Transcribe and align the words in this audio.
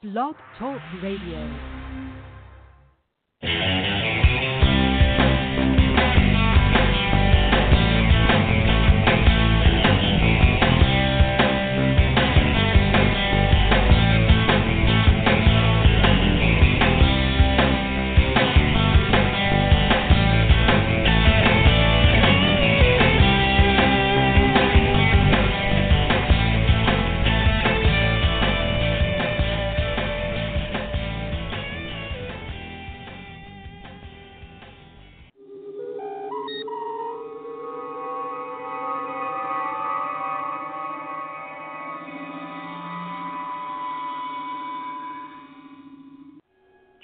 Blog 0.00 0.36
Talk 0.56 0.80
Radio. 1.02 1.77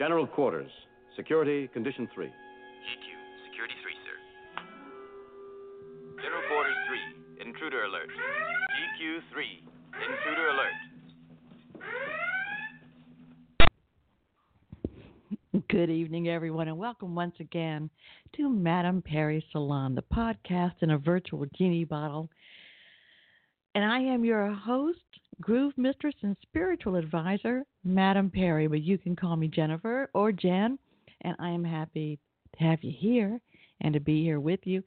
General 0.04 0.26
Quarters. 0.26 0.70
Security, 1.16 1.66
Condition 1.68 2.06
3. 2.14 2.26
GQ, 2.26 2.32
Security 3.48 3.74
3, 3.82 3.94
sir. 4.04 4.16
General 6.20 6.42
Quarters 6.46 6.76
3, 7.38 7.46
Intruder 7.46 7.84
Alert. 7.84 8.10
GQ 9.00 9.20
3, 9.32 9.62
Intruder 10.10 10.48
Alert. 10.50 10.76
Good 15.70 15.88
evening, 15.88 16.28
everyone, 16.28 16.68
and 16.68 16.76
welcome 16.76 17.14
once 17.14 17.36
again 17.40 17.88
to 18.36 18.50
Madame 18.50 19.00
Perry 19.00 19.42
Salon, 19.52 19.94
the 19.94 20.04
podcast 20.14 20.74
in 20.82 20.90
a 20.90 20.98
virtual 20.98 21.46
genie 21.56 21.84
bottle. 21.84 22.28
And 23.74 23.82
I 23.82 24.00
am 24.00 24.22
your 24.22 24.52
host, 24.52 24.98
groove 25.40 25.72
mistress, 25.76 26.14
and 26.22 26.36
spiritual 26.42 26.96
advisor, 26.96 27.64
Madam 27.84 28.30
Perry, 28.30 28.66
but 28.66 28.82
you 28.82 28.98
can 28.98 29.16
call 29.16 29.36
me 29.36 29.48
Jennifer 29.48 30.10
or 30.14 30.32
Jen, 30.32 30.78
and 31.22 31.36
I 31.38 31.50
am 31.50 31.64
happy 31.64 32.18
to 32.58 32.64
have 32.64 32.82
you 32.82 32.92
here 32.96 33.40
and 33.80 33.94
to 33.94 34.00
be 34.00 34.22
here 34.22 34.40
with 34.40 34.60
you. 34.64 34.82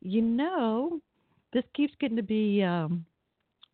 You 0.00 0.22
know, 0.22 1.00
this 1.52 1.64
keeps 1.74 1.94
getting 2.00 2.16
to 2.16 2.22
be 2.22 2.62
um, 2.62 3.04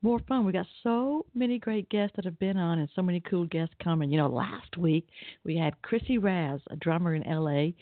more 0.03 0.21
fun. 0.29 0.45
We 0.45 0.53
got 0.53 0.67
so 0.83 1.25
many 1.35 1.59
great 1.59 1.89
guests 1.89 2.17
that 2.17 2.25
have 2.25 2.39
been 2.39 2.57
on, 2.57 2.79
and 2.79 2.89
so 2.95 3.03
many 3.03 3.21
cool 3.21 3.47
guests 3.47 3.75
coming. 3.83 4.11
You 4.11 4.19
know, 4.19 4.29
last 4.29 4.77
week 4.77 5.07
we 5.45 5.57
had 5.57 5.81
Chrissy 5.83 6.19
Raz, 6.19 6.61
a 6.71 6.77
drummer 6.77 7.15
in 7.15 7.27
L.A., 7.27 7.75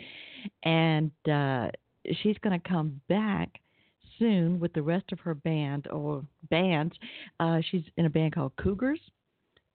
and 0.64 1.10
uh, 1.30 1.68
she's 2.22 2.38
going 2.38 2.58
to 2.58 2.68
come 2.68 3.00
back 3.08 3.48
soon 4.18 4.60
with 4.60 4.72
the 4.72 4.82
rest 4.82 5.12
of 5.12 5.20
her 5.20 5.34
band 5.34 5.88
or 5.88 6.24
bands. 6.50 6.94
Uh, 7.40 7.60
she's 7.70 7.84
in 7.96 8.06
a 8.06 8.10
band 8.10 8.34
called 8.34 8.52
Cougars, 8.56 9.00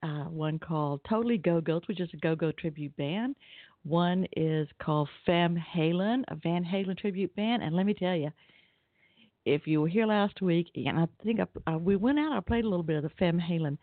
uh, 0.02 0.24
one 0.24 0.58
called 0.58 1.00
Totally 1.08 1.38
Go 1.38 1.60
Go's, 1.60 1.82
which 1.86 2.00
is 2.00 2.10
a 2.14 2.16
go 2.18 2.34
go 2.34 2.52
tribute 2.52 2.96
band. 2.96 3.36
One 3.84 4.26
is 4.36 4.68
called 4.82 5.08
Fem 5.24 5.56
Halen, 5.74 6.24
a 6.28 6.36
Van 6.36 6.64
Halen 6.64 6.98
tribute 6.98 7.34
band. 7.36 7.62
And 7.62 7.74
let 7.74 7.86
me 7.86 7.94
tell 7.94 8.16
you, 8.16 8.30
if 9.44 9.66
you 9.66 9.80
were 9.80 9.88
here 9.88 10.06
last 10.06 10.42
week, 10.42 10.66
and 10.74 10.98
I 10.98 11.06
think 11.22 11.40
I, 11.40 11.72
uh, 11.72 11.78
we 11.78 11.96
went 11.96 12.18
out, 12.18 12.32
I 12.32 12.40
played 12.40 12.64
a 12.64 12.68
little 12.68 12.82
bit 12.82 12.96
of 12.96 13.02
the 13.04 13.16
Fem 13.18 13.40
Halen. 13.40 13.78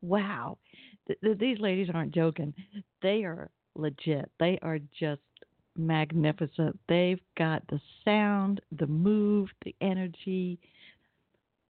Wow, 0.00 0.58
th- 1.06 1.18
th- 1.20 1.38
these 1.38 1.58
ladies 1.58 1.88
aren't 1.92 2.14
joking. 2.14 2.54
They 3.02 3.24
are 3.24 3.50
legit. 3.74 4.30
They 4.38 4.58
are 4.62 4.78
just 4.98 5.20
magnificent. 5.78 6.78
They've 6.88 7.20
got 7.36 7.62
the 7.68 7.80
sound, 8.04 8.60
the 8.76 8.86
move, 8.86 9.48
the 9.64 9.74
energy, 9.80 10.58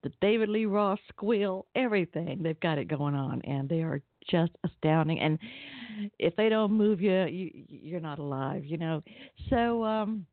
the 0.03 0.13
David 0.21 0.49
Lee 0.49 0.67
Roth 0.67 1.01
squeal, 1.09 1.67
everything. 1.75 2.43
They've 2.43 2.61
got 2.61 2.79
it 2.79 2.89
going 2.89 3.15
on, 3.15 3.43
and 3.43 3.69
they 3.69 3.83
are 3.83 4.01
just 4.31 4.53
astounding. 4.65 5.21
And 5.21 5.39
if 6.19 6.37
they 6.37 6.49
don't 6.49 6.73
move 6.73 7.01
you, 7.01 7.25
you 7.25 7.51
you're 7.69 8.01
not 8.01 8.19
alive, 8.19 8.65
you 8.65 8.79
know. 8.79 9.03
So 9.51 9.85
um 9.85 10.27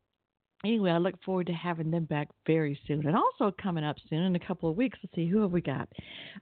anyway, 0.64 0.90
I 0.90 0.98
look 0.98 1.22
forward 1.24 1.46
to 1.46 1.52
having 1.52 1.90
them 1.90 2.04
back 2.04 2.28
very 2.46 2.78
soon. 2.86 3.06
And 3.06 3.16
also 3.16 3.54
coming 3.60 3.84
up 3.84 3.96
soon 4.08 4.22
in 4.22 4.36
a 4.36 4.46
couple 4.46 4.70
of 4.70 4.76
weeks, 4.76 4.98
let's 5.02 5.14
see 5.14 5.28
who 5.28 5.40
have 5.42 5.52
we 5.52 5.60
got. 5.60 5.88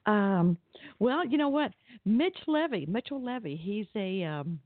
Um, 0.06 0.56
well, 0.98 1.26
you 1.26 1.38
know 1.38 1.48
what? 1.48 1.72
Mitch 2.04 2.38
Levy, 2.46 2.86
Mitchell 2.86 3.22
Levy, 3.22 3.56
he's 3.56 3.86
a 3.96 4.24
um, 4.24 4.58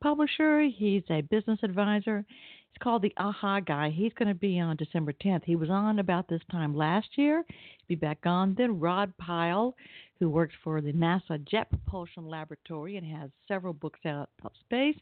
publisher, 0.00 0.62
he's 0.62 1.02
a 1.10 1.22
business 1.22 1.58
advisor. 1.62 2.24
He's 2.70 2.82
called 2.82 3.02
the 3.02 3.12
AHA 3.16 3.60
Guy. 3.60 3.90
He's 3.90 4.12
going 4.14 4.28
to 4.28 4.34
be 4.34 4.60
on 4.60 4.76
December 4.76 5.12
10th. 5.12 5.44
He 5.44 5.56
was 5.56 5.70
on 5.70 5.98
about 5.98 6.28
this 6.28 6.42
time 6.50 6.76
last 6.76 7.08
year. 7.16 7.44
He'll 7.48 7.88
be 7.88 7.94
back 7.94 8.18
on. 8.24 8.54
Then 8.56 8.78
Rod 8.78 9.12
Pyle, 9.18 9.74
who 10.18 10.28
works 10.28 10.54
for 10.62 10.80
the 10.80 10.92
NASA 10.92 11.42
Jet 11.44 11.68
Propulsion 11.70 12.28
Laboratory 12.28 12.96
and 12.96 13.06
has 13.06 13.30
several 13.46 13.72
books 13.72 14.00
out 14.06 14.28
about 14.38 14.52
space. 14.60 14.96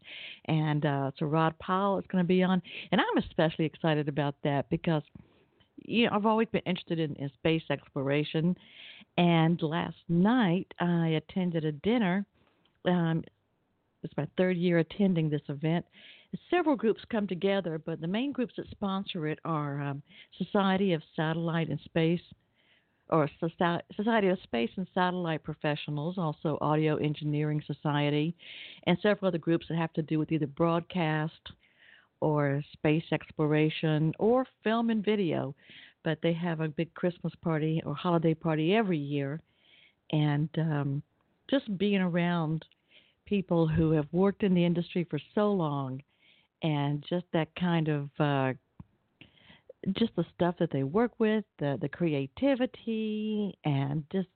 And 0.47 0.87
uh, 0.87 1.11
so 1.19 1.27
Rod 1.27 1.59
Pyle 1.59 1.99
is 1.99 2.05
going 2.11 2.23
to 2.23 2.29
be 2.29 2.43
on. 2.43 2.63
And 2.93 3.01
I'm 3.01 3.23
especially 3.23 3.65
excited 3.65 4.09
about 4.09 4.35
that 4.45 4.69
because 4.71 5.03
you 5.85 6.07
know, 6.07 6.13
I've 6.15 6.27
always 6.27 6.49
been 6.49 6.63
interested 6.67 6.99
in, 6.99 7.15
in 7.17 7.31
space 7.35 7.63
exploration. 7.71 8.57
And 9.19 9.61
last 9.63 9.97
night 10.09 10.73
I 10.81 11.21
attended 11.29 11.65
a 11.65 11.73
dinner. 11.73 12.25
Um, 12.85 13.25
it's 14.07 14.17
my 14.17 14.27
third 14.39 14.57
year 14.57 14.79
attending 14.79 15.29
this 15.29 15.43
event. 15.49 15.85
Several 16.51 16.77
groups 16.77 17.03
come 17.11 17.27
together, 17.27 17.79
but 17.85 18.01
the 18.01 18.07
main 18.07 18.33
groups 18.33 18.55
that 18.57 18.71
sponsor 18.71 19.27
it 19.27 19.39
are 19.45 19.81
um, 19.83 20.03
Society 20.39 20.93
of 20.93 21.03
Satellite 21.15 21.69
and 21.69 21.81
Space, 21.85 22.21
or 23.11 23.29
Society 23.97 24.29
of 24.29 24.39
Space 24.43 24.71
and 24.77 24.87
Satellite 24.95 25.43
Professionals, 25.43 26.19
also 26.19 26.59
Audio 26.61 26.97
Engineering 26.97 27.63
Society, 27.67 28.35
and 28.87 28.99
several 29.03 29.29
other 29.29 29.39
groups 29.39 29.67
that 29.69 29.79
have 29.79 29.93
to 29.95 30.03
do 30.03 30.19
with 30.19 30.33
either 30.33 30.47
broadcast 30.47 31.33
or 32.21 32.63
space 32.73 33.05
exploration 33.13 34.13
or 34.19 34.47
film 34.65 34.91
and 34.91 35.05
video. 35.05 35.55
But 36.05 36.19
they 36.23 36.33
have 36.33 36.61
a 36.61 36.69
big 36.69 36.93
Christmas 36.95 37.33
party 37.43 37.83
or 37.85 37.95
holiday 37.95 38.35
party 38.35 38.75
every 38.75 38.99
year, 38.99 39.41
and 40.13 40.49
um, 40.59 41.03
just 41.49 41.77
being 41.79 42.01
around 42.01 42.65
people 43.27 43.67
who 43.69 43.91
have 43.93 44.07
worked 44.13 44.43
in 44.43 44.55
the 44.55 44.65
industry 44.65 45.07
for 45.09 45.19
so 45.35 45.53
long 45.53 46.03
and 46.63 47.05
just 47.09 47.27
that 47.33 47.49
kind 47.59 47.89
of 47.89 48.09
uh, 48.19 48.53
just 49.93 50.15
the 50.17 50.25
stuff 50.35 50.55
that 50.59 50.71
they 50.73 50.83
work 50.83 51.13
with, 51.19 51.45
the 51.59 51.79
the 51.81 51.89
creativity, 51.89 53.57
and 53.65 54.05
just 54.11 54.29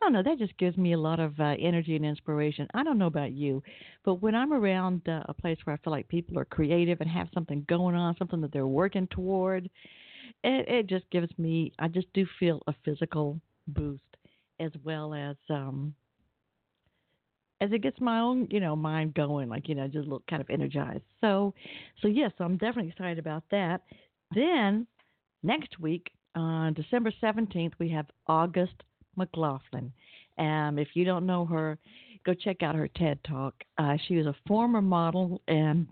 I 0.00 0.06
don't 0.06 0.12
know. 0.12 0.22
That 0.22 0.38
just 0.38 0.56
gives 0.58 0.76
me 0.76 0.92
a 0.92 0.98
lot 0.98 1.18
of 1.18 1.38
uh, 1.40 1.54
energy 1.58 1.96
and 1.96 2.04
inspiration. 2.04 2.68
I 2.74 2.84
don't 2.84 2.98
know 2.98 3.06
about 3.06 3.32
you, 3.32 3.62
but 4.04 4.22
when 4.22 4.34
I'm 4.34 4.52
around 4.52 5.08
uh, 5.08 5.22
a 5.28 5.34
place 5.34 5.58
where 5.64 5.74
I 5.74 5.78
feel 5.82 5.92
like 5.92 6.08
people 6.08 6.38
are 6.38 6.44
creative 6.44 7.00
and 7.00 7.10
have 7.10 7.28
something 7.34 7.64
going 7.68 7.96
on, 7.96 8.16
something 8.16 8.40
that 8.42 8.52
they're 8.52 8.66
working 8.66 9.08
toward, 9.08 9.64
it, 10.44 10.68
it 10.68 10.86
just 10.86 11.10
gives 11.10 11.30
me. 11.38 11.72
I 11.78 11.88
just 11.88 12.12
do 12.12 12.26
feel 12.38 12.62
a 12.66 12.74
physical 12.84 13.40
boost 13.66 14.02
as 14.60 14.72
well 14.84 15.14
as 15.14 15.36
um, 15.50 15.94
as 17.60 17.72
it 17.72 17.82
gets 17.82 18.00
my 18.00 18.20
own, 18.20 18.46
you 18.50 18.60
know, 18.60 18.76
mind 18.76 19.14
going, 19.14 19.48
like, 19.48 19.68
you 19.68 19.74
know, 19.74 19.88
just 19.88 20.08
look 20.08 20.26
kind 20.28 20.40
of 20.40 20.48
energized. 20.48 21.02
So, 21.20 21.54
so 22.00 22.08
yes, 22.08 22.32
I'm 22.38 22.56
definitely 22.56 22.90
excited 22.90 23.18
about 23.18 23.42
that. 23.50 23.82
Then 24.34 24.86
next 25.42 25.80
week, 25.80 26.10
on 26.34 26.74
December 26.74 27.12
17th, 27.22 27.72
we 27.78 27.88
have 27.90 28.06
August 28.26 28.74
McLaughlin. 29.16 29.92
Um, 30.38 30.78
if 30.78 30.88
you 30.94 31.04
don't 31.04 31.26
know 31.26 31.44
her, 31.46 31.78
go 32.24 32.34
check 32.34 32.62
out 32.62 32.76
her 32.76 32.88
TED 32.88 33.18
Talk. 33.24 33.54
Uh, 33.76 33.96
she 34.06 34.16
was 34.16 34.26
a 34.26 34.36
former 34.46 34.80
model 34.80 35.40
and 35.48 35.86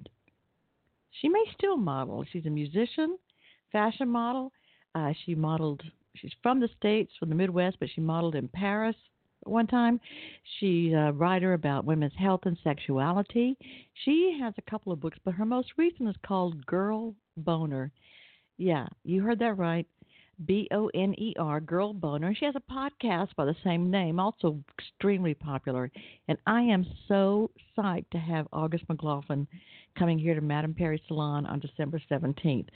she 1.21 1.29
may 1.29 1.45
still 1.57 1.77
model. 1.77 2.25
She's 2.33 2.47
a 2.47 2.51
musician, 2.51 3.19
fashion 3.73 4.09
model. 4.09 4.53
Uh, 4.95 5.13
she 5.25 5.35
modeled, 5.35 5.83
she's 6.15 6.33
from 6.43 6.61
the 6.61 6.69
States, 6.79 7.13
from 7.19 7.29
the 7.29 7.35
Midwest, 7.35 7.79
but 7.81 7.89
she 7.95 8.01
modeled 8.01 8.35
in 8.35 8.49
Paris, 8.49 8.97
one 9.47 9.67
time. 9.67 10.01
She's 10.59 10.93
a 10.93 11.09
uh, 11.09 11.11
writer 11.13 11.55
about 11.55 11.85
women's 11.85 12.15
health 12.19 12.41
and 12.45 12.57
sexuality. 12.63 13.57
She 14.05 14.39
has 14.41 14.55
a 14.59 14.71
couple 14.71 14.93
of 14.93 15.01
books, 15.01 15.19
but 15.25 15.35
her 15.35 15.45
most 15.45 15.73
recent 15.77 16.09
is 16.09 16.17
called 16.27 16.65
Girl 16.67 17.15
Boner. 17.37 17.93
Yeah, 18.59 18.87
you 19.05 19.23
heard 19.23 19.39
that 19.41 19.59
right. 19.59 19.87
B 20.45 20.69
O 20.73 20.89
N 20.95 21.15
E 21.19 21.35
R, 21.39 21.61
Girl 21.61 21.95
Boner. 21.95 22.35
She 22.35 22.45
has 22.45 22.55
a 22.57 22.73
podcast 22.73 23.35
by 23.37 23.45
the 23.45 23.57
same 23.65 23.91
name, 23.91 24.21
also 24.21 24.63
extremely 24.79 25.35
popular. 25.35 25.91
And 26.29 26.39
I 26.47 26.61
am 26.63 26.85
so 27.09 27.51
psyched 27.77 28.11
to 28.11 28.19
have 28.19 28.47
August 28.53 28.85
McLaughlin 28.89 29.47
coming 29.99 30.19
here 30.19 30.35
to 30.35 30.41
Madame 30.41 30.75
Perry 30.75 31.03
Salon 31.09 31.47
on 31.47 31.61
December 31.61 32.01
17th. 32.11 32.67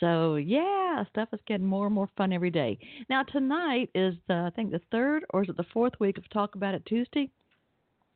So, 0.00 0.36
yeah, 0.36 1.04
stuff 1.10 1.28
is 1.32 1.40
getting 1.46 1.66
more 1.66 1.86
and 1.86 1.94
more 1.94 2.08
fun 2.16 2.32
every 2.32 2.50
day. 2.50 2.78
Now, 3.10 3.22
tonight 3.22 3.90
is, 3.94 4.14
the, 4.28 4.34
I 4.34 4.50
think, 4.56 4.70
the 4.70 4.80
third 4.90 5.24
or 5.30 5.42
is 5.42 5.48
it 5.50 5.56
the 5.56 5.66
fourth 5.74 5.92
week 6.00 6.16
of 6.16 6.28
Talk 6.30 6.54
About 6.54 6.74
It 6.74 6.86
Tuesday? 6.86 7.30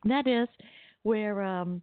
That 0.05 0.27
is 0.27 0.49
where 1.03 1.43
um, 1.43 1.83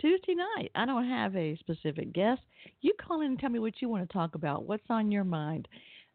Tuesday 0.00 0.34
night, 0.34 0.70
I 0.74 0.86
don't 0.86 1.08
have 1.08 1.36
a 1.36 1.56
specific 1.58 2.12
guest. 2.12 2.40
You 2.80 2.92
call 3.00 3.20
in 3.20 3.28
and 3.28 3.38
tell 3.38 3.50
me 3.50 3.58
what 3.58 3.80
you 3.80 3.88
want 3.88 4.08
to 4.08 4.12
talk 4.12 4.34
about. 4.34 4.64
What's 4.64 4.88
on 4.88 5.10
your 5.10 5.24
mind? 5.24 5.68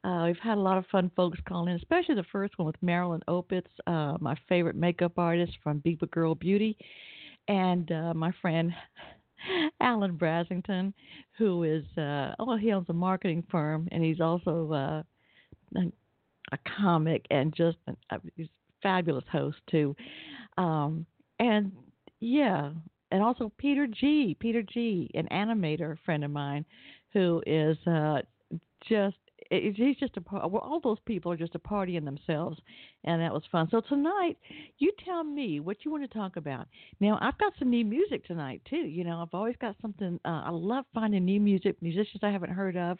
Uh, 0.05 0.25
we've 0.25 0.37
had 0.37 0.57
a 0.59 0.61
lot 0.61 0.77
of 0.77 0.85
fun 0.91 1.09
folks 1.15 1.39
calling 1.47 1.71
in, 1.71 1.77
especially 1.77 2.13
the 2.13 2.23
first 2.31 2.59
one 2.59 2.67
with 2.67 2.75
Marilyn 2.83 3.23
Opitz, 3.27 3.65
uh, 3.87 4.15
my 4.21 4.35
favorite 4.47 4.75
makeup 4.75 5.13
artist 5.17 5.53
from 5.63 5.81
Biba 5.81 6.09
Girl 6.11 6.35
Beauty, 6.35 6.77
and 7.47 7.91
uh, 7.91 8.13
my 8.13 8.31
friend 8.39 8.71
Alan 9.81 10.15
Brasington, 10.15 10.93
who 11.39 11.63
is 11.63 11.83
uh, 11.97 12.35
oh 12.37 12.55
he 12.55 12.71
owns 12.71 12.87
a 12.89 12.93
marketing 12.93 13.43
firm 13.49 13.87
and 13.91 14.03
he's 14.03 14.21
also 14.21 14.71
uh, 14.71 15.81
a, 16.51 16.57
comic 16.77 17.25
and 17.31 17.51
just 17.55 17.77
a, 17.87 18.15
a 18.15 18.19
fabulous 18.83 19.25
host 19.31 19.57
too. 19.71 19.95
Um, 20.59 21.07
and 21.39 21.71
yeah, 22.19 22.69
and 23.11 23.23
also 23.23 23.51
Peter 23.57 23.87
G. 23.87 24.37
Peter 24.39 24.61
G. 24.61 25.09
An 25.15 25.27
animator 25.31 25.97
friend 26.05 26.23
of 26.23 26.29
mine, 26.29 26.63
who 27.11 27.41
is 27.47 27.77
uh, 27.87 28.19
just 28.87 29.15
he's 29.49 29.97
just 29.97 30.17
a 30.17 30.23
well, 30.31 30.57
all 30.57 30.79
those 30.79 30.97
people 31.05 31.31
are 31.31 31.37
just 31.37 31.55
a 31.55 31.59
party 31.59 31.97
in 31.97 32.05
themselves, 32.05 32.59
and 33.03 33.21
that 33.21 33.33
was 33.33 33.43
fun. 33.51 33.67
So 33.69 33.81
tonight, 33.81 34.37
you 34.77 34.91
tell 35.03 35.23
me 35.23 35.59
what 35.59 35.77
you 35.83 35.91
want 35.91 36.09
to 36.09 36.17
talk 36.17 36.35
about. 36.37 36.67
Now 36.99 37.17
I've 37.21 37.37
got 37.37 37.53
some 37.59 37.69
new 37.69 37.85
music 37.85 38.25
tonight 38.25 38.61
too. 38.69 38.77
You 38.77 39.03
know 39.03 39.21
I've 39.21 39.33
always 39.33 39.55
got 39.61 39.75
something. 39.81 40.19
Uh, 40.25 40.43
I 40.45 40.49
love 40.49 40.85
finding 40.93 41.25
new 41.25 41.39
music, 41.39 41.75
musicians 41.81 42.21
I 42.23 42.31
haven't 42.31 42.51
heard 42.51 42.77
of. 42.77 42.97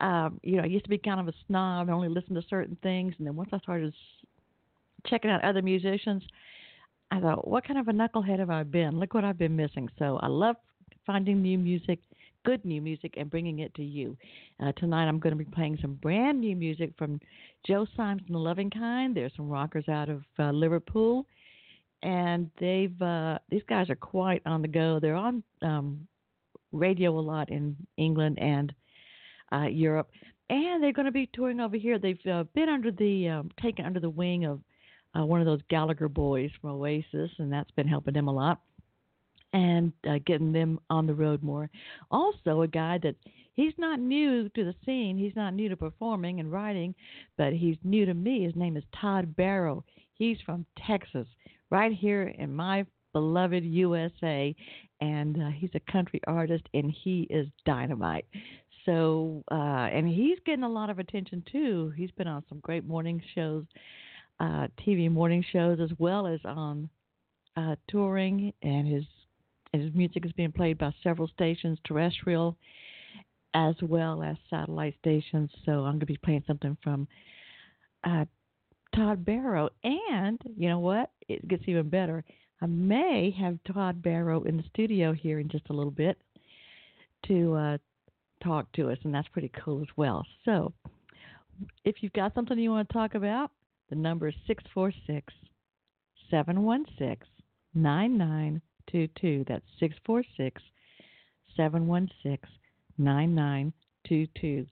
Um, 0.00 0.40
you 0.42 0.56
know 0.56 0.62
I 0.62 0.66
used 0.66 0.84
to 0.84 0.90
be 0.90 0.98
kind 0.98 1.20
of 1.20 1.28
a 1.28 1.34
snob 1.46 1.88
and 1.88 1.94
only 1.94 2.08
listen 2.08 2.34
to 2.34 2.42
certain 2.48 2.76
things, 2.82 3.14
and 3.18 3.26
then 3.26 3.36
once 3.36 3.50
I 3.52 3.58
started 3.58 3.94
checking 5.06 5.30
out 5.30 5.44
other 5.44 5.62
musicians, 5.62 6.22
I 7.10 7.20
thought, 7.20 7.46
what 7.46 7.66
kind 7.66 7.78
of 7.78 7.88
a 7.88 7.92
knucklehead 7.92 8.38
have 8.40 8.50
I 8.50 8.64
been? 8.64 8.98
Look 8.98 9.14
what 9.14 9.24
I've 9.24 9.38
been 9.38 9.56
missing. 9.56 9.88
So 9.98 10.18
I 10.20 10.26
love 10.26 10.56
finding 11.06 11.40
new 11.40 11.58
music 11.58 12.00
good 12.46 12.64
new 12.64 12.80
music 12.80 13.14
and 13.16 13.28
bringing 13.28 13.58
it 13.58 13.74
to 13.74 13.82
you. 13.82 14.16
Uh, 14.62 14.70
tonight 14.76 15.08
I'm 15.08 15.18
going 15.18 15.36
to 15.36 15.44
be 15.44 15.50
playing 15.50 15.78
some 15.82 15.94
brand 15.94 16.40
new 16.40 16.54
music 16.54 16.92
from 16.96 17.20
Joe 17.66 17.86
Symes 17.96 18.22
and 18.24 18.34
the 18.34 18.38
Loving 18.38 18.70
Kind. 18.70 19.16
There's 19.16 19.32
some 19.36 19.48
rockers 19.48 19.88
out 19.88 20.08
of 20.08 20.22
uh, 20.38 20.52
Liverpool, 20.52 21.26
and 22.04 22.48
they've 22.60 23.02
uh, 23.02 23.38
these 23.50 23.64
guys 23.68 23.90
are 23.90 23.96
quite 23.96 24.42
on 24.46 24.62
the 24.62 24.68
go. 24.68 25.00
They're 25.00 25.16
on 25.16 25.42
um, 25.60 26.06
radio 26.70 27.18
a 27.18 27.20
lot 27.20 27.50
in 27.50 27.76
England 27.96 28.38
and 28.40 28.72
uh, 29.52 29.66
Europe, 29.66 30.08
and 30.48 30.80
they're 30.80 30.92
going 30.92 31.06
to 31.06 31.12
be 31.12 31.28
touring 31.32 31.58
over 31.58 31.76
here. 31.76 31.98
They've 31.98 32.26
uh, 32.32 32.44
been 32.54 32.68
under 32.68 32.92
the 32.92 33.28
um, 33.28 33.50
taken 33.60 33.84
under 33.84 33.98
the 33.98 34.08
wing 34.08 34.44
of 34.44 34.60
uh, 35.18 35.26
one 35.26 35.40
of 35.40 35.46
those 35.46 35.62
Gallagher 35.68 36.08
boys 36.08 36.50
from 36.60 36.70
Oasis, 36.70 37.32
and 37.38 37.52
that's 37.52 37.72
been 37.72 37.88
helping 37.88 38.14
them 38.14 38.28
a 38.28 38.32
lot 38.32 38.60
and 39.56 39.90
uh, 40.06 40.18
getting 40.26 40.52
them 40.52 40.78
on 40.90 41.06
the 41.06 41.14
road 41.14 41.42
more. 41.42 41.70
Also, 42.10 42.60
a 42.60 42.68
guy 42.68 42.98
that 43.02 43.16
he's 43.54 43.72
not 43.78 43.98
new 43.98 44.50
to 44.50 44.64
the 44.64 44.74
scene, 44.84 45.16
he's 45.16 45.34
not 45.34 45.54
new 45.54 45.70
to 45.70 45.76
performing 45.76 46.40
and 46.40 46.52
writing, 46.52 46.94
but 47.38 47.54
he's 47.54 47.78
new 47.82 48.04
to 48.04 48.12
me. 48.12 48.44
His 48.44 48.54
name 48.54 48.76
is 48.76 48.84
Todd 49.00 49.34
Barrow. 49.34 49.82
He's 50.12 50.36
from 50.44 50.66
Texas, 50.86 51.26
right 51.70 51.90
here 51.90 52.34
in 52.38 52.54
my 52.54 52.84
beloved 53.14 53.64
USA, 53.64 54.54
and 55.00 55.42
uh, 55.42 55.48
he's 55.48 55.70
a 55.74 55.90
country 55.92 56.20
artist, 56.26 56.64
and 56.74 56.94
he 57.02 57.26
is 57.30 57.48
dynamite. 57.64 58.26
So, 58.84 59.42
uh, 59.50 59.88
and 59.90 60.06
he's 60.06 60.38
getting 60.44 60.64
a 60.64 60.68
lot 60.68 60.90
of 60.90 60.98
attention 60.98 61.42
too. 61.50 61.94
He's 61.96 62.10
been 62.10 62.28
on 62.28 62.44
some 62.50 62.60
great 62.60 62.86
morning 62.86 63.22
shows, 63.34 63.64
uh, 64.38 64.68
TV 64.86 65.10
morning 65.10 65.42
shows, 65.50 65.80
as 65.80 65.90
well 65.98 66.26
as 66.26 66.40
on 66.44 66.90
uh, 67.56 67.76
touring, 67.88 68.52
and 68.62 68.86
his 68.86 69.04
his 69.72 69.92
music 69.94 70.24
is 70.24 70.32
being 70.32 70.52
played 70.52 70.78
by 70.78 70.92
several 71.02 71.28
stations, 71.28 71.78
terrestrial 71.84 72.56
as 73.54 73.74
well 73.80 74.22
as 74.22 74.36
satellite 74.50 74.94
stations. 74.98 75.50
So 75.64 75.72
I'm 75.72 75.92
going 75.92 76.00
to 76.00 76.06
be 76.06 76.18
playing 76.18 76.44
something 76.46 76.76
from 76.82 77.08
uh, 78.04 78.26
Todd 78.94 79.24
Barrow. 79.24 79.70
And 79.82 80.40
you 80.56 80.68
know 80.68 80.78
what? 80.78 81.10
It 81.28 81.46
gets 81.48 81.62
even 81.66 81.88
better. 81.88 82.22
I 82.60 82.66
may 82.66 83.34
have 83.38 83.58
Todd 83.72 84.02
Barrow 84.02 84.42
in 84.42 84.56
the 84.56 84.64
studio 84.72 85.12
here 85.12 85.40
in 85.40 85.48
just 85.48 85.68
a 85.70 85.72
little 85.72 85.90
bit 85.90 86.18
to 87.28 87.54
uh, 87.54 87.78
talk 88.42 88.70
to 88.72 88.90
us, 88.90 88.98
and 89.04 89.14
that's 89.14 89.28
pretty 89.28 89.50
cool 89.64 89.80
as 89.80 89.88
well. 89.96 90.24
So 90.44 90.72
if 91.84 91.96
you've 92.00 92.12
got 92.12 92.34
something 92.34 92.58
you 92.58 92.70
want 92.70 92.88
to 92.88 92.92
talk 92.92 93.14
about, 93.14 93.50
the 93.90 93.96
number 93.96 94.28
is 94.28 94.34
646 94.46 95.32
716 96.30 98.62
9922. 98.92 99.44
That's 99.48 99.64
646 99.80 100.62
716 101.56 102.38
9922. 102.98 104.66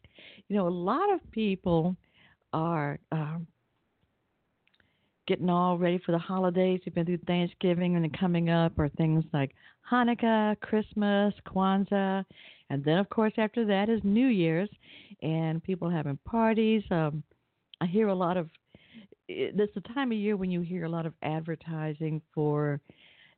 You 0.49 0.57
know, 0.57 0.69
a 0.69 0.71
lot 0.71 1.13
of 1.13 1.21
people 1.31 1.97
are 2.53 2.99
um, 3.13 3.47
getting 5.27 5.51
all 5.51 5.79
ready 5.79 6.01
for 6.05 6.13
the 6.13 6.19
holidays. 6.19 6.81
They've 6.85 6.95
been 6.95 7.07
through 7.07 7.19
Thanksgiving 7.27 7.97
and 7.97 8.19
coming 8.19 8.51
up 8.51 8.79
are 8.79 8.89
things 8.91 9.25
like 9.33 9.53
Hanukkah, 9.91 10.59
Christmas, 10.61 11.35
Kwanzaa, 11.47 12.25
and 12.71 12.85
then 12.85 12.99
of 12.99 13.09
course 13.11 13.33
after 13.37 13.65
that 13.67 13.89
is 13.89 14.01
New 14.05 14.29
Year's, 14.29 14.71
and 15.23 15.63
people 15.63 15.91
having 15.91 16.19
parties. 16.25 16.83
Um, 16.91 17.23
I 17.81 17.87
hear 17.87 18.09
a 18.09 18.15
lot 18.15 18.37
of. 18.37 18.49
This 19.27 19.69
is 19.69 19.75
the 19.75 19.95
time 19.95 20.13
of 20.13 20.19
year 20.19 20.37
when 20.37 20.51
you 20.51 20.61
hear 20.61 20.85
a 20.85 20.89
lot 20.89 21.07
of 21.07 21.15
advertising 21.23 22.21
for 22.35 22.81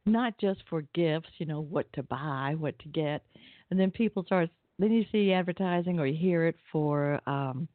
not 0.07 0.39
just 0.39 0.63
for 0.71 0.83
gifts, 0.95 1.29
you 1.39 1.47
know, 1.47 1.61
what 1.61 1.93
to 1.93 2.03
buy, 2.05 2.55
what 2.57 2.79
to 2.79 2.89
get. 2.89 3.23
And 3.71 3.79
then 3.79 3.91
people 3.91 4.25
start, 4.25 4.49
then 4.79 4.93
you 4.93 5.05
see 5.11 5.33
advertising 5.33 5.99
or 5.99 6.07
you 6.07 6.17
hear 6.17 6.47
it 6.47 6.57
for, 6.71 7.21
um, 7.29 7.69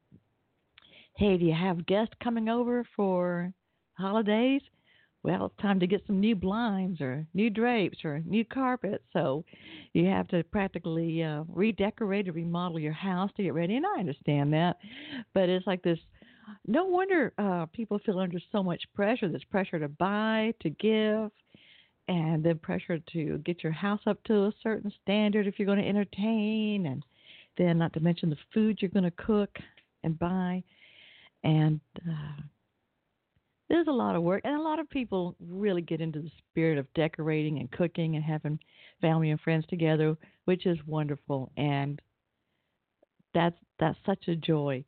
hey, 1.15 1.37
do 1.37 1.45
you 1.45 1.53
have 1.53 1.85
guests 1.85 2.13
coming 2.23 2.49
over 2.49 2.85
for 2.95 3.53
holidays? 3.93 4.61
Well, 5.23 5.47
it's 5.47 5.61
time 5.61 5.79
to 5.79 5.87
get 5.87 6.03
some 6.07 6.19
new 6.19 6.35
blinds 6.35 6.99
or 6.99 7.27
new 7.35 7.51
drapes 7.51 7.99
or 8.03 8.23
new 8.25 8.43
carpet. 8.43 9.03
So 9.13 9.45
you 9.93 10.07
have 10.07 10.27
to 10.29 10.43
practically 10.45 11.21
uh, 11.21 11.43
redecorate 11.47 12.27
or 12.27 12.31
remodel 12.31 12.79
your 12.79 12.93
house 12.93 13.29
to 13.37 13.43
get 13.43 13.53
ready. 13.53 13.75
And 13.75 13.85
I 13.85 13.99
understand 13.99 14.51
that. 14.53 14.77
But 15.35 15.49
it's 15.49 15.67
like 15.67 15.83
this 15.83 15.99
no 16.65 16.85
wonder 16.85 17.33
uh, 17.37 17.65
people 17.67 17.99
feel 18.05 18.19
under 18.19 18.39
so 18.51 18.63
much 18.63 18.81
pressure. 18.95 19.29
This 19.29 19.43
pressure 19.43 19.79
to 19.79 19.87
buy, 19.87 20.53
to 20.61 20.69
give, 20.69 21.29
and 22.11 22.43
then 22.43 22.59
pressure 22.59 22.99
to 23.13 23.37
get 23.37 23.63
your 23.63 23.71
house 23.71 24.01
up 24.05 24.21
to 24.25 24.33
a 24.33 24.53
certain 24.61 24.91
standard 25.01 25.47
if 25.47 25.57
you're 25.57 25.65
going 25.65 25.81
to 25.81 25.87
entertain, 25.87 26.87
and 26.87 27.05
then 27.57 27.77
not 27.77 27.93
to 27.93 28.01
mention 28.01 28.29
the 28.29 28.35
food 28.53 28.79
you're 28.81 28.91
going 28.91 29.05
to 29.05 29.11
cook 29.11 29.57
and 30.03 30.19
buy. 30.19 30.61
And 31.45 31.79
uh, 32.05 32.41
there's 33.69 33.87
a 33.87 33.93
lot 33.93 34.17
of 34.17 34.23
work, 34.23 34.41
and 34.43 34.59
a 34.59 34.61
lot 34.61 34.79
of 34.79 34.89
people 34.89 35.37
really 35.39 35.81
get 35.81 36.01
into 36.01 36.19
the 36.19 36.31
spirit 36.49 36.77
of 36.77 36.93
decorating 36.95 37.59
and 37.59 37.71
cooking 37.71 38.17
and 38.17 38.25
having 38.25 38.59
family 38.99 39.31
and 39.31 39.39
friends 39.39 39.65
together, 39.69 40.17
which 40.43 40.65
is 40.65 40.77
wonderful, 40.85 41.49
and 41.55 42.01
that's 43.33 43.55
that's 43.79 43.97
such 44.05 44.27
a 44.27 44.35
joy. 44.35 44.83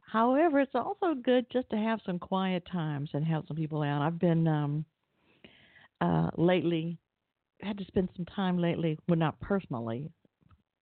However, 0.00 0.60
it's 0.60 0.74
also 0.74 1.14
good 1.14 1.46
just 1.50 1.70
to 1.70 1.78
have 1.78 2.00
some 2.04 2.18
quiet 2.18 2.68
times 2.70 3.08
and 3.14 3.24
have 3.24 3.44
some 3.48 3.56
people 3.56 3.82
out. 3.82 4.02
I've 4.02 4.18
been 4.18 4.46
um, 4.46 4.84
uh, 6.00 6.30
lately, 6.36 6.98
had 7.62 7.78
to 7.78 7.84
spend 7.84 8.08
some 8.16 8.24
time 8.26 8.58
lately, 8.58 8.98
well, 9.08 9.18
not 9.18 9.38
personally, 9.40 10.10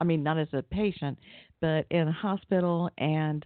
I 0.01 0.05
mean, 0.05 0.23
not 0.23 0.39
as 0.39 0.49
a 0.53 0.63
patient, 0.63 1.19
but 1.61 1.87
in 1.91 2.09
a 2.09 2.13
hospital 2.13 2.89
and 2.99 3.45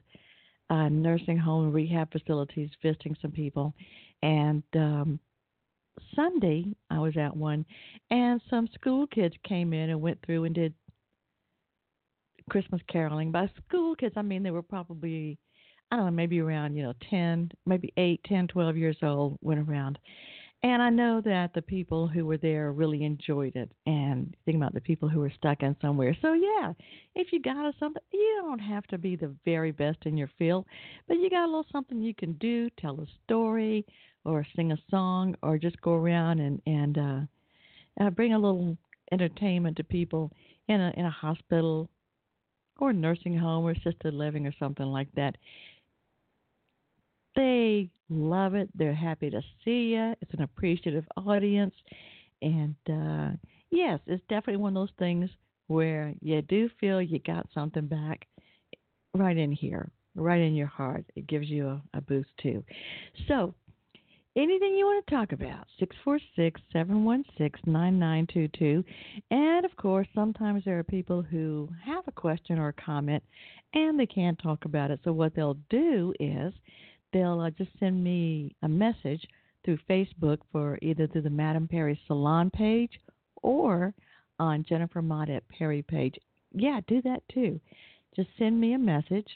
uh, 0.70 0.88
nursing 0.88 1.38
home 1.38 1.72
rehab 1.72 2.12
facilities, 2.12 2.70
visiting 2.82 3.16
some 3.20 3.32
people. 3.32 3.74
And 4.22 4.62
um, 4.74 5.18
Sunday, 6.14 6.64
I 6.90 6.98
was 6.98 7.16
at 7.16 7.36
one, 7.36 7.64
and 8.10 8.40
some 8.48 8.68
school 8.74 9.06
kids 9.06 9.34
came 9.46 9.72
in 9.72 9.90
and 9.90 10.00
went 10.00 10.18
through 10.24 10.44
and 10.44 10.54
did 10.54 10.74
Christmas 12.50 12.80
caroling. 12.88 13.30
By 13.30 13.50
school 13.68 13.94
kids, 13.94 14.14
I 14.16 14.22
mean 14.22 14.42
they 14.42 14.50
were 14.50 14.62
probably, 14.62 15.38
I 15.90 15.96
don't 15.96 16.06
know, 16.06 16.10
maybe 16.12 16.40
around, 16.40 16.76
you 16.76 16.82
know, 16.82 16.94
10, 17.10 17.50
maybe 17.66 17.92
8, 17.96 18.20
10, 18.26 18.48
12 18.48 18.76
years 18.76 18.96
old, 19.02 19.38
went 19.40 19.60
around. 19.68 19.98
And 20.64 20.80
I 20.80 20.90
know 20.90 21.20
that 21.22 21.54
the 21.54 21.62
people 21.62 22.06
who 22.06 22.24
were 22.24 22.36
there 22.36 22.70
really 22.70 23.02
enjoyed 23.02 23.56
it 23.56 23.72
and 23.86 24.36
think 24.44 24.56
about 24.56 24.74
the 24.74 24.80
people 24.80 25.08
who 25.08 25.18
were 25.18 25.32
stuck 25.36 25.62
in 25.62 25.74
somewhere. 25.82 26.16
So 26.22 26.34
yeah, 26.34 26.72
if 27.16 27.32
you 27.32 27.42
got 27.42 27.66
a 27.66 27.72
something 27.80 28.02
you 28.12 28.38
don't 28.42 28.60
have 28.60 28.86
to 28.88 28.98
be 28.98 29.16
the 29.16 29.34
very 29.44 29.72
best 29.72 29.98
in 30.04 30.16
your 30.16 30.30
field, 30.38 30.66
but 31.08 31.14
you 31.14 31.28
got 31.30 31.44
a 31.44 31.46
little 31.46 31.66
something 31.72 32.00
you 32.00 32.14
can 32.14 32.34
do, 32.34 32.70
tell 32.78 33.00
a 33.00 33.06
story 33.24 33.84
or 34.24 34.46
sing 34.54 34.70
a 34.70 34.78
song 34.88 35.34
or 35.42 35.58
just 35.58 35.80
go 35.80 35.94
around 35.94 36.38
and 36.38 36.62
and 36.66 36.96
uh, 36.96 37.20
uh 38.00 38.10
bring 38.10 38.32
a 38.34 38.38
little 38.38 38.76
entertainment 39.10 39.76
to 39.78 39.84
people 39.84 40.30
in 40.68 40.80
a 40.80 40.92
in 40.96 41.04
a 41.04 41.10
hospital 41.10 41.90
or 42.78 42.92
nursing 42.92 43.36
home 43.36 43.64
or 43.64 43.72
assisted 43.72 44.14
living 44.14 44.46
or 44.46 44.54
something 44.58 44.86
like 44.86 45.08
that 45.14 45.36
they 47.36 47.90
love 48.08 48.54
it. 48.54 48.68
They're 48.74 48.94
happy 48.94 49.30
to 49.30 49.40
see 49.64 49.94
you. 49.94 50.14
It's 50.20 50.34
an 50.34 50.42
appreciative 50.42 51.04
audience. 51.16 51.74
And 52.42 52.74
uh, 52.88 53.36
yes, 53.70 54.00
it's 54.06 54.22
definitely 54.28 54.56
one 54.56 54.76
of 54.76 54.82
those 54.82 54.96
things 54.98 55.30
where 55.68 56.14
you 56.20 56.42
do 56.42 56.68
feel 56.80 57.00
you 57.00 57.18
got 57.20 57.46
something 57.54 57.86
back 57.86 58.26
right 59.14 59.36
in 59.36 59.52
here, 59.52 59.90
right 60.14 60.40
in 60.40 60.54
your 60.54 60.66
heart. 60.66 61.04
It 61.16 61.26
gives 61.26 61.48
you 61.48 61.68
a, 61.68 61.82
a 61.94 62.00
boost 62.00 62.30
too. 62.42 62.64
So, 63.28 63.54
anything 64.36 64.74
you 64.74 64.86
want 64.86 65.06
to 65.06 65.14
talk 65.14 65.32
about, 65.32 65.66
646 65.78 66.60
716 66.72 67.72
9922. 67.72 68.84
And 69.30 69.64
of 69.64 69.76
course, 69.76 70.08
sometimes 70.14 70.64
there 70.64 70.78
are 70.78 70.84
people 70.84 71.22
who 71.22 71.68
have 71.84 72.04
a 72.06 72.12
question 72.12 72.58
or 72.58 72.68
a 72.68 72.72
comment 72.84 73.22
and 73.74 73.98
they 73.98 74.06
can't 74.06 74.38
talk 74.38 74.64
about 74.64 74.90
it. 74.90 75.00
So, 75.04 75.12
what 75.12 75.34
they'll 75.34 75.58
do 75.70 76.12
is 76.20 76.52
they'll 77.12 77.40
uh, 77.40 77.50
just 77.50 77.70
send 77.78 78.02
me 78.02 78.54
a 78.62 78.68
message 78.68 79.26
through 79.64 79.78
Facebook 79.88 80.38
for 80.50 80.78
either 80.82 81.06
through 81.06 81.22
the 81.22 81.30
Madam 81.30 81.68
Perry 81.68 81.98
Salon 82.06 82.50
page 82.50 82.92
or 83.42 83.94
on 84.38 84.64
Jennifer 84.68 85.02
Mott 85.02 85.30
at 85.30 85.48
Perry 85.48 85.82
page. 85.82 86.16
Yeah, 86.52 86.80
do 86.86 87.00
that 87.02 87.22
too. 87.32 87.60
Just 88.16 88.28
send 88.38 88.60
me 88.60 88.74
a 88.74 88.78
message 88.78 89.26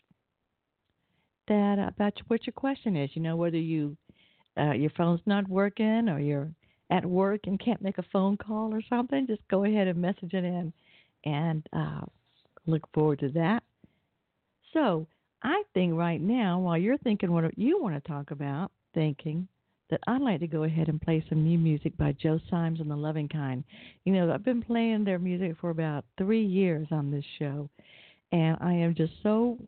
that 1.48 1.78
uh, 1.78 1.88
about 1.88 2.14
what 2.28 2.46
your 2.46 2.52
question 2.52 2.96
is. 2.96 3.10
You 3.14 3.22
know, 3.22 3.36
whether 3.36 3.58
you 3.58 3.96
uh, 4.58 4.72
your 4.72 4.90
phone's 4.96 5.20
not 5.26 5.48
working 5.48 6.08
or 6.08 6.18
you're 6.18 6.50
at 6.90 7.04
work 7.04 7.40
and 7.46 7.60
can't 7.60 7.82
make 7.82 7.98
a 7.98 8.04
phone 8.12 8.36
call 8.36 8.72
or 8.72 8.80
something, 8.88 9.26
just 9.26 9.46
go 9.48 9.64
ahead 9.64 9.86
and 9.86 10.00
message 10.00 10.32
it 10.32 10.44
in, 10.44 10.72
and 11.24 11.66
uh, 11.72 12.02
look 12.66 12.82
forward 12.92 13.20
to 13.20 13.28
that. 13.30 13.62
So 14.72 15.06
I 15.42 15.62
think 15.74 15.94
right 15.94 16.20
now, 16.20 16.58
while 16.58 16.78
you're 16.78 16.98
thinking 16.98 17.32
what 17.32 17.56
you 17.58 17.80
want 17.80 17.94
to 17.94 18.08
talk 18.08 18.30
about, 18.30 18.70
thinking 18.94 19.48
that 19.90 20.00
I'd 20.06 20.20
like 20.20 20.40
to 20.40 20.46
go 20.46 20.64
ahead 20.64 20.88
and 20.88 21.00
play 21.00 21.24
some 21.28 21.44
new 21.44 21.58
music 21.58 21.96
by 21.96 22.12
Joe 22.12 22.40
Symes 22.50 22.80
and 22.80 22.90
the 22.90 22.96
Loving 22.96 23.28
Kind. 23.28 23.62
You 24.04 24.12
know, 24.12 24.32
I've 24.32 24.44
been 24.44 24.62
playing 24.62 25.04
their 25.04 25.18
music 25.18 25.56
for 25.60 25.70
about 25.70 26.04
three 26.18 26.44
years 26.44 26.88
on 26.90 27.10
this 27.10 27.24
show, 27.38 27.68
and 28.32 28.56
I 28.60 28.72
am 28.72 28.94
just 28.94 29.12
so 29.22 29.58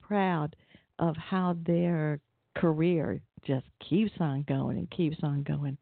proud 0.00 0.56
of 0.98 1.16
how 1.16 1.56
their 1.66 2.20
career 2.56 3.20
just 3.46 3.66
keeps 3.88 4.12
on 4.18 4.44
going 4.48 4.78
and 4.78 4.90
keeps 4.90 5.18
on 5.22 5.42
going. 5.42 5.76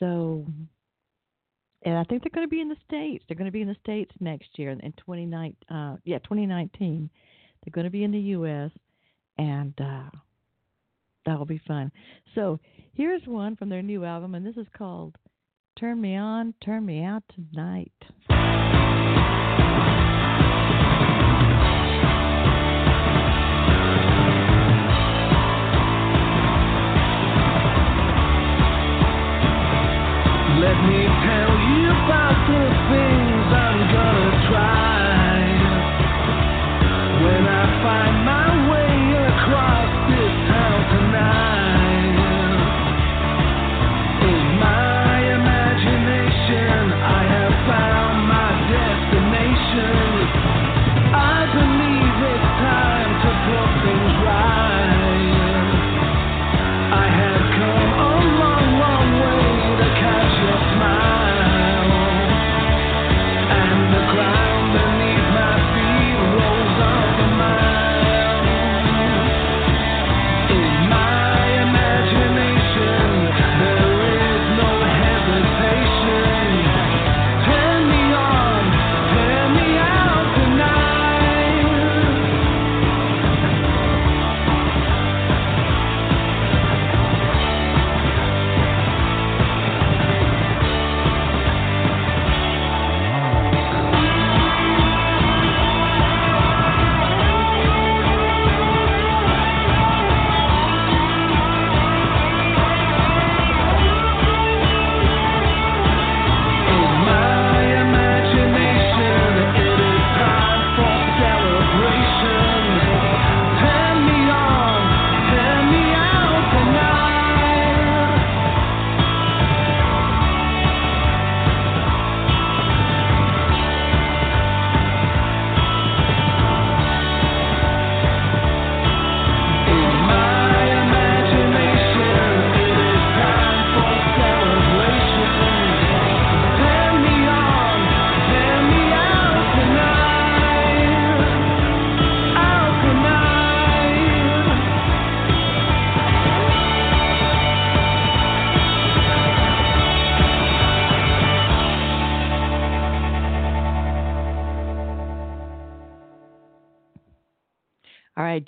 So, 0.00 0.44
and 1.84 1.96
I 1.96 2.04
think 2.04 2.22
they're 2.22 2.30
going 2.34 2.46
to 2.46 2.50
be 2.50 2.60
in 2.60 2.68
the 2.68 2.76
states. 2.88 3.24
They're 3.28 3.36
going 3.36 3.46
to 3.46 3.52
be 3.52 3.62
in 3.62 3.68
the 3.68 3.76
states 3.82 4.10
next 4.18 4.48
year 4.58 4.70
in 4.70 4.80
2019. 4.80 5.54
Uh, 5.70 5.96
yeah, 6.04 6.18
2019. 6.18 7.08
They're 7.64 7.72
going 7.72 7.84
to 7.84 7.90
be 7.90 8.04
in 8.04 8.12
the 8.12 8.18
U.S. 8.18 8.70
and 9.38 9.72
uh, 9.80 10.10
that'll 11.24 11.46
be 11.46 11.60
fun. 11.66 11.92
So 12.34 12.58
here's 12.94 13.22
one 13.26 13.56
from 13.56 13.68
their 13.68 13.82
new 13.82 14.04
album, 14.04 14.34
and 14.34 14.44
this 14.44 14.56
is 14.56 14.66
called 14.76 15.16
"Turn 15.78 16.00
Me 16.00 16.16
On, 16.16 16.54
Turn 16.64 16.84
Me 16.84 17.04
Out 17.04 17.22
Tonight." 17.34 17.92
Let 30.62 30.78
me 30.88 31.02
tell 31.26 31.52
you 31.58 31.90
about 31.90 32.38
the 32.46 32.64
things 32.90 33.46
I'm 33.50 33.80
gonna 33.92 34.21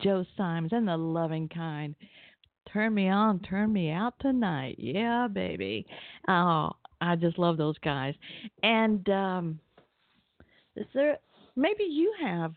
Joe 0.04 0.24
Symes 0.36 0.70
and 0.72 0.86
the 0.86 0.96
Loving 0.96 1.48
Kind. 1.48 1.94
Turn 2.70 2.94
me 2.94 3.08
on, 3.08 3.40
turn 3.40 3.72
me 3.72 3.90
out 3.90 4.14
tonight. 4.20 4.76
Yeah, 4.78 5.28
baby. 5.28 5.86
Oh, 6.28 6.70
I 7.00 7.16
just 7.16 7.38
love 7.38 7.56
those 7.56 7.78
guys. 7.78 8.14
And 8.62 9.08
um, 9.08 9.58
is 10.76 10.86
there 10.92 11.18
maybe 11.56 11.84
you 11.84 12.12
have 12.22 12.52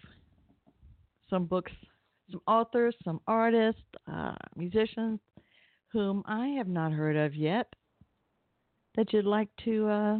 some 1.29 1.45
books, 1.45 1.71
some 2.31 2.41
authors, 2.47 2.95
some 3.05 3.21
artists, 3.27 3.81
uh, 4.11 4.35
musicians 4.57 5.19
whom 5.93 6.23
I 6.25 6.47
have 6.57 6.67
not 6.67 6.91
heard 6.91 7.15
of 7.15 7.33
yet 7.33 7.67
that 8.97 9.13
you'd 9.13 9.25
like 9.25 9.49
to 9.63 9.87
uh, 9.87 10.17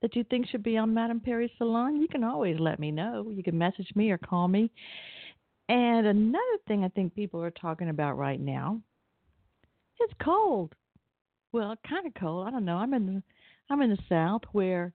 that 0.00 0.16
you 0.16 0.24
think 0.24 0.48
should 0.48 0.62
be 0.62 0.78
on 0.78 0.94
Madame 0.94 1.20
Perry's 1.20 1.50
Salon? 1.58 2.00
You 2.00 2.08
can 2.08 2.24
always 2.24 2.58
let 2.58 2.78
me 2.78 2.90
know. 2.90 3.30
You 3.34 3.42
can 3.42 3.58
message 3.58 3.90
me 3.94 4.10
or 4.10 4.18
call 4.18 4.48
me. 4.48 4.70
And 5.72 6.06
another 6.06 6.58
thing 6.68 6.84
I 6.84 6.88
think 6.88 7.14
people 7.14 7.42
are 7.42 7.50
talking 7.50 7.88
about 7.88 8.18
right 8.18 8.38
now, 8.38 8.82
it's 9.98 10.12
cold. 10.22 10.74
Well, 11.50 11.74
kind 11.88 12.06
of 12.06 12.12
cold. 12.12 12.46
I 12.46 12.50
don't 12.50 12.66
know. 12.66 12.76
I'm 12.76 12.92
in 12.92 13.06
the 13.06 13.22
I'm 13.70 13.80
in 13.80 13.88
the 13.88 13.98
South 14.06 14.42
where, 14.52 14.92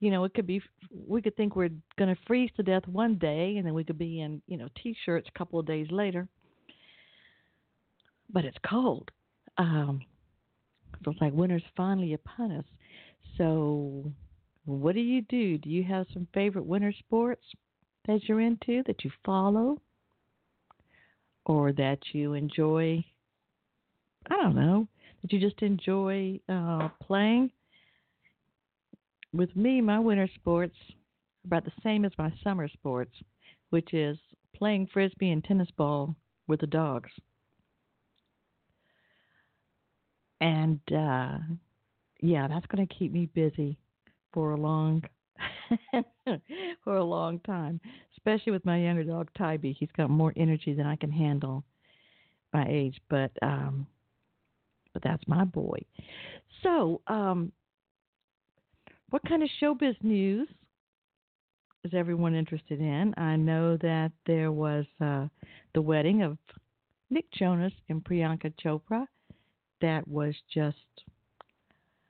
you 0.00 0.10
know, 0.10 0.24
it 0.24 0.34
could 0.34 0.46
be 0.46 0.60
we 1.06 1.22
could 1.22 1.36
think 1.36 1.54
we're 1.54 1.70
going 1.96 2.12
to 2.12 2.20
freeze 2.26 2.50
to 2.56 2.64
death 2.64 2.82
one 2.88 3.14
day, 3.14 3.58
and 3.58 3.64
then 3.64 3.74
we 3.74 3.84
could 3.84 3.96
be 3.96 4.20
in 4.20 4.42
you 4.48 4.56
know 4.56 4.66
t-shirts 4.82 5.28
a 5.32 5.38
couple 5.38 5.60
of 5.60 5.66
days 5.66 5.86
later. 5.92 6.26
But 8.28 8.44
it's 8.44 8.58
cold. 8.68 9.12
Um, 9.56 10.00
so 11.04 11.12
it's 11.12 11.20
like 11.20 11.32
winter's 11.32 11.62
finally 11.76 12.14
upon 12.14 12.50
us. 12.50 12.64
So, 13.36 14.10
what 14.64 14.96
do 14.96 15.00
you 15.00 15.22
do? 15.22 15.58
Do 15.58 15.70
you 15.70 15.84
have 15.84 16.06
some 16.12 16.26
favorite 16.34 16.66
winter 16.66 16.92
sports 16.98 17.44
that 18.08 18.28
you're 18.28 18.40
into 18.40 18.82
that 18.88 19.04
you 19.04 19.12
follow? 19.24 19.78
Or 21.48 21.72
that 21.72 21.98
you 22.12 22.34
enjoy, 22.34 23.04
I 24.30 24.36
don't 24.36 24.54
know, 24.54 24.86
that 25.22 25.32
you 25.32 25.40
just 25.40 25.60
enjoy 25.62 26.38
uh, 26.48 26.88
playing. 27.02 27.50
With 29.32 29.54
me, 29.56 29.80
my 29.80 29.98
winter 29.98 30.28
sports 30.36 30.76
are 30.88 31.46
about 31.46 31.64
the 31.64 31.72
same 31.82 32.04
as 32.04 32.12
my 32.18 32.32
summer 32.44 32.68
sports, 32.68 33.12
which 33.70 33.92
is 33.94 34.18
playing 34.54 34.88
frisbee 34.92 35.30
and 35.30 35.42
tennis 35.42 35.70
ball 35.76 36.14
with 36.46 36.60
the 36.60 36.66
dogs. 36.66 37.10
And 40.40 40.80
uh, 40.92 41.38
yeah, 42.20 42.46
that's 42.48 42.66
going 42.66 42.86
to 42.86 42.94
keep 42.94 43.12
me 43.12 43.26
busy 43.34 43.78
for 44.32 44.52
a 44.52 44.56
long 44.60 45.02
for 46.84 46.96
a 46.96 47.04
long 47.04 47.40
time, 47.40 47.80
especially 48.28 48.52
with 48.52 48.64
my 48.66 48.78
younger 48.78 49.04
dog 49.04 49.30
Tybee. 49.38 49.72
He's 49.72 49.88
got 49.96 50.10
more 50.10 50.32
energy 50.36 50.74
than 50.74 50.86
I 50.86 50.96
can 50.96 51.10
handle 51.10 51.64
my 52.52 52.66
age, 52.68 53.00
but 53.08 53.30
um 53.42 53.86
but 54.92 55.02
that's 55.02 55.22
my 55.26 55.44
boy. 55.44 55.78
So, 56.62 57.00
um 57.06 57.52
what 59.10 59.22
kind 59.26 59.42
of 59.42 59.48
showbiz 59.62 59.96
news 60.02 60.48
is 61.84 61.92
everyone 61.94 62.34
interested 62.34 62.80
in? 62.80 63.14
I 63.16 63.36
know 63.36 63.78
that 63.78 64.12
there 64.26 64.52
was 64.52 64.84
uh 65.00 65.28
the 65.74 65.82
wedding 65.82 66.22
of 66.22 66.36
Nick 67.10 67.30
Jonas 67.32 67.72
and 67.88 68.04
Priyanka 68.04 68.52
Chopra 68.62 69.06
that 69.80 70.06
was 70.06 70.34
just 70.52 70.76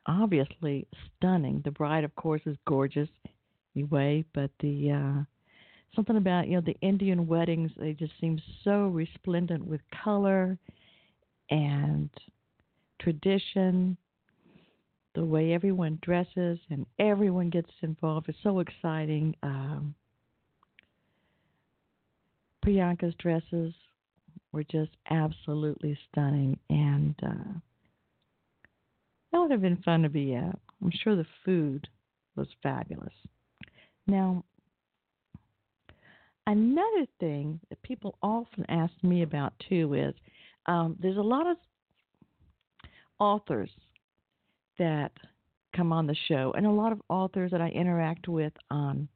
obviously 0.06 0.88
stunning. 1.16 1.60
The 1.64 1.70
bride, 1.70 2.02
of 2.02 2.14
course, 2.16 2.42
is 2.46 2.56
gorgeous 2.66 3.10
anyway, 3.76 4.24
but 4.34 4.50
the 4.60 4.90
uh, 4.90 5.24
something 5.98 6.16
about 6.16 6.46
you 6.46 6.54
know 6.54 6.60
the 6.60 6.76
Indian 6.80 7.26
weddings 7.26 7.72
they 7.76 7.92
just 7.92 8.12
seem 8.20 8.40
so 8.62 8.86
resplendent 8.86 9.66
with 9.66 9.80
color 10.04 10.56
and 11.50 12.08
tradition. 13.00 13.96
The 15.16 15.24
way 15.24 15.52
everyone 15.52 15.98
dresses 16.00 16.60
and 16.70 16.86
everyone 17.00 17.50
gets 17.50 17.70
involved 17.82 18.28
is 18.28 18.36
so 18.44 18.60
exciting. 18.60 19.34
Um, 19.42 19.92
Priyanka's 22.64 23.16
dresses 23.18 23.74
were 24.52 24.62
just 24.62 24.92
absolutely 25.10 25.98
stunning, 26.12 26.56
and 26.70 27.16
uh, 27.24 27.58
that 29.32 29.38
would 29.40 29.50
have 29.50 29.62
been 29.62 29.82
fun 29.84 30.02
to 30.02 30.08
be 30.08 30.36
at. 30.36 30.56
I'm 30.80 30.92
sure 31.02 31.16
the 31.16 31.26
food 31.44 31.88
was 32.36 32.46
fabulous. 32.62 33.14
Now, 34.06 34.44
another 36.48 37.06
thing 37.20 37.60
that 37.68 37.80
people 37.82 38.16
often 38.22 38.64
ask 38.68 38.92
me 39.02 39.22
about 39.22 39.52
too 39.68 39.94
is 39.94 40.14
um, 40.66 40.96
there's 40.98 41.18
a 41.18 41.20
lot 41.20 41.46
of 41.46 41.56
authors 43.20 43.70
that 44.78 45.12
come 45.76 45.92
on 45.92 46.06
the 46.06 46.16
show, 46.26 46.52
and 46.56 46.66
a 46.66 46.70
lot 46.70 46.92
of 46.92 47.00
authors 47.08 47.50
that 47.50 47.60
I 47.60 47.68
interact 47.68 48.28
with 48.28 48.52
on 48.70 49.08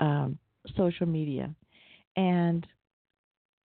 um, 0.00 0.38
social 0.76 1.06
media. 1.06 1.52
And 2.16 2.66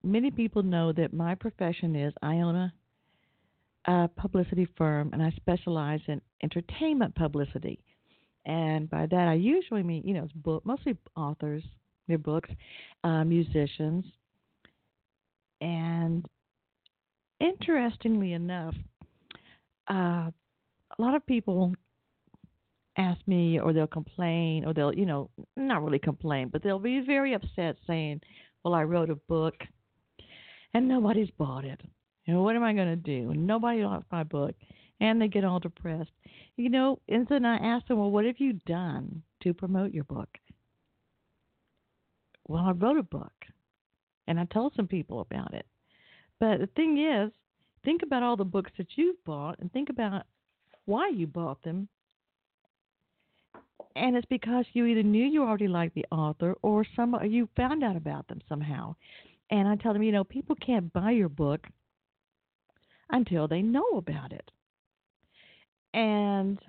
many 0.03 0.31
people 0.31 0.63
know 0.63 0.91
that 0.93 1.13
my 1.13 1.35
profession 1.35 1.95
is 1.95 2.13
I 2.23 2.37
own 2.37 2.55
a, 2.55 2.73
a 3.91 4.09
publicity 4.17 4.67
firm, 4.77 5.11
and 5.13 5.21
I 5.21 5.31
specialize 5.35 6.01
in 6.07 6.21
entertainment 6.41 7.13
publicity. 7.15 7.79
And 8.45 8.89
by 8.89 9.05
that, 9.05 9.27
I 9.27 9.33
usually 9.33 9.83
mean, 9.83 10.03
you 10.05 10.13
know, 10.15 10.23
it's 10.23 10.33
book, 10.33 10.65
mostly 10.65 10.97
authors, 11.15 11.63
their 12.07 12.17
books, 12.17 12.49
uh, 13.03 13.23
musicians. 13.23 14.05
And 15.61 16.25
interestingly 17.39 18.33
enough, 18.33 18.75
uh, 19.89 20.29
a 20.97 20.99
lot 20.99 21.15
of 21.15 21.25
people 21.25 21.73
ask 22.97 23.19
me 23.27 23.59
or 23.59 23.73
they'll 23.73 23.87
complain 23.87 24.65
or 24.65 24.73
they'll, 24.73 24.93
you 24.93 25.05
know, 25.05 25.29
not 25.55 25.83
really 25.83 25.99
complain, 25.99 26.49
but 26.51 26.63
they'll 26.63 26.79
be 26.79 27.01
very 27.01 27.33
upset 27.33 27.77
saying, 27.85 28.21
well, 28.63 28.73
I 28.73 28.83
wrote 28.83 29.09
a 29.09 29.15
book 29.15 29.55
and 30.73 30.87
nobody's 30.87 31.29
bought 31.37 31.65
it. 31.65 31.81
You 32.25 32.33
know, 32.33 32.41
what 32.41 32.55
am 32.55 32.63
I 32.63 32.73
going 32.73 32.87
to 32.89 32.95
do? 32.95 33.33
Nobody 33.33 33.83
wants 33.83 34.07
my 34.11 34.23
book. 34.23 34.53
And 34.99 35.21
they 35.21 35.27
get 35.27 35.45
all 35.45 35.59
depressed. 35.59 36.11
You 36.55 36.69
know, 36.69 36.99
and 37.07 37.27
then 37.29 37.45
I 37.45 37.57
ask 37.57 37.87
them, 37.87 37.99
well, 37.99 38.09
what 38.09 38.25
have 38.25 38.39
you 38.39 38.53
done 38.65 39.21
to 39.43 39.53
promote 39.53 39.93
your 39.93 40.03
book? 40.05 40.29
Well, 42.47 42.63
I 42.63 42.71
wrote 42.71 42.97
a 42.97 43.03
book 43.03 43.33
and 44.27 44.39
I 44.39 44.45
told 44.45 44.73
some 44.75 44.87
people 44.87 45.21
about 45.21 45.53
it. 45.53 45.65
But 46.39 46.59
the 46.59 46.69
thing 46.75 46.97
is, 46.99 47.31
think 47.83 48.03
about 48.03 48.23
all 48.23 48.37
the 48.37 48.45
books 48.45 48.71
that 48.77 48.87
you've 48.95 49.23
bought 49.25 49.59
and 49.59 49.71
think 49.71 49.89
about 49.89 50.23
why 50.85 51.09
you 51.09 51.27
bought 51.27 51.61
them. 51.63 51.87
And 53.95 54.15
it's 54.15 54.27
because 54.27 54.65
you 54.73 54.85
either 54.85 55.03
knew 55.03 55.25
you 55.25 55.43
already 55.43 55.67
liked 55.67 55.95
the 55.95 56.05
author 56.11 56.55
or 56.61 56.85
some 56.95 57.15
you 57.27 57.49
found 57.57 57.83
out 57.83 57.95
about 57.95 58.27
them 58.27 58.41
somehow. 58.47 58.95
And 59.49 59.67
I 59.67 59.75
tell 59.75 59.93
them, 59.93 60.03
you 60.03 60.11
know, 60.11 60.23
people 60.23 60.55
can't 60.55 60.91
buy 60.93 61.11
your 61.11 61.29
book 61.29 61.65
until 63.09 63.47
they 63.47 63.61
know 63.61 63.87
about 63.97 64.31
it. 64.31 64.51
And 65.93 66.59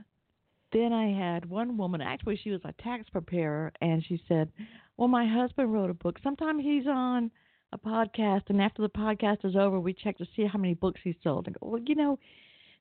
then 0.72 0.92
I 0.92 1.10
had 1.10 1.48
one 1.48 1.76
woman, 1.76 2.00
actually, 2.00 2.36
she 2.42 2.50
was 2.50 2.60
a 2.64 2.74
tax 2.82 3.08
preparer, 3.10 3.72
and 3.80 4.04
she 4.04 4.22
said, 4.28 4.50
Well, 4.96 5.08
my 5.08 5.26
husband 5.26 5.72
wrote 5.72 5.90
a 5.90 5.94
book. 5.94 6.16
Sometimes 6.22 6.62
he's 6.62 6.86
on 6.86 7.30
a 7.72 7.78
podcast, 7.78 8.42
and 8.48 8.60
after 8.60 8.82
the 8.82 8.88
podcast 8.88 9.44
is 9.44 9.56
over, 9.56 9.80
we 9.80 9.92
check 9.94 10.18
to 10.18 10.26
see 10.36 10.46
how 10.46 10.58
many 10.58 10.74
books 10.74 11.00
he 11.02 11.16
sold. 11.22 11.46
And 11.46 11.58
go, 11.58 11.68
Well, 11.68 11.82
you 11.86 11.94
know, 11.94 12.18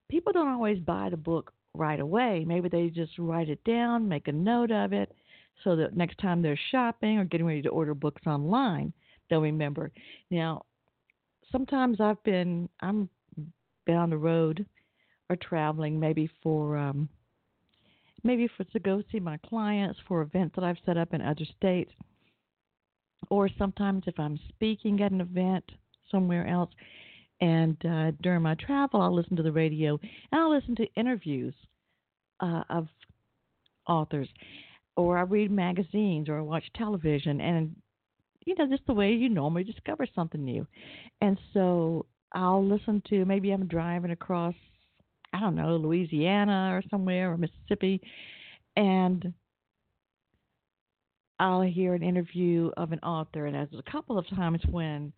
people 0.10 0.34
don't 0.34 0.50
always 0.50 0.80
buy 0.80 1.10
the 1.10 1.18
book 1.18 1.54
right 1.74 2.00
away. 2.00 2.44
Maybe 2.46 2.70
they 2.70 2.90
just 2.90 3.14
write 3.18 3.50
it 3.50 3.64
down, 3.64 4.08
make 4.08 4.28
a 4.28 4.34
note 4.34 4.72
of 4.72 4.94
it, 4.94 5.14
so 5.64 5.76
that 5.76 5.96
next 5.96 6.18
time 6.20 6.42
they're 6.42 6.60
shopping 6.72 7.18
or 7.18 7.26
getting 7.26 7.48
ready 7.48 7.62
to 7.64 7.70
order 7.70 7.94
books 7.94 8.22
online, 8.28 8.94
they'll 9.30 9.42
remember. 9.42 9.92
Now, 10.30 10.64
sometimes 11.52 12.02
I've 12.02 12.22
been, 12.24 12.70
I'm 12.82 13.10
been 13.86 13.96
on 13.96 14.10
the 14.10 14.18
road 14.18 14.66
or 15.30 15.36
traveling, 15.38 16.00
maybe 16.00 16.30
for 16.44 16.78
um, 16.78 17.10
maybe 18.28 18.50
for 18.58 18.66
to 18.66 18.80
go 18.80 19.02
see 19.12 19.20
my 19.20 19.38
clients 19.38 19.98
for 20.08 20.22
events 20.22 20.54
that 20.56 20.64
I've 20.64 20.78
set 20.86 20.98
up 20.98 21.14
in 21.14 21.22
other 21.22 21.46
states, 21.58 21.92
or 23.30 23.50
sometimes 23.58 24.04
if 24.06 24.20
I'm 24.20 24.38
speaking 24.50 25.02
at 25.02 25.12
an 25.14 25.22
event 25.22 25.64
somewhere 26.12 26.46
else, 26.46 26.70
and 27.40 27.78
uh, 27.86 28.12
during 28.22 28.42
my 28.42 28.56
travel 28.56 29.02
I'll 29.02 29.16
listen 29.16 29.38
to 29.38 29.44
the 29.44 29.52
radio 29.52 29.98
and 30.32 30.42
I'll 30.42 30.54
listen 30.54 30.76
to 30.76 30.94
interviews 30.96 31.54
uh, 32.42 32.64
of 32.70 32.88
authors, 33.88 34.28
or 34.98 35.18
I 35.18 35.22
read 35.22 35.50
magazines 35.50 36.28
or 36.28 36.38
I 36.38 36.42
watch 36.42 36.66
television, 36.76 37.40
and 37.40 37.76
you 38.46 38.56
know 38.56 38.68
just 38.68 38.86
the 38.88 38.94
way 38.94 39.14
you 39.14 39.30
normally 39.30 39.64
discover 39.64 40.06
something 40.14 40.44
new, 40.44 40.68
and 41.22 41.38
so 41.54 42.06
I'll 42.34 42.66
listen 42.66 43.02
to 43.10 43.24
maybe 43.24 43.52
I'm 43.52 43.68
driving 43.68 44.12
across 44.12 44.56
I 45.38 45.42
don't 45.42 45.56
know, 45.56 45.78
Louisiana 45.78 46.72
or 46.74 46.82
somewhere 46.90 47.32
or 47.32 47.38
Mississippi, 47.38 48.02
and 48.76 49.34
I'll 51.40 51.62
hear 51.62 51.94
an 51.94 52.02
interview 52.02 52.72
of 52.78 52.92
an 52.92 53.00
author, 53.00 53.46
and 53.46 53.56
there's 53.56 53.70
a 53.78 53.92
couple 53.92 54.18
of 54.18 54.28
times 54.30 54.62
when 54.72 55.14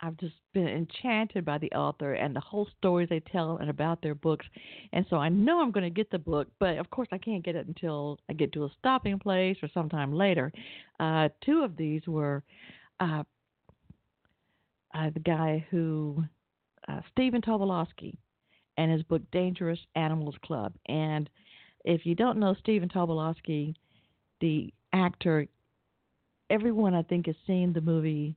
I've 0.00 0.16
just 0.18 0.36
been 0.54 0.68
enchanted 0.68 1.44
by 1.44 1.58
the 1.58 1.70
author 1.72 2.14
and 2.14 2.34
the 2.34 2.40
whole 2.40 2.68
stories 2.78 3.08
they 3.08 3.20
tell 3.20 3.56
and 3.56 3.68
about 3.68 4.00
their 4.02 4.14
books, 4.14 4.46
and 4.92 5.04
so 5.10 5.16
I 5.16 5.28
know 5.28 5.60
I'm 5.60 5.72
going 5.72 5.84
to 5.84 5.90
get 5.90 6.10
the 6.12 6.18
book, 6.18 6.46
but 6.60 6.78
of 6.78 6.88
course 6.90 7.08
I 7.10 7.18
can't 7.18 7.44
get 7.44 7.56
it 7.56 7.66
until 7.66 8.20
I 8.28 8.34
get 8.34 8.52
to 8.52 8.64
a 8.64 8.70
stopping 8.78 9.18
place 9.18 9.56
or 9.62 9.68
sometime 9.74 10.12
later. 10.12 10.52
Uh, 11.00 11.28
two 11.44 11.64
of 11.64 11.76
these 11.76 12.02
were 12.06 12.44
uh, 13.00 13.24
uh, 14.94 15.10
the 15.12 15.20
guy 15.20 15.66
who 15.70 16.22
uh, 16.88 17.00
Stephen 17.10 17.42
Tobolowsky 17.42 18.14
and 18.80 18.90
his 18.90 19.02
book 19.02 19.20
Dangerous 19.30 19.78
Animals 19.94 20.36
Club. 20.42 20.72
And 20.86 21.28
if 21.84 22.06
you 22.06 22.14
don't 22.14 22.38
know 22.38 22.56
Stephen 22.60 22.88
Tobolowsky, 22.88 23.74
the 24.40 24.72
actor, 24.94 25.46
everyone 26.48 26.94
I 26.94 27.02
think 27.02 27.26
has 27.26 27.36
seen 27.46 27.74
the 27.74 27.82
movie 27.82 28.34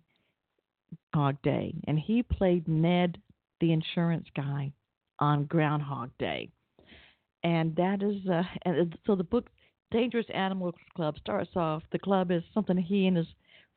Groundhog 1.14 1.42
Day, 1.44 1.74
and 1.88 1.98
he 1.98 2.24
played 2.24 2.68
Ned, 2.68 3.20
the 3.62 3.72
insurance 3.72 4.28
guy, 4.36 4.74
on 5.20 5.46
Groundhog 5.46 6.10
Day. 6.20 6.50
And 7.46 7.74
that 7.78 8.04
is, 8.04 8.28
uh, 8.30 8.44
and 8.66 8.98
so 9.06 9.16
the 9.16 9.24
book 9.24 9.50
Dangerous 9.92 10.26
Animals 10.34 10.76
Club 10.94 11.16
starts 11.20 11.52
off. 11.56 11.84
The 11.94 12.00
club 12.00 12.32
is 12.32 12.44
something 12.54 12.76
he 12.76 13.08
and 13.08 13.16
his 13.16 13.28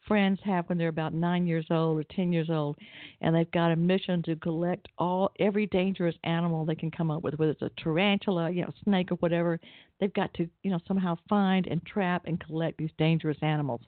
friends 0.06 0.40
have 0.44 0.68
when 0.68 0.78
they're 0.78 0.88
about 0.88 1.14
nine 1.14 1.46
years 1.46 1.66
old 1.70 1.98
or 1.98 2.04
ten 2.04 2.32
years 2.32 2.50
old, 2.50 2.76
and 3.20 3.34
they've 3.34 3.50
got 3.50 3.72
a 3.72 3.76
mission 3.76 4.22
to 4.24 4.36
collect 4.36 4.88
all 4.98 5.32
every 5.40 5.66
dangerous 5.66 6.14
animal 6.24 6.64
they 6.64 6.74
can 6.74 6.90
come 6.90 7.10
up 7.10 7.22
with, 7.22 7.34
whether 7.34 7.52
it's 7.52 7.62
a 7.62 7.70
tarantula, 7.82 8.50
you 8.50 8.62
know, 8.62 8.72
snake 8.84 9.10
or 9.12 9.16
whatever. 9.16 9.58
They've 10.00 10.12
got 10.14 10.32
to, 10.34 10.48
you 10.62 10.70
know, 10.70 10.80
somehow 10.86 11.16
find 11.28 11.66
and 11.66 11.84
trap 11.86 12.22
and 12.26 12.38
collect 12.40 12.78
these 12.78 12.90
dangerous 12.98 13.38
animals. 13.42 13.80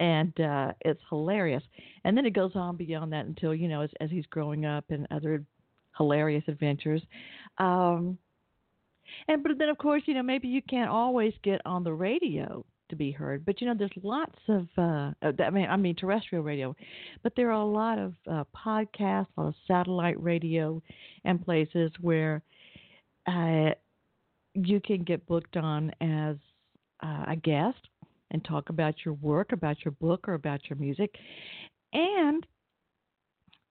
and 0.00 0.38
uh, 0.40 0.72
it's 0.82 1.00
hilarious. 1.08 1.62
And 2.04 2.16
then 2.16 2.26
it 2.26 2.32
goes 2.34 2.52
on 2.54 2.76
beyond 2.76 3.12
that 3.12 3.26
until 3.26 3.54
you 3.54 3.68
know 3.68 3.82
as, 3.82 3.90
as 4.00 4.10
he's 4.10 4.26
growing 4.26 4.64
up 4.64 4.84
and 4.90 5.06
other 5.10 5.44
hilarious 5.96 6.44
adventures. 6.48 7.02
Um, 7.58 8.18
and 9.28 9.42
but 9.42 9.58
then 9.58 9.68
of 9.68 9.78
course 9.78 10.02
you 10.06 10.14
know 10.14 10.22
maybe 10.22 10.48
you 10.48 10.62
can't 10.62 10.90
always 10.90 11.32
get 11.42 11.60
on 11.64 11.84
the 11.84 11.92
radio 11.92 12.64
to 12.88 12.96
be 12.96 13.10
heard, 13.10 13.44
but 13.44 13.60
you 13.60 13.66
know 13.66 13.74
there's 13.76 13.90
lots 14.02 14.38
of 14.48 14.66
uh, 14.76 15.12
I 15.22 15.50
mean 15.50 15.68
I 15.68 15.76
mean 15.76 15.94
terrestrial 15.94 16.44
radio, 16.44 16.74
but 17.22 17.32
there 17.36 17.48
are 17.48 17.60
a 17.60 17.64
lot 17.64 17.98
of 17.98 18.14
uh, 18.30 18.44
podcasts, 18.56 19.26
a 19.36 19.42
lot 19.42 19.48
of 19.48 19.54
satellite 19.66 20.22
radio, 20.22 20.82
and 21.24 21.44
places 21.44 21.90
where 22.00 22.42
uh, 23.26 23.70
you 24.54 24.80
can 24.80 25.02
get 25.04 25.26
booked 25.26 25.56
on 25.56 25.92
as 26.00 26.36
uh, 27.02 27.24
a 27.28 27.36
guest 27.36 27.78
and 28.30 28.44
talk 28.44 28.68
about 28.68 28.94
your 29.04 29.14
work, 29.14 29.52
about 29.52 29.84
your 29.84 29.92
book, 29.92 30.28
or 30.28 30.34
about 30.34 30.60
your 30.68 30.78
music. 30.78 31.14
And 31.92 32.46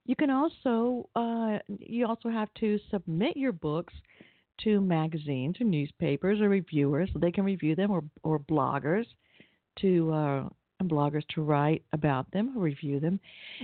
you 0.06 0.15
can 0.15 0.30
also 0.30 1.10
uh, 1.15 1.60
you 1.67 2.08
also 2.08 2.30
have 2.30 2.49
to 2.60 2.80
submit 2.89 3.36
your 3.36 3.51
books 3.51 3.93
to 4.63 4.82
magazines 4.82 5.56
or 5.60 5.65
newspapers 5.65 6.41
or 6.41 6.50
reviewers 6.50 7.10
so 7.13 7.20
they 7.20 7.32
can 7.32 7.43
review 7.46 7.76
them, 7.76 7.91
or 7.91 8.04
or 8.24 8.39
bloggers 8.39 9.06
to 9.82 10.12
uh, 10.12 10.50
and 10.80 10.89
bloggers 10.89 11.26
to 11.34 11.41
write 11.41 11.84
about 11.93 12.30
them 12.32 12.54
or 12.56 12.62
review 12.62 13.00
them. 13.00 13.20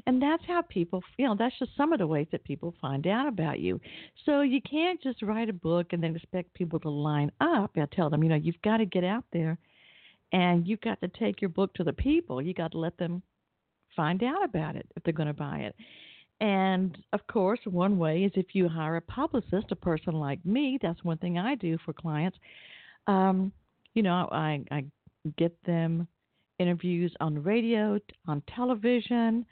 And 0.08 0.22
that's 0.22 0.44
how 0.48 0.62
people, 0.64 1.02
you 1.18 1.28
know, 1.28 1.36
that's 1.38 1.58
just 1.60 1.76
some 1.78 1.94
of 1.94 2.00
the 2.00 2.08
ways 2.08 2.28
that 2.32 2.44
people 2.44 2.74
find 2.82 3.06
out 3.08 3.28
about 3.28 3.60
you. 3.60 3.80
So 4.26 4.42
you 4.42 4.62
can't 4.62 5.02
just 5.02 5.22
write 5.22 5.50
a 5.50 5.54
book 5.54 5.88
and 5.92 6.02
then 6.02 6.16
expect 6.16 6.54
people 6.54 6.80
to 6.80 6.90
line 6.90 7.32
up. 7.42 7.72
I 7.76 7.86
tell 7.92 8.10
them, 8.10 8.24
you 8.24 8.30
know, 8.30 8.36
you've 8.36 8.62
got 8.64 8.78
to 8.78 8.86
get 8.86 9.04
out 9.04 9.26
there 9.32 9.58
and 10.32 10.68
you've 10.68 10.82
got 10.82 11.00
to 11.02 11.08
take 11.08 11.42
your 11.42 11.50
book 11.50 11.74
to 11.76 11.84
the 11.84 11.94
people. 11.94 12.42
You 12.42 12.54
got 12.54 12.72
to 12.72 12.80
let 12.80 12.98
them 12.98 13.22
find 13.96 14.24
out 14.24 14.44
about 14.44 14.76
it 14.76 14.88
if 14.96 15.04
they're 15.04 15.14
going 15.14 15.28
to 15.28 15.34
buy 15.34 15.60
it. 15.60 15.76
And 16.44 16.98
of 17.14 17.26
course, 17.28 17.62
one 17.64 17.98
way 17.98 18.26
is 18.26 18.32
if 18.36 18.48
you 18.54 18.68
hire 18.68 18.98
a 18.98 19.02
publicist, 19.02 19.72
a 19.72 19.78
person 19.78 20.16
like 20.16 20.46
me. 20.46 20.78
That's 20.82 21.02
one 21.02 21.18
thing 21.18 21.38
I 21.38 21.56
do 21.56 21.78
for 21.86 21.94
clients. 21.94 22.38
Um, 23.08 23.54
you 23.94 24.04
know, 24.04 24.28
I, 24.30 24.62
I 24.70 24.84
get 25.38 25.56
them 25.64 26.06
interviews 26.60 27.14
on 27.22 27.42
radio, 27.42 27.98
on 28.28 28.44
television, 28.54 29.46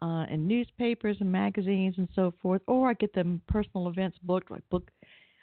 uh, 0.00 0.24
in 0.30 0.48
newspapers 0.48 1.18
and 1.20 1.30
magazines 1.30 1.96
and 1.98 2.08
so 2.14 2.32
forth, 2.40 2.62
or 2.66 2.88
I 2.88 2.94
get 2.94 3.12
them 3.12 3.42
personal 3.46 3.88
events 3.88 4.16
booked, 4.22 4.50
like 4.50 4.66
book. 4.70 4.90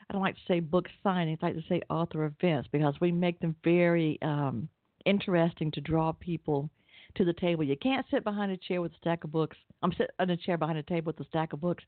I 0.09 0.13
don't 0.13 0.23
like 0.23 0.35
to 0.35 0.41
say 0.47 0.59
book 0.59 0.87
signings. 1.05 1.37
I 1.43 1.47
like 1.47 1.55
to 1.55 1.63
say 1.69 1.81
author 1.87 2.25
events 2.25 2.67
because 2.71 2.95
we 2.99 3.11
make 3.11 3.39
them 3.39 3.55
very 3.63 4.17
um, 4.23 4.69
interesting 5.05 5.69
to 5.73 5.81
draw 5.81 6.13
people 6.13 6.71
to 7.15 7.25
the 7.25 7.33
table. 7.33 7.63
You 7.63 7.77
can't 7.77 8.05
sit 8.11 8.23
behind 8.23 8.51
a 8.51 8.57
chair 8.57 8.81
with 8.81 8.93
a 8.93 8.97
stack 8.97 9.23
of 9.23 9.31
books. 9.31 9.57
I'm 9.83 9.91
sitting 9.91 10.07
in 10.19 10.29
a 10.29 10.37
chair 10.37 10.57
behind 10.57 10.77
a 10.77 10.83
table 10.83 11.13
with 11.15 11.25
a 11.25 11.29
stack 11.29 11.53
of 11.53 11.61
books 11.61 11.83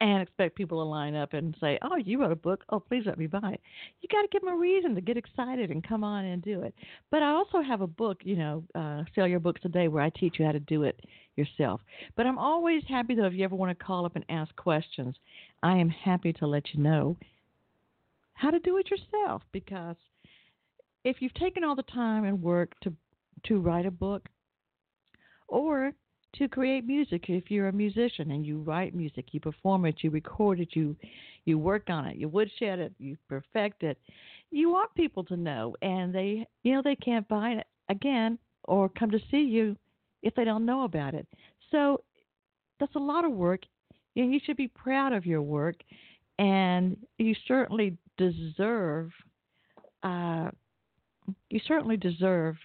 and 0.00 0.22
expect 0.22 0.56
people 0.56 0.78
to 0.78 0.88
line 0.88 1.14
up 1.14 1.32
and 1.32 1.56
say, 1.60 1.78
"Oh, 1.82 1.96
you 1.96 2.20
wrote 2.20 2.32
a 2.32 2.36
book. 2.36 2.64
Oh, 2.70 2.80
please 2.80 3.04
let 3.06 3.18
me 3.18 3.26
buy 3.26 3.52
it." 3.52 3.60
You 4.00 4.08
got 4.10 4.22
to 4.22 4.28
give 4.28 4.42
them 4.42 4.54
a 4.54 4.56
reason 4.56 4.94
to 4.94 5.00
get 5.00 5.16
excited 5.16 5.70
and 5.70 5.86
come 5.86 6.04
on 6.04 6.24
and 6.24 6.42
do 6.42 6.62
it. 6.62 6.74
But 7.10 7.22
I 7.22 7.30
also 7.30 7.60
have 7.60 7.80
a 7.80 7.86
book, 7.86 8.18
you 8.24 8.36
know, 8.36 8.64
uh, 8.74 9.04
sell 9.14 9.26
your 9.26 9.40
books 9.40 9.60
today, 9.60 9.88
where 9.88 10.02
I 10.02 10.10
teach 10.10 10.38
you 10.38 10.44
how 10.44 10.52
to 10.52 10.60
do 10.60 10.84
it 10.84 11.00
yourself. 11.36 11.80
But 12.16 12.26
I'm 12.26 12.38
always 12.38 12.82
happy 12.88 13.14
though 13.14 13.26
if 13.26 13.34
you 13.34 13.44
ever 13.44 13.56
want 13.56 13.76
to 13.76 13.84
call 13.84 14.04
up 14.04 14.16
and 14.16 14.24
ask 14.28 14.54
questions, 14.56 15.16
I 15.62 15.76
am 15.78 15.88
happy 15.88 16.32
to 16.34 16.46
let 16.46 16.74
you 16.74 16.82
know 16.82 17.16
how 18.34 18.50
to 18.50 18.58
do 18.58 18.76
it 18.78 18.90
yourself 18.90 19.42
because 19.52 19.96
if 21.04 21.16
you've 21.20 21.34
taken 21.34 21.64
all 21.64 21.76
the 21.76 21.82
time 21.84 22.24
and 22.24 22.42
work 22.42 22.78
to 22.80 22.92
to 23.44 23.60
write 23.60 23.86
a 23.86 23.90
book 23.90 24.28
or 25.52 25.92
to 26.34 26.48
create 26.48 26.86
music 26.86 27.28
if 27.28 27.50
you're 27.50 27.68
a 27.68 27.72
musician 27.72 28.30
and 28.30 28.46
you 28.46 28.58
write 28.62 28.94
music 28.94 29.26
you 29.32 29.40
perform 29.40 29.84
it 29.84 29.96
you 30.00 30.10
record 30.10 30.58
it 30.60 30.70
you 30.72 30.96
you 31.44 31.58
work 31.58 31.90
on 31.90 32.06
it 32.06 32.16
you 32.16 32.26
woodshed 32.26 32.78
it 32.78 32.92
you 32.98 33.16
perfect 33.28 33.82
it. 33.82 33.98
You 34.50 34.70
want 34.70 34.94
people 34.94 35.24
to 35.24 35.36
know 35.36 35.76
and 35.82 36.14
they 36.14 36.46
you 36.62 36.74
know 36.74 36.82
they 36.82 36.96
can't 36.96 37.28
buy 37.28 37.50
it 37.50 37.66
again 37.90 38.38
or 38.64 38.88
come 38.88 39.10
to 39.10 39.20
see 39.30 39.42
you 39.42 39.76
if 40.22 40.34
they 40.34 40.44
don't 40.44 40.64
know 40.64 40.84
about 40.84 41.14
it. 41.14 41.26
So 41.70 42.02
that's 42.80 42.94
a 42.94 43.00
lot 43.00 43.24
of 43.26 43.32
work 43.32 43.60
and 44.16 44.32
you 44.32 44.40
should 44.44 44.56
be 44.56 44.68
proud 44.68 45.12
of 45.12 45.26
your 45.26 45.42
work 45.42 45.76
and 46.38 46.96
you 47.18 47.34
certainly 47.46 47.98
deserve 48.16 49.10
uh, 50.02 50.50
you 51.50 51.60
certainly 51.66 51.98
deserve 51.98 52.56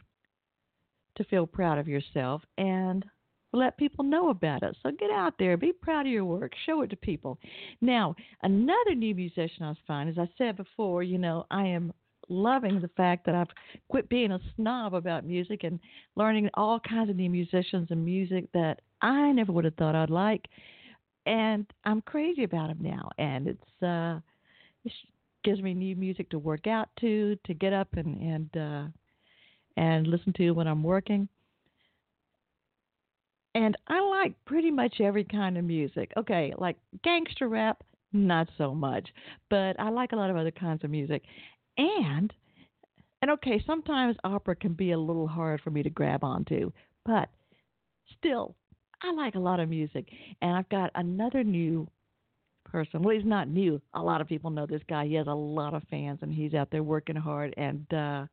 to 1.18 1.24
feel 1.26 1.46
proud 1.46 1.78
of 1.78 1.88
yourself 1.88 2.42
and 2.58 3.06
let 3.54 3.78
people 3.78 4.04
know 4.04 4.30
about 4.30 4.64
it. 4.64 4.76
So 4.84 4.92
get 4.92 5.12
out 5.12 5.34
there, 5.40 5.58
be 5.58 5.74
proud 5.74 6.06
of 6.06 6.12
your 6.12 6.26
work, 6.26 6.54
show 6.66 6.82
it 6.82 6.90
to 6.90 6.96
people. 6.96 7.38
Now, 7.82 8.16
another 8.44 8.96
new 8.96 9.16
musician 9.16 9.64
I 9.64 9.74
find, 9.86 10.10
as 10.10 10.18
I 10.18 10.30
said 10.38 10.58
before, 10.58 11.04
you 11.04 11.18
know, 11.18 11.46
I 11.50 11.66
am 11.66 11.94
loving 12.30 12.82
the 12.82 12.90
fact 12.90 13.26
that 13.26 13.36
I've 13.36 13.48
quit 13.90 14.10
being 14.10 14.32
a 14.32 14.40
snob 14.56 14.94
about 14.94 15.26
music 15.26 15.64
and 15.64 15.80
learning 16.16 16.50
all 16.56 16.80
kinds 16.80 17.10
of 17.10 17.16
new 17.16 17.30
musicians 17.30 17.88
and 17.90 18.04
music 18.04 18.46
that 18.54 18.82
I 19.02 19.32
never 19.32 19.52
would 19.52 19.66
have 19.66 19.76
thought 19.76 19.96
I'd 19.96 20.10
like. 20.10 20.46
And 21.26 21.66
I'm 21.86 22.02
crazy 22.02 22.44
about 22.44 22.68
them 22.68 22.80
now. 22.82 23.10
And 23.18 23.48
it's, 23.48 23.84
uh, 23.84 24.20
it 24.84 24.92
gives 25.44 25.62
me 25.62 25.74
new 25.74 25.96
music 25.96 26.30
to 26.32 26.40
work 26.40 26.68
out 26.68 26.90
to, 27.00 27.38
to 27.46 27.54
get 27.54 27.74
up 27.74 27.88
and, 27.94 28.22
and, 28.22 28.58
uh, 28.58 28.88
and 29.78 30.08
listen 30.08 30.34
to 30.34 30.52
when 30.52 30.68
I'm 30.68 30.84
working. 30.84 31.30
And 33.56 33.78
I 33.88 34.02
like 34.02 34.34
pretty 34.46 34.72
much 34.72 35.00
every 35.00 35.24
kind 35.24 35.58
of 35.58 35.64
music. 35.64 36.12
Okay, 36.18 36.54
like 36.58 36.76
gangster 37.04 37.48
rap, 37.48 37.82
not 38.12 38.50
so 38.58 38.76
much, 38.76 39.08
but 39.50 39.80
I 39.80 39.90
like 39.90 40.12
a 40.12 40.16
lot 40.16 40.30
of 40.30 40.36
other 40.36 40.52
kinds 40.52 40.84
of 40.84 40.90
music. 40.90 41.24
And 41.78 42.34
and 43.22 43.32
okay, 43.32 43.64
sometimes 43.66 44.16
opera 44.24 44.56
can 44.56 44.74
be 44.74 44.92
a 44.92 45.00
little 45.00 45.28
hard 45.28 45.62
for 45.62 45.72
me 45.72 45.82
to 45.84 45.90
grab 45.90 46.24
onto, 46.24 46.72
but 47.06 47.30
still, 48.18 48.56
I 49.02 49.12
like 49.12 49.36
a 49.36 49.40
lot 49.40 49.60
of 49.60 49.70
music. 49.70 50.08
And 50.42 50.56
I've 50.56 50.70
got 50.70 50.92
another 50.94 51.44
new 51.44 51.88
person. 52.66 53.02
Well, 53.02 53.16
he's 53.16 53.26
not 53.26 53.48
new. 53.48 53.82
A 53.96 54.02
lot 54.02 54.22
of 54.22 54.28
people 54.28 54.52
know 54.52 54.68
this 54.68 54.82
guy. 54.88 55.08
He 55.08 55.16
has 55.16 55.28
a 55.28 55.34
lot 55.34 55.74
of 55.74 55.84
fans, 55.90 56.20
and 56.22 56.32
he's 56.32 56.54
out 56.54 56.70
there 56.72 56.84
working 56.84 57.16
hard. 57.16 57.56
And 57.58 57.92
uh, 57.92 58.26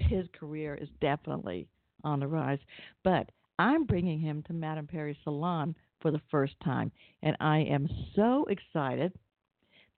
his 0.00 0.26
career 0.38 0.74
is 0.74 0.88
definitely 1.00 1.68
on 2.04 2.20
the 2.20 2.26
rise. 2.26 2.58
But 3.04 3.30
I'm 3.58 3.84
bringing 3.84 4.20
him 4.20 4.42
to 4.46 4.52
Madame 4.52 4.86
Perry 4.86 5.18
Salon 5.24 5.74
for 6.00 6.10
the 6.10 6.20
first 6.30 6.54
time, 6.62 6.92
and 7.22 7.36
I 7.40 7.58
am 7.60 7.88
so 8.14 8.46
excited. 8.50 9.12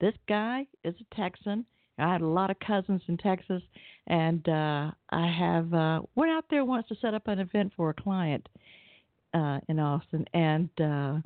This 0.01 0.15
guy 0.29 0.67
is 0.85 0.95
a 1.01 1.15
Texan. 1.15 1.65
I 1.99 2.13
had 2.13 2.21
a 2.21 2.27
lot 2.27 2.51
of 2.51 2.59
cousins 2.61 3.03
in 3.09 3.17
Texas, 3.17 3.63
and 4.07 4.49
uh, 4.49 4.93
I 5.11 5.27
have 5.27 5.75
uh, 5.75 6.03
went 6.15 6.31
out 6.31 6.45
there 6.49 6.65
once 6.65 6.87
to 6.89 6.97
set 7.01 7.15
up 7.15 7.27
an 7.27 7.41
event 7.41 7.73
for 7.77 7.91
a 7.91 7.95
client 7.95 8.49
uh, 9.35 9.59
in 9.69 9.81
Austin, 9.81 10.25
and 10.33 10.71
uh, 10.81 11.19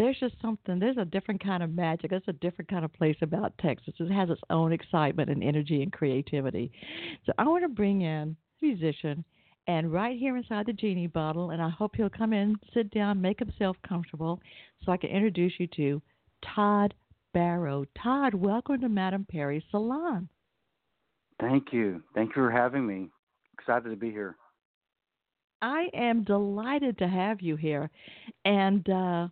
there's 0.00 0.18
just 0.18 0.34
something. 0.40 0.78
There's 0.78 0.96
a 0.96 1.04
different 1.04 1.44
kind 1.44 1.62
of 1.62 1.74
magic. 1.74 2.08
There's 2.08 2.22
a 2.26 2.32
different 2.32 2.70
kind 2.70 2.86
of 2.86 2.92
place 2.94 3.18
about 3.20 3.52
Texas. 3.58 3.92
It 4.00 4.10
has 4.10 4.30
its 4.30 4.40
own 4.48 4.72
excitement 4.72 5.28
and 5.28 5.44
energy 5.44 5.82
and 5.82 5.92
creativity. 5.92 6.72
So 7.26 7.34
I 7.36 7.44
want 7.46 7.64
to 7.64 7.68
bring 7.68 8.00
in 8.00 8.34
a 8.62 8.64
musician, 8.64 9.22
and 9.66 9.92
right 9.92 10.18
here 10.18 10.38
inside 10.38 10.64
the 10.64 10.72
genie 10.72 11.06
bottle, 11.06 11.50
and 11.50 11.60
I 11.60 11.68
hope 11.68 11.96
he'll 11.96 12.08
come 12.08 12.32
in, 12.32 12.56
sit 12.72 12.90
down, 12.92 13.20
make 13.20 13.40
himself 13.40 13.76
comfortable, 13.86 14.40
so 14.82 14.90
I 14.90 14.96
can 14.96 15.10
introduce 15.10 15.52
you 15.58 15.66
to 15.76 16.00
Todd 16.54 16.94
Barrow. 17.34 17.84
Todd, 18.02 18.32
welcome 18.32 18.80
to 18.80 18.88
Madame 18.88 19.26
Perry 19.30 19.62
Salon. 19.70 20.30
Thank 21.42 21.74
you. 21.74 22.02
Thank 22.14 22.30
you 22.30 22.36
for 22.36 22.50
having 22.50 22.86
me. 22.86 23.10
Excited 23.52 23.90
to 23.90 23.96
be 23.96 24.10
here. 24.10 24.36
I 25.60 25.88
am 25.92 26.24
delighted 26.24 26.96
to 27.00 27.06
have 27.06 27.42
you 27.42 27.56
here, 27.56 27.90
and. 28.46 28.88
Uh, 28.88 29.28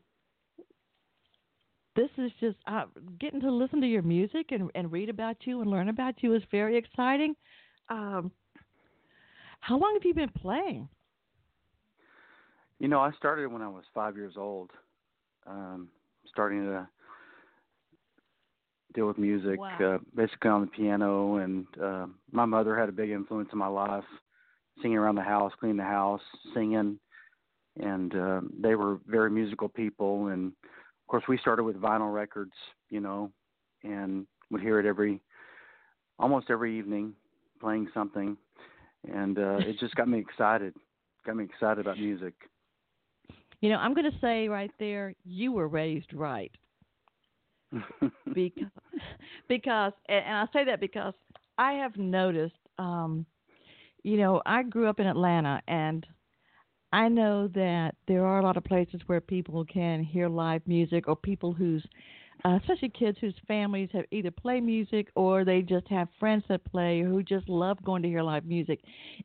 this 1.99 2.11
is 2.17 2.31
just 2.39 2.57
uh, 2.69 2.85
getting 3.19 3.41
to 3.41 3.51
listen 3.51 3.81
to 3.81 3.87
your 3.89 4.03
music 4.03 4.53
and, 4.53 4.71
and 4.77 4.93
read 4.93 5.09
about 5.09 5.37
you 5.41 5.61
and 5.63 5.69
learn 5.69 5.89
about 5.89 6.15
you 6.23 6.33
is 6.33 6.43
very 6.49 6.77
exciting. 6.77 7.35
Um, 7.89 8.31
how 9.59 9.77
long 9.77 9.95
have 9.95 10.05
you 10.05 10.15
been 10.15 10.31
playing? 10.31 10.89
You 12.79 12.87
know, 12.87 13.01
I 13.01 13.11
started 13.17 13.51
when 13.51 13.63
I 13.63 13.69
was 13.69 13.83
five 13.93 14.15
years 14.15 14.35
old, 14.37 14.71
um, 15.45 15.89
starting 16.31 16.63
to 16.67 16.89
deal 18.95 19.09
with 19.09 19.19
music, 19.19 19.59
wow. 19.59 19.97
uh, 19.97 19.99
basically 20.15 20.51
on 20.51 20.61
the 20.61 20.67
piano. 20.69 21.39
And 21.39 21.67
uh, 21.83 22.07
my 22.31 22.45
mother 22.45 22.79
had 22.79 22.89
a 22.89 22.93
big 22.93 23.11
influence 23.11 23.49
in 23.53 23.59
my 23.59 23.67
life, 23.67 24.05
singing 24.81 24.99
around 24.99 25.17
the 25.17 25.23
house, 25.23 25.53
cleaning 25.59 25.79
the 25.79 25.83
house, 25.83 26.23
singing. 26.55 27.01
And 27.81 28.15
uh, 28.15 28.41
they 28.63 28.77
were 28.77 29.01
very 29.09 29.33
musical 29.33 29.69
people. 29.69 30.29
And 30.29 30.53
of 31.09 31.11
course, 31.11 31.25
we 31.27 31.39
started 31.39 31.63
with 31.63 31.81
vinyl 31.81 32.13
records, 32.13 32.53
you 32.91 33.01
know, 33.01 33.33
and 33.83 34.27
would 34.51 34.61
hear 34.61 34.79
it 34.79 34.85
every, 34.85 35.23
almost 36.19 36.51
every 36.51 36.79
evening, 36.79 37.15
playing 37.63 37.89
something, 37.95 38.37
and 39.11 39.39
uh, 39.39 39.57
it 39.57 39.79
just 39.81 39.95
got 39.95 40.07
me 40.07 40.19
excited. 40.19 40.75
got 41.25 41.35
me 41.35 41.45
excited 41.45 41.79
about 41.79 41.99
music. 41.99 42.35
You 43.63 43.71
know, 43.71 43.77
I'm 43.77 43.95
going 43.95 44.11
to 44.11 44.19
say 44.21 44.49
right 44.49 44.71
there, 44.79 45.15
you 45.25 45.51
were 45.51 45.67
raised 45.67 46.13
right. 46.13 46.53
because, 48.35 48.69
because, 49.49 49.95
and 50.11 50.37
I 50.37 50.45
say 50.53 50.67
that 50.67 50.79
because 50.79 51.15
I 51.57 51.73
have 51.73 51.97
noticed, 51.97 52.53
um, 52.77 53.25
you 54.03 54.19
know, 54.19 54.43
I 54.45 54.63
grew 54.63 54.89
up 54.89 55.01
in 55.01 55.07
Atlanta, 55.07 55.63
and 55.69 56.07
I 56.93 57.09
know 57.09 57.49
that 57.49 57.95
there 58.07 58.25
are 58.25 58.39
a 58.39 58.43
lot 58.43 58.57
of 58.57 58.65
places 58.65 59.01
where 59.07 59.21
people 59.21 59.65
can 59.65 60.03
hear 60.03 60.29
live 60.29 60.63
music, 60.67 61.07
or 61.07 61.17
people 61.17 61.53
whose, 61.53 61.85
uh, 62.45 62.59
especially 62.61 62.89
kids 62.89 63.19
whose 63.21 63.35
families 63.47 63.91
have 63.93 64.05
either 64.11 64.31
play 64.31 64.61
music 64.61 65.09
or 65.15 65.45
they 65.45 65.61
just 65.61 65.87
have 65.89 66.09
friends 66.19 66.45
that 66.49 66.65
play, 66.65 67.03
or 67.03 67.09
who 67.09 67.23
just 67.23 67.49
love 67.49 67.83
going 67.85 68.03
to 68.03 68.09
hear 68.09 68.23
live 68.23 68.47
music, 68.47 68.81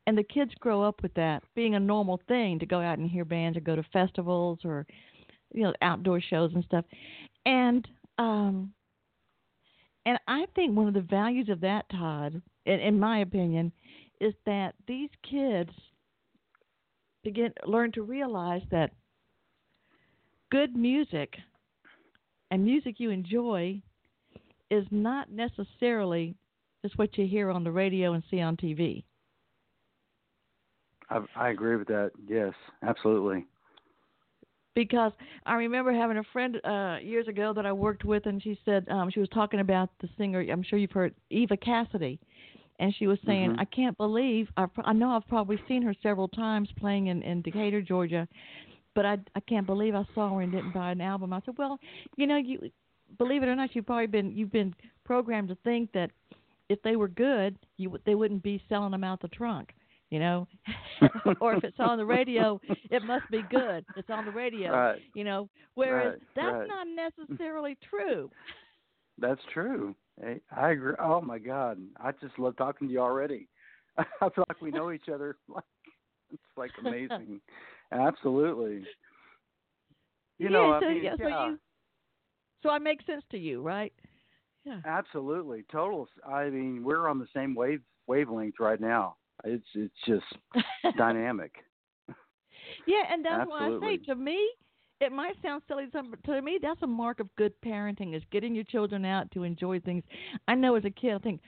and 0.07 0.17
the 0.17 0.23
kids 0.23 0.51
grow 0.59 0.83
up 0.83 1.01
with 1.01 1.13
that 1.13 1.43
being 1.55 1.75
a 1.75 1.79
normal 1.79 2.19
thing 2.27 2.59
to 2.59 2.65
go 2.65 2.81
out 2.81 2.97
and 2.97 3.09
hear 3.09 3.23
bands 3.25 3.57
or 3.57 3.61
go 3.61 3.75
to 3.75 3.83
festivals 3.93 4.59
or, 4.65 4.85
you 5.53 5.63
know, 5.63 5.73
outdoor 5.81 6.19
shows 6.19 6.51
and 6.53 6.63
stuff, 6.65 6.85
and 7.45 7.87
um, 8.17 8.73
and 10.05 10.19
I 10.27 10.45
think 10.53 10.75
one 10.75 10.87
of 10.87 10.93
the 10.93 11.01
values 11.01 11.49
of 11.49 11.61
that, 11.61 11.85
Todd, 11.89 12.41
in, 12.65 12.79
in 12.79 12.99
my 12.99 13.19
opinion, 13.19 13.71
is 14.19 14.33
that 14.45 14.75
these 14.87 15.09
kids 15.29 15.71
begin 17.23 17.53
learn 17.65 17.91
to 17.93 18.01
realize 18.01 18.61
that 18.71 18.91
good 20.51 20.75
music 20.75 21.33
and 22.51 22.63
music 22.63 22.99
you 22.99 23.09
enjoy 23.09 23.81
is 24.69 24.85
not 24.91 25.31
necessarily 25.31 26.35
just 26.83 26.97
what 26.97 27.17
you 27.17 27.25
hear 27.27 27.49
on 27.49 27.63
the 27.63 27.71
radio 27.71 28.13
and 28.13 28.23
see 28.29 28.41
on 28.41 28.57
TV. 28.57 29.03
I, 31.09 31.19
I 31.35 31.49
agree 31.49 31.75
with 31.75 31.87
that. 31.87 32.11
Yes, 32.27 32.53
absolutely 32.81 33.45
because 34.75 35.11
I 35.45 35.53
remember 35.53 35.93
having 35.93 36.17
a 36.17 36.23
friend 36.31 36.59
uh 36.63 36.97
years 37.01 37.27
ago 37.27 37.53
that 37.53 37.65
I 37.65 37.71
worked 37.71 38.05
with, 38.05 38.25
and 38.25 38.41
she 38.41 38.57
said 38.65 38.87
um 38.89 39.09
she 39.09 39.19
was 39.19 39.29
talking 39.29 39.59
about 39.59 39.89
the 40.01 40.09
singer. 40.17 40.41
I'm 40.41 40.63
sure 40.63 40.79
you've 40.79 40.91
heard 40.91 41.13
Eva 41.29 41.57
Cassidy, 41.57 42.19
and 42.79 42.93
she 42.97 43.07
was 43.07 43.19
saying, 43.25 43.51
mm-hmm. 43.51 43.59
"I 43.59 43.65
can't 43.65 43.97
believe 43.97 44.47
I 44.57 44.65
I 44.83 44.93
know 44.93 45.11
I've 45.11 45.27
probably 45.27 45.59
seen 45.67 45.81
her 45.83 45.95
several 46.01 46.27
times 46.27 46.69
playing 46.79 47.07
in 47.07 47.21
in 47.23 47.41
Decatur, 47.41 47.81
Georgia, 47.81 48.27
but 48.95 49.05
I 49.05 49.17
I 49.35 49.39
can't 49.41 49.65
believe 49.65 49.95
I 49.95 50.05
saw 50.13 50.35
her 50.35 50.41
and 50.41 50.51
didn't 50.51 50.73
buy 50.73 50.91
an 50.91 51.01
album." 51.01 51.33
I 51.33 51.41
said, 51.45 51.55
"Well, 51.57 51.79
you 52.17 52.27
know, 52.27 52.37
you 52.37 52.71
believe 53.17 53.43
it 53.43 53.47
or 53.47 53.55
not, 53.55 53.75
you've 53.75 53.85
probably 53.85 54.07
been 54.07 54.31
you've 54.31 54.51
been 54.51 54.73
programmed 55.05 55.49
to 55.49 55.57
think 55.63 55.91
that." 55.93 56.11
If 56.69 56.81
they 56.81 56.95
were 56.95 57.09
good, 57.09 57.57
you 57.77 57.99
they 58.05 58.15
wouldn't 58.15 58.41
be 58.41 58.63
selling 58.69 58.91
them 58.91 59.03
out 59.03 59.21
the 59.21 59.27
trunk 59.27 59.73
you 60.13 60.19
know 60.19 60.47
or 61.41 61.55
if 61.55 61.63
it's 61.63 61.79
on 61.79 61.97
the 61.97 62.05
radio 62.05 62.61
it 62.91 63.03
must 63.03 63.29
be 63.31 63.41
good 63.49 63.83
it's 63.97 64.09
on 64.11 64.25
the 64.25 64.31
radio 64.31 64.71
right. 64.71 65.01
you 65.15 65.23
know 65.23 65.49
whereas 65.73 66.13
right. 66.13 66.21
that's 66.35 66.53
right. 66.53 66.67
not 66.67 66.87
necessarily 67.27 67.75
true 67.89 68.29
that's 69.17 69.41
true 69.51 69.95
hey, 70.21 70.39
i 70.55 70.71
agree. 70.71 70.93
Oh 70.99 71.21
my 71.21 71.39
god. 71.39 71.79
I 71.97 72.11
just 72.13 72.37
love 72.37 72.57
talking 72.57 72.87
to 72.87 72.93
you 72.93 72.99
already. 72.99 73.47
I 73.97 74.03
feel 74.19 74.45
like 74.49 74.61
we 74.61 74.71
know 74.71 74.91
each 74.91 75.09
other. 75.13 75.37
Like 75.47 75.63
it's 76.31 76.41
like 76.57 76.71
amazing. 76.79 77.39
Absolutely. 77.91 78.85
You 80.39 80.49
yeah, 80.49 80.49
know 80.49 80.79
so, 80.79 80.85
I 80.87 80.93
mean, 80.93 81.03
yeah, 81.03 81.15
so 81.17 81.27
yeah. 81.27 81.45
you 81.47 81.59
so 82.63 82.69
i 82.69 82.79
make 82.79 83.05
sense 83.05 83.23
to 83.31 83.37
you 83.37 83.61
right? 83.61 83.93
Yeah. 84.65 84.79
Absolutely. 84.85 85.65
Total 85.71 86.07
i 86.27 86.49
mean 86.49 86.83
we're 86.83 87.07
on 87.07 87.19
the 87.19 87.27
same 87.35 87.53
wave 87.53 87.81
wavelength 88.07 88.55
right 88.59 88.79
now. 88.81 89.15
It's 89.43 89.67
it's 89.75 89.93
just 90.07 90.25
dynamic. 90.97 91.53
Yeah, 92.87 93.03
and 93.11 93.23
that's 93.23 93.41
Absolutely. 93.41 93.87
why 93.87 93.93
I 93.93 93.97
say 93.97 94.03
to 94.05 94.15
me, 94.15 94.49
it 95.03 95.11
might 95.11 95.35
sound 95.41 95.61
silly, 95.67 95.85
but 95.91 96.23
to 96.25 96.41
me, 96.41 96.59
that's 96.61 96.81
a 96.81 96.87
mark 96.87 97.19
of 97.19 97.27
good 97.35 97.53
parenting 97.65 98.15
is 98.15 98.23
getting 98.31 98.55
your 98.55 98.63
children 98.63 99.05
out 99.05 99.29
to 99.31 99.43
enjoy 99.43 99.79
things. 99.79 100.03
I 100.47 100.55
know 100.55 100.75
as 100.75 100.85
a 100.85 100.89
kid, 100.89 101.13
I 101.13 101.19
think 101.19 101.41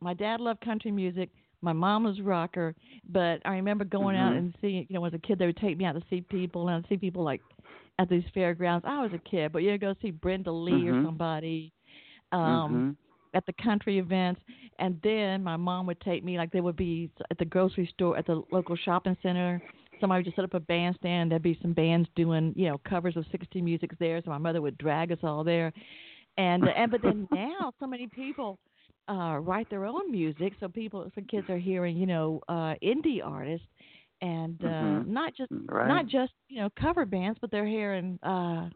my 0.00 0.14
dad 0.14 0.40
loved 0.40 0.60
country 0.60 0.90
music. 0.90 1.30
My 1.62 1.72
mom 1.72 2.04
was 2.04 2.20
rocker, 2.20 2.74
but 3.08 3.40
I 3.44 3.52
remember 3.52 3.84
going 3.84 4.16
mm-hmm. 4.16 4.28
out 4.28 4.36
and 4.36 4.54
seeing. 4.60 4.86
You 4.88 4.98
know, 4.98 5.04
as 5.06 5.14
a 5.14 5.18
kid, 5.18 5.38
they 5.38 5.46
would 5.46 5.56
take 5.56 5.78
me 5.78 5.86
out 5.86 5.94
to 5.94 6.02
see 6.10 6.20
people, 6.20 6.68
and 6.68 6.84
I'd 6.84 6.88
see 6.88 6.98
people 6.98 7.24
like 7.24 7.40
at 7.98 8.10
these 8.10 8.24
fairgrounds. 8.34 8.84
I 8.86 9.02
was 9.02 9.12
a 9.14 9.30
kid, 9.30 9.52
but 9.52 9.60
you 9.60 9.76
go 9.78 9.94
see 10.02 10.10
Brenda 10.10 10.52
Lee 10.52 10.72
mm-hmm. 10.72 11.00
or 11.00 11.04
somebody. 11.04 11.72
Um, 12.32 12.40
mm-hmm 12.40 12.90
at 13.34 13.44
the 13.46 13.52
country 13.62 13.98
events 13.98 14.40
and 14.78 14.98
then 15.02 15.42
my 15.42 15.56
mom 15.56 15.86
would 15.86 16.00
take 16.00 16.24
me 16.24 16.38
like 16.38 16.50
there 16.52 16.62
would 16.62 16.76
be 16.76 17.10
at 17.30 17.38
the 17.38 17.44
grocery 17.44 17.88
store 17.92 18.16
at 18.16 18.26
the 18.26 18.42
local 18.52 18.76
shopping 18.76 19.16
center 19.22 19.60
somebody 20.04 20.18
would 20.18 20.26
just 20.26 20.36
set 20.36 20.44
up 20.44 20.52
a 20.52 20.60
bandstand 20.60 21.30
there'd 21.30 21.42
be 21.42 21.58
some 21.62 21.72
bands 21.72 22.06
doing 22.14 22.52
you 22.54 22.68
know 22.68 22.78
covers 22.86 23.16
of 23.16 23.24
60 23.32 23.62
musics 23.62 23.96
there 23.98 24.20
so 24.22 24.30
my 24.30 24.36
mother 24.36 24.60
would 24.60 24.76
drag 24.76 25.10
us 25.10 25.18
all 25.22 25.42
there 25.42 25.72
and 26.36 26.62
and 26.68 26.90
but 26.90 27.00
then 27.00 27.26
now 27.32 27.72
so 27.80 27.86
many 27.86 28.06
people 28.06 28.58
uh 29.08 29.38
write 29.40 29.68
their 29.70 29.86
own 29.86 30.12
music 30.12 30.52
so 30.60 30.68
people 30.68 31.10
so 31.14 31.22
kids 31.30 31.48
are 31.48 31.56
hearing 31.56 31.96
you 31.96 32.04
know 32.04 32.38
uh 32.50 32.74
indie 32.82 33.24
artists 33.24 33.66
and 34.20 34.60
uh 34.62 34.66
mm-hmm. 34.66 35.10
not 35.10 35.34
just 35.34 35.50
right. 35.68 35.88
not 35.88 36.06
just 36.06 36.32
you 36.48 36.60
know 36.60 36.68
cover 36.78 37.06
bands 37.06 37.38
but 37.40 37.50
they're 37.50 37.66
hearing 37.66 38.18
uh 38.24 38.68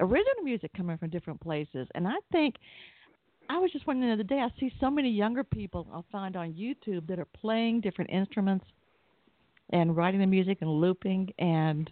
original 0.00 0.42
music 0.42 0.72
coming 0.76 0.98
from 0.98 1.10
different 1.10 1.40
places 1.40 1.86
and 1.94 2.08
i 2.08 2.16
think 2.32 2.56
I 3.48 3.58
was 3.58 3.72
just 3.72 3.84
wondering 3.84 4.10
the 4.10 4.14
other 4.14 4.22
day. 4.22 4.38
I 4.38 4.60
see 4.60 4.72
so 4.78 4.88
many 4.88 5.10
younger 5.10 5.42
people 5.42 5.84
I'll 5.92 6.06
find 6.12 6.36
on 6.36 6.52
YouTube 6.52 7.08
that 7.08 7.18
are 7.18 7.26
playing 7.40 7.80
different 7.80 8.08
instruments 8.10 8.64
and 9.70 9.96
writing 9.96 10.20
the 10.20 10.26
music 10.26 10.58
and 10.60 10.70
looping, 10.70 11.32
and 11.38 11.90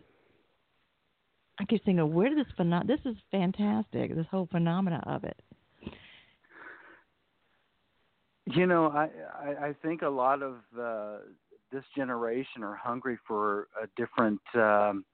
I 1.58 1.64
keep 1.64 1.84
thinking, 1.84 2.12
where 2.12 2.28
did 2.28 2.38
this 2.38 2.52
phenom- 2.58 2.86
This 2.86 3.00
is 3.04 3.16
fantastic. 3.30 4.14
This 4.14 4.26
whole 4.30 4.48
phenomena 4.50 5.02
of 5.06 5.24
it. 5.24 5.40
You 8.46 8.66
know, 8.66 8.86
I 8.86 9.08
I, 9.42 9.66
I 9.68 9.74
think 9.82 10.02
a 10.02 10.08
lot 10.08 10.42
of 10.42 10.56
uh, 10.78 11.18
this 11.70 11.84
generation 11.96 12.62
are 12.62 12.74
hungry 12.74 13.18
for 13.26 13.68
a 13.82 13.86
different 13.96 14.40
um, 14.54 15.04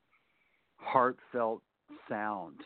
heartfelt 0.77 1.62
sound 2.09 2.61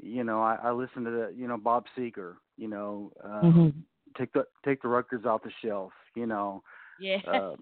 you 0.00 0.24
know, 0.24 0.42
I, 0.42 0.58
I 0.62 0.72
listen 0.72 1.04
to 1.04 1.10
the, 1.10 1.34
you 1.36 1.48
know, 1.48 1.56
Bob 1.56 1.84
Seger, 1.96 2.34
you 2.56 2.68
know, 2.68 3.12
um, 3.24 3.30
mm-hmm. 3.42 3.78
take 4.18 4.32
the 4.32 4.44
take 4.64 4.82
the 4.82 4.88
records 4.88 5.24
off 5.24 5.42
the 5.42 5.50
shelf, 5.64 5.92
you 6.14 6.26
know. 6.26 6.62
Yeah. 6.98 7.18
Um, 7.26 7.56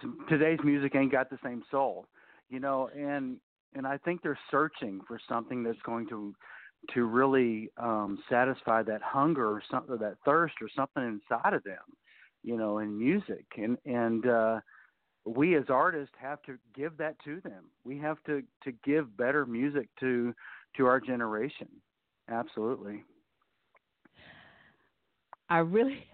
t- 0.00 0.08
today's 0.28 0.58
music 0.64 0.94
ain't 0.94 1.12
got 1.12 1.30
the 1.30 1.38
same 1.42 1.62
soul, 1.70 2.06
you 2.48 2.60
know, 2.60 2.88
and 2.96 3.38
and 3.74 3.86
I 3.86 3.98
think 3.98 4.22
they're 4.22 4.38
searching 4.50 5.00
for 5.06 5.18
something 5.28 5.62
that's 5.62 5.80
going 5.82 6.08
to 6.08 6.34
to 6.94 7.04
really 7.04 7.70
um 7.78 8.18
satisfy 8.28 8.82
that 8.82 9.02
hunger 9.02 9.46
or 9.46 9.62
something 9.70 9.96
that 9.98 10.16
thirst 10.24 10.54
or 10.60 10.68
something 10.74 11.02
inside 11.04 11.54
of 11.54 11.62
them, 11.64 11.82
you 12.42 12.56
know, 12.56 12.78
in 12.78 12.98
music. 12.98 13.46
And 13.56 13.76
and 13.84 14.26
uh 14.26 14.60
we 15.24 15.56
as 15.56 15.64
artists 15.68 16.14
have 16.20 16.40
to 16.42 16.58
give 16.74 16.96
that 16.98 17.16
to 17.24 17.40
them. 17.40 17.70
We 17.84 17.98
have 17.98 18.22
to 18.26 18.42
to 18.64 18.72
give 18.84 19.16
better 19.16 19.46
music 19.46 19.88
to 20.00 20.34
to 20.76 20.86
our 20.86 21.00
generation. 21.00 21.68
Absolutely. 22.28 23.04
I 25.48 25.58
really, 25.58 26.04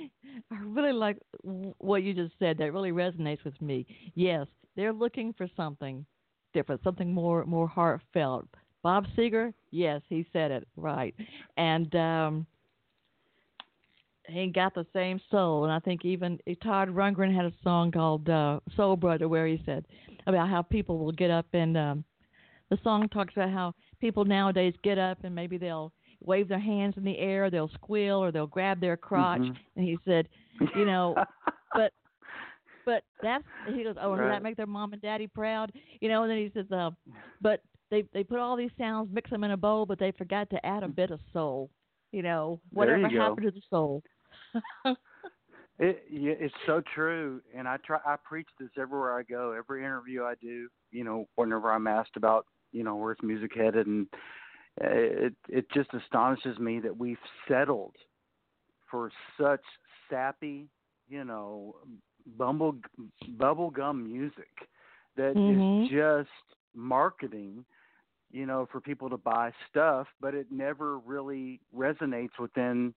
I 0.50 0.56
really 0.64 0.92
like 0.92 1.18
what 1.42 2.02
you 2.02 2.14
just 2.14 2.34
said. 2.38 2.58
That 2.58 2.72
really 2.72 2.92
resonates 2.92 3.44
with 3.44 3.60
me. 3.60 3.86
Yes, 4.14 4.46
they're 4.76 4.92
looking 4.92 5.32
for 5.32 5.48
something 5.56 6.04
different, 6.54 6.82
something 6.82 7.12
more 7.12 7.44
more 7.44 7.68
heartfelt. 7.68 8.46
Bob 8.82 9.06
Seger, 9.16 9.52
yes, 9.70 10.02
he 10.08 10.26
said 10.32 10.50
it 10.50 10.66
right, 10.76 11.14
and 11.56 11.94
um, 11.94 12.46
he 14.28 14.48
got 14.48 14.74
the 14.74 14.86
same 14.92 15.20
soul. 15.30 15.64
And 15.64 15.72
I 15.72 15.78
think 15.78 16.04
even 16.04 16.38
Todd 16.62 16.88
Rundgren 16.88 17.34
had 17.34 17.44
a 17.44 17.52
song 17.62 17.92
called 17.92 18.28
uh, 18.28 18.60
"Soul 18.76 18.96
Brother," 18.96 19.28
where 19.28 19.46
he 19.46 19.62
said 19.64 19.84
about 20.26 20.48
how 20.48 20.62
people 20.62 20.98
will 20.98 21.12
get 21.12 21.30
up 21.30 21.46
and 21.52 21.76
um, 21.76 22.04
the 22.70 22.78
song 22.82 23.08
talks 23.08 23.34
about 23.34 23.50
how 23.50 23.74
people 24.00 24.24
nowadays 24.24 24.72
get 24.82 24.96
up 24.98 25.18
and 25.24 25.34
maybe 25.34 25.58
they'll 25.58 25.92
wave 26.24 26.48
their 26.48 26.58
hands 26.58 26.94
in 26.96 27.04
the 27.04 27.18
air, 27.18 27.50
they'll 27.50 27.70
squeal 27.70 28.16
or 28.16 28.30
they'll 28.30 28.46
grab 28.46 28.80
their 28.80 28.96
crotch. 28.96 29.40
Mm-hmm. 29.40 29.54
And 29.76 29.84
he 29.84 29.98
said, 30.04 30.28
you 30.76 30.84
know, 30.84 31.14
but 31.74 31.92
but 32.84 33.04
that's 33.22 33.44
he 33.68 33.84
goes, 33.84 33.96
oh, 34.00 34.10
right. 34.12 34.22
does 34.22 34.30
that 34.30 34.42
make 34.42 34.56
their 34.56 34.66
mom 34.66 34.92
and 34.92 35.02
daddy 35.02 35.26
proud? 35.26 35.72
You 36.00 36.08
know, 36.08 36.22
and 36.22 36.30
then 36.30 36.38
he 36.38 36.50
says, 36.54 36.70
uh, 36.72 36.90
but 37.40 37.60
they 37.90 38.04
they 38.12 38.24
put 38.24 38.38
all 38.38 38.56
these 38.56 38.70
sounds, 38.78 39.08
mix 39.12 39.30
them 39.30 39.44
in 39.44 39.52
a 39.52 39.56
bowl, 39.56 39.86
but 39.86 39.98
they 39.98 40.12
forgot 40.12 40.50
to 40.50 40.66
add 40.66 40.82
a 40.82 40.88
bit 40.88 41.10
of 41.10 41.20
soul. 41.32 41.70
You 42.10 42.22
know, 42.22 42.60
whatever 42.72 43.08
you 43.08 43.20
happened 43.20 43.46
to 43.46 43.50
the 43.50 43.62
soul. 43.70 44.02
It, 45.78 46.04
it's 46.10 46.54
so 46.66 46.82
true, 46.94 47.40
and 47.56 47.66
I 47.66 47.76
try. 47.78 47.98
I 48.04 48.16
preach 48.22 48.46
this 48.60 48.68
everywhere 48.78 49.18
I 49.18 49.22
go. 49.22 49.52
Every 49.52 49.80
interview 49.80 50.22
I 50.22 50.34
do, 50.40 50.68
you 50.90 51.02
know, 51.02 51.26
whenever 51.34 51.72
I'm 51.72 51.86
asked 51.86 52.16
about 52.16 52.46
you 52.72 52.84
know 52.84 52.94
where's 52.94 53.16
music 53.22 53.52
headed, 53.56 53.86
and 53.86 54.06
it 54.80 55.34
it 55.48 55.70
just 55.72 55.90
astonishes 55.94 56.58
me 56.58 56.80
that 56.80 56.96
we've 56.96 57.18
settled 57.48 57.94
for 58.90 59.10
such 59.38 59.62
sappy, 60.08 60.68
you 61.08 61.24
know, 61.24 61.76
bumble 62.36 62.76
bubblegum 63.38 64.02
music 64.04 64.68
that 65.16 65.36
Mhm. 65.36 65.84
is 65.84 65.90
just 65.90 66.30
marketing, 66.74 67.64
you 68.30 68.46
know, 68.46 68.66
for 68.70 68.80
people 68.80 69.10
to 69.10 69.16
buy 69.16 69.52
stuff, 69.68 70.06
but 70.20 70.34
it 70.34 70.46
never 70.50 70.98
really 70.98 71.60
resonates 71.74 72.38
within 72.38 72.94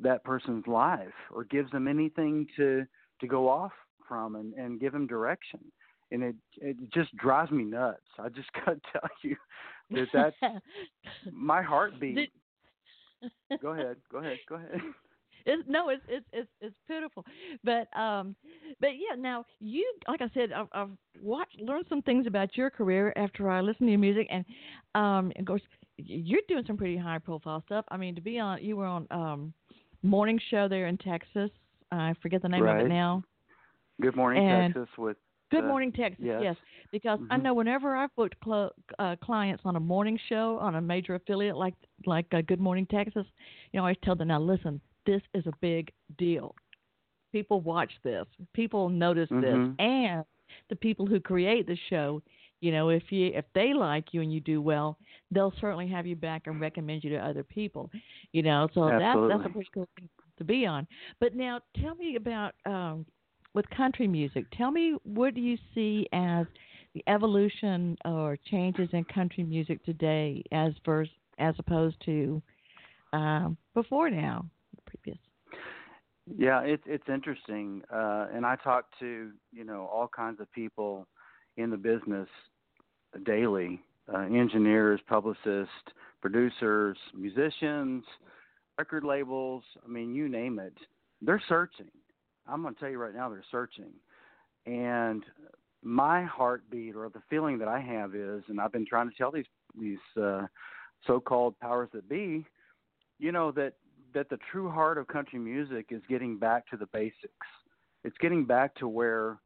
that 0.00 0.24
person's 0.24 0.66
life 0.66 1.12
or 1.30 1.44
gives 1.44 1.70
them 1.72 1.86
anything 1.88 2.46
to 2.56 2.86
to 3.20 3.26
go 3.26 3.48
off 3.48 3.72
from 4.08 4.36
and 4.36 4.54
and 4.54 4.80
give 4.80 4.92
them 4.92 5.06
direction. 5.06 5.60
And 6.10 6.22
it 6.22 6.36
it 6.58 6.76
just 6.92 7.14
drives 7.16 7.50
me 7.50 7.64
nuts. 7.64 8.06
I 8.18 8.28
just 8.28 8.52
got 8.64 8.74
to 8.74 8.80
tell 8.92 9.10
you 9.22 9.36
that 10.12 10.34
that's 10.40 10.56
my 11.32 11.62
heartbeat. 11.62 12.16
Did- 12.16 13.60
go 13.60 13.70
ahead. 13.70 13.96
Go 14.10 14.18
ahead. 14.18 14.38
Go 14.48 14.56
ahead. 14.56 14.80
It's, 15.44 15.64
no, 15.68 15.88
it's 15.88 16.02
it's 16.08 16.24
it's 16.32 16.48
it's 16.60 16.76
pitiful, 16.86 17.24
but 17.64 17.88
um, 17.98 18.36
but 18.80 18.90
yeah. 18.90 19.16
Now 19.18 19.44
you, 19.58 19.92
like 20.06 20.22
I 20.22 20.28
said, 20.34 20.52
I've, 20.52 20.68
I've 20.72 20.90
watched, 21.20 21.60
learned 21.60 21.86
some 21.88 22.00
things 22.02 22.28
about 22.28 22.56
your 22.56 22.70
career 22.70 23.12
after 23.16 23.50
I 23.50 23.60
listened 23.60 23.88
to 23.88 23.90
your 23.90 23.98
music, 23.98 24.28
and 24.30 24.44
um, 24.94 25.32
of 25.36 25.44
course, 25.44 25.62
you're 25.96 26.42
doing 26.46 26.62
some 26.64 26.76
pretty 26.76 26.96
high 26.96 27.18
profile 27.18 27.60
stuff. 27.66 27.84
I 27.88 27.96
mean, 27.96 28.14
to 28.14 28.20
be 28.20 28.38
on, 28.38 28.62
you 28.62 28.76
were 28.76 28.86
on 28.86 29.08
um, 29.10 29.52
morning 30.04 30.38
show 30.48 30.68
there 30.68 30.86
in 30.86 30.96
Texas. 30.98 31.50
I 31.90 32.14
forget 32.22 32.40
the 32.40 32.48
name 32.48 32.64
of 32.64 32.78
it 32.78 32.88
now. 32.88 33.24
Good 34.00 34.14
morning, 34.14 34.48
And- 34.48 34.74
Texas. 34.74 34.96
With 34.96 35.16
Good 35.52 35.64
Morning 35.68 35.92
Texas, 35.92 36.24
yes. 36.42 36.56
because 36.90 37.18
I 37.30 37.36
Mhm. 37.36 37.42
know 37.44 37.54
whenever 37.54 37.94
I've 37.96 38.14
booked 38.16 38.36
cl- 38.44 38.72
uh, 38.98 39.16
clients 39.22 39.62
on 39.64 39.76
a 39.76 39.80
morning 39.80 40.18
show 40.28 40.58
on 40.58 40.74
a 40.74 40.80
major 40.80 41.14
affiliate 41.14 41.56
like 41.56 41.74
like 42.06 42.26
uh, 42.34 42.40
Good 42.42 42.60
Morning 42.60 42.86
Texas, 42.86 43.26
you 43.72 43.78
know, 43.78 43.84
I 43.84 43.88
always 43.88 43.96
tell 44.02 44.16
them, 44.16 44.28
now 44.28 44.40
listen, 44.40 44.80
this 45.06 45.22
is 45.34 45.46
a 45.46 45.52
big 45.60 45.90
deal. 46.18 46.54
People 47.32 47.60
watch 47.60 47.92
this, 48.02 48.26
people 48.52 48.88
notice 48.88 49.28
Mhm. 49.30 49.40
this, 49.42 49.74
and 49.78 50.24
the 50.68 50.76
people 50.76 51.06
who 51.06 51.18
create 51.20 51.66
the 51.66 51.76
show, 51.88 52.22
you 52.60 52.72
know, 52.72 52.90
if 52.90 53.10
you 53.10 53.26
if 53.34 53.44
they 53.54 53.72
like 53.74 54.12
you 54.12 54.20
and 54.22 54.32
you 54.32 54.40
do 54.40 54.60
well, 54.60 54.98
they'll 55.30 55.54
certainly 55.60 55.88
have 55.88 56.06
you 56.06 56.16
back 56.16 56.46
and 56.46 56.60
recommend 56.60 57.02
you 57.04 57.10
to 57.10 57.16
other 57.16 57.42
people, 57.44 57.90
you 58.32 58.42
know. 58.42 58.68
So 58.74 58.80
that's 58.86 59.00
that's 59.00 59.02
a 59.02 59.02
Absolutely. 59.04 59.52
pretty 59.52 59.70
cool 59.74 59.88
thing 59.96 60.08
to 60.38 60.44
be 60.44 60.66
on. 60.66 60.86
But 61.20 61.34
now, 61.34 61.60
tell 61.80 61.94
me 61.94 62.16
about 62.16 62.54
um, 62.66 63.06
with 63.54 63.68
country 63.70 64.08
music. 64.08 64.46
Tell 64.56 64.70
me 64.70 64.96
what 65.04 65.34
do 65.34 65.40
you 65.40 65.58
see 65.74 66.08
as 66.12 66.46
the 66.94 67.02
evolution 67.06 67.96
or 68.04 68.38
changes 68.50 68.88
in 68.92 69.04
country 69.04 69.44
music 69.44 69.84
today, 69.84 70.42
as 70.52 70.72
vers 70.84 71.08
as 71.38 71.54
opposed 71.58 71.96
to 72.04 72.42
um, 73.12 73.56
before 73.74 74.10
now, 74.10 74.46
previous. 74.86 75.18
Yeah, 76.36 76.60
it's 76.60 76.82
it's 76.86 77.08
interesting, 77.08 77.82
uh, 77.92 78.26
and 78.32 78.46
I 78.46 78.56
talk 78.56 78.86
to 79.00 79.32
you 79.52 79.64
know 79.64 79.88
all 79.92 80.08
kinds 80.08 80.40
of 80.40 80.50
people 80.52 81.06
in 81.56 81.70
the 81.70 81.76
business 81.76 82.28
daily: 83.24 83.80
uh, 84.12 84.20
engineers, 84.20 85.00
publicists, 85.08 85.70
producers, 86.20 86.96
musicians, 87.14 88.04
record 88.78 89.04
labels. 89.04 89.64
I 89.84 89.88
mean, 89.88 90.14
you 90.14 90.28
name 90.28 90.58
it. 90.58 90.74
They're 91.20 91.42
searching. 91.48 91.90
I'm 92.46 92.62
going 92.62 92.74
to 92.74 92.80
tell 92.80 92.90
you 92.90 92.98
right 92.98 93.14
now, 93.14 93.28
they're 93.28 93.44
searching, 93.50 93.92
and 94.66 95.24
my 95.82 96.24
heartbeat 96.24 96.94
or 96.94 97.08
the 97.08 97.22
feeling 97.28 97.58
that 97.58 97.68
I 97.68 97.80
have 97.80 98.14
is, 98.14 98.42
and 98.48 98.60
I've 98.60 98.72
been 98.72 98.86
trying 98.86 99.10
to 99.10 99.16
tell 99.16 99.30
these 99.30 99.46
these 99.78 99.98
uh, 100.20 100.46
so-called 101.06 101.58
powers 101.60 101.88
that 101.92 102.08
be, 102.08 102.44
you 103.18 103.32
know 103.32 103.50
that 103.52 103.74
that 104.14 104.28
the 104.28 104.38
true 104.50 104.70
heart 104.70 104.98
of 104.98 105.06
country 105.06 105.38
music 105.38 105.86
is 105.90 106.02
getting 106.08 106.36
back 106.38 106.68
to 106.68 106.76
the 106.76 106.86
basics. 106.86 107.46
It's 108.04 108.16
getting 108.18 108.44
back 108.44 108.74
to 108.76 108.88
where, 108.88 109.38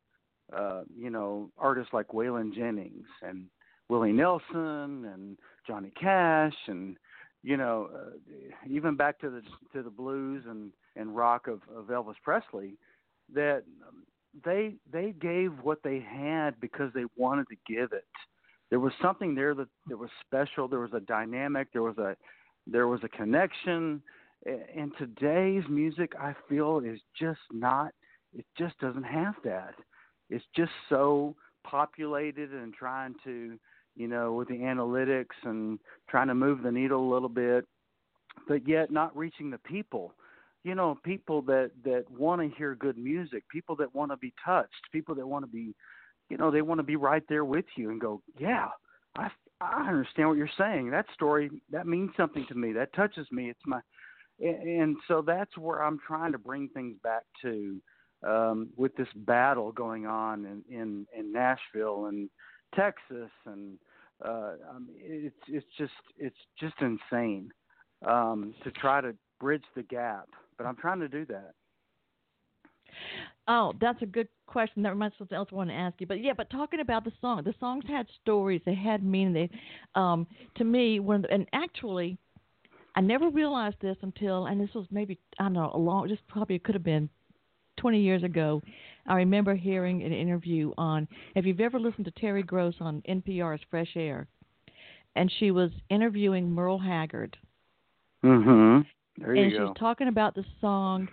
uh, 0.53 0.83
you 0.97 1.11
know, 1.11 1.51
artists 1.59 1.93
like 1.93 2.09
Waylon 2.09 2.55
Jennings 2.55 3.07
and 3.23 3.47
Willie 3.89 4.13
Nelson 4.13 5.05
and 5.05 5.37
Johnny 5.67 5.93
Cash 6.01 6.57
and 6.67 6.97
you 7.43 7.57
know, 7.57 7.89
uh, 7.95 8.67
even 8.69 8.97
back 8.97 9.21
to 9.21 9.31
the 9.31 9.43
to 9.73 9.83
the 9.83 9.91
blues 9.91 10.45
and 10.49 10.73
and 10.97 11.15
rock 11.15 11.47
of, 11.47 11.61
of 11.75 11.87
Elvis 11.87 12.17
Presley, 12.25 12.77
that 13.35 13.62
they 14.45 14.75
they 14.93 15.15
gave 15.21 15.53
what 15.62 15.79
they 15.83 16.01
had 16.01 16.61
because 16.61 16.93
they 16.95 17.05
wanted 17.17 17.47
to 17.49 17.57
give 17.67 17.93
it. 17.93 18.05
There 18.71 18.81
was 18.81 18.93
something 19.01 19.35
there 19.35 19.55
that 19.55 19.69
that 19.89 19.97
was 19.97 20.11
special. 20.27 20.69
There 20.69 20.81
was 20.81 20.93
a 20.93 21.01
dynamic. 21.01 21.69
There 21.73 21.83
was 21.83 21.99
a 21.99 22.17
there 22.67 22.89
was 22.89 23.01
a 23.05 23.09
connection 23.09 24.03
and 24.45 24.93
today's 24.99 25.65
music 25.69 26.12
i 26.21 26.35
feel 26.49 26.81
is 26.85 27.01
just 27.19 27.41
not 27.53 27.93
it 28.35 28.45
just 28.59 28.79
doesn't 28.79 29.05
have 29.05 29.35
that 29.45 29.75
it's 30.31 30.45
just 30.55 30.73
so 30.89 31.35
populated 31.65 32.53
and 32.53 32.75
trying 32.75 33.15
to 33.25 33.59
you 33.97 34.07
know 34.07 34.33
with 34.33 34.49
the 34.49 34.55
analytics 34.55 35.37
and 35.45 35.79
trying 36.09 36.29
to 36.29 36.35
move 36.35 36.62
the 36.62 36.71
needle 36.71 37.09
a 37.09 37.12
little 37.12 37.29
bit 37.29 37.65
but 38.47 38.67
yet 38.69 38.91
not 38.91 39.17
reaching 39.17 39.51
the 39.51 39.59
people 39.59 40.12
you 40.66 40.74
know 40.74 40.98
people 41.05 41.42
that 41.42 41.70
that 41.85 42.05
want 42.11 42.40
to 42.40 42.57
hear 42.57 42.74
good 42.74 42.98
music 42.98 43.44
people 43.48 43.76
that 43.76 43.94
want 43.94 44.11
to 44.11 44.16
be 44.16 44.33
touched 44.44 44.90
people 44.92 45.14
that 45.14 45.26
want 45.26 45.44
to 45.44 45.50
be 45.50 45.74
you 46.29 46.37
know 46.37 46.50
they 46.50 46.62
want 46.62 46.79
to 46.79 46.85
be 46.85 46.96
right 46.96 47.22
there 47.29 47.44
with 47.44 47.66
you 47.76 47.90
and 47.90 48.00
go 48.00 48.20
yeah 48.38 48.68
i 49.16 49.29
i 49.61 49.88
understand 49.88 50.29
what 50.29 50.37
you're 50.37 50.48
saying 50.59 50.90
that 50.90 51.07
story 51.14 51.50
that 51.70 51.87
means 51.87 52.11
something 52.16 52.44
to 52.48 52.55
me 52.55 52.72
that 52.72 52.92
touches 52.94 53.26
me 53.31 53.48
it's 53.48 53.61
my 53.64 53.81
and 54.38 54.96
so 55.09 55.22
that's 55.26 55.57
where 55.57 55.83
I'm 55.83 55.98
trying 56.07 56.33
to 56.33 56.38
bring 56.38 56.68
things 56.68 56.96
back 57.02 57.22
to 57.42 57.81
um, 58.26 58.68
with 58.76 58.94
this 58.96 59.09
battle 59.14 59.72
going 59.72 60.07
on 60.07 60.44
in, 60.44 60.62
in, 60.74 61.07
in 61.18 61.33
Nashville 61.33 62.07
and 62.07 62.29
Texas, 62.74 63.31
and 63.46 63.79
uh, 64.24 64.52
um, 64.70 64.88
it's 64.96 65.37
it's 65.48 65.66
just 65.79 65.92
it's 66.18 66.37
just 66.59 66.74
insane 66.81 67.50
um, 68.07 68.55
to 68.64 68.70
try 68.72 69.00
to 69.00 69.14
bridge 69.40 69.64
the 69.74 69.83
gap. 69.83 70.29
But 70.59 70.66
I'm 70.66 70.77
trying 70.77 71.01
to 71.01 71.09
do 71.09 71.25
that. 71.27 71.53
Oh, 73.49 73.73
that's 73.81 74.01
a 74.03 74.07
good 74.07 74.29
question. 74.47 74.83
That 74.83 74.90
reminds 74.90 75.16
something 75.19 75.37
else 75.37 75.49
I 75.53 75.55
want 75.55 75.71
to 75.71 75.77
ask 75.77 76.01
you. 76.01 76.07
But 76.07 76.23
yeah, 76.23 76.33
but 76.37 76.51
talking 76.51 76.81
about 76.81 77.05
the 77.05 77.12
song, 77.21 77.42
the 77.45 77.55
songs 77.61 77.85
had 77.87 78.07
stories. 78.23 78.61
They 78.64 78.75
had 78.75 79.05
meaning. 79.05 79.33
They, 79.35 79.51
um, 79.95 80.27
to 80.57 80.64
me, 80.64 80.99
when 81.01 81.25
and 81.31 81.47
actually, 81.53 82.19
I 82.97 83.03
never 83.03 83.29
realized 83.29 83.77
this 83.81 83.97
until, 84.03 84.47
and 84.47 84.61
this 84.61 84.75
was 84.75 84.87
maybe 84.90 85.19
I 85.38 85.45
don't 85.45 85.53
know, 85.53 85.71
a 85.75 85.79
long, 85.79 86.09
just 86.09 86.27
probably 86.27 86.57
it 86.57 86.64
could 86.64 86.75
have 86.75 86.85
been 86.85 87.09
20 87.79 88.01
years 88.01 88.25
ago. 88.25 88.62
I 89.07 89.14
remember 89.16 89.55
hearing 89.55 90.03
an 90.03 90.12
interview 90.12 90.73
on. 90.77 91.07
If 91.35 91.45
you've 91.45 91.61
ever 91.61 91.79
listened 91.79 92.07
to 92.07 92.11
Terry 92.12 92.42
Gross 92.42 92.75
on 92.81 93.03
NPR's 93.09 93.62
Fresh 93.71 93.92
Air, 93.95 94.27
and 95.14 95.33
she 95.38 95.51
was 95.51 95.71
interviewing 95.88 96.51
Merle 96.51 96.79
Haggard, 96.79 97.37
Mm-hmm. 98.25 98.81
There 99.18 99.35
and 99.35 99.52
go. 99.52 99.66
she's 99.68 99.76
talking 99.79 100.09
about 100.09 100.35
the 100.35 100.44
song 100.61 101.09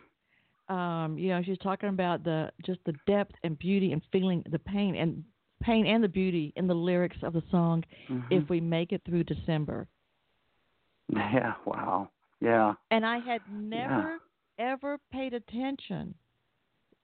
um 0.70 1.18
you 1.18 1.30
know 1.30 1.42
she's 1.44 1.58
talking 1.58 1.90
about 1.90 2.24
the 2.24 2.50
just 2.66 2.80
the 2.86 2.94
depth 3.06 3.36
and 3.44 3.58
beauty 3.60 3.92
and 3.92 4.02
feeling 4.12 4.44
the 4.50 4.60
pain 4.60 4.96
and 4.96 5.24
pain 5.62 5.86
and 5.86 6.02
the 6.04 6.08
beauty 6.08 6.54
in 6.56 6.68
the 6.68 6.74
lyrics 6.74 7.18
of 7.22 7.34
the 7.34 7.44
song 7.52 7.84
Mhm. 8.10 8.28
if 8.32 8.50
we 8.50 8.62
make 8.62 8.92
it 8.94 9.02
through 9.06 9.24
december 9.26 9.88
yeah. 11.10 11.54
Wow. 11.66 12.10
Yeah. 12.40 12.74
and 12.92 13.06
i 13.06 13.18
had 13.20 13.42
never 13.50 14.20
ever 14.58 14.98
paid 15.12 15.34
attention 15.34 16.14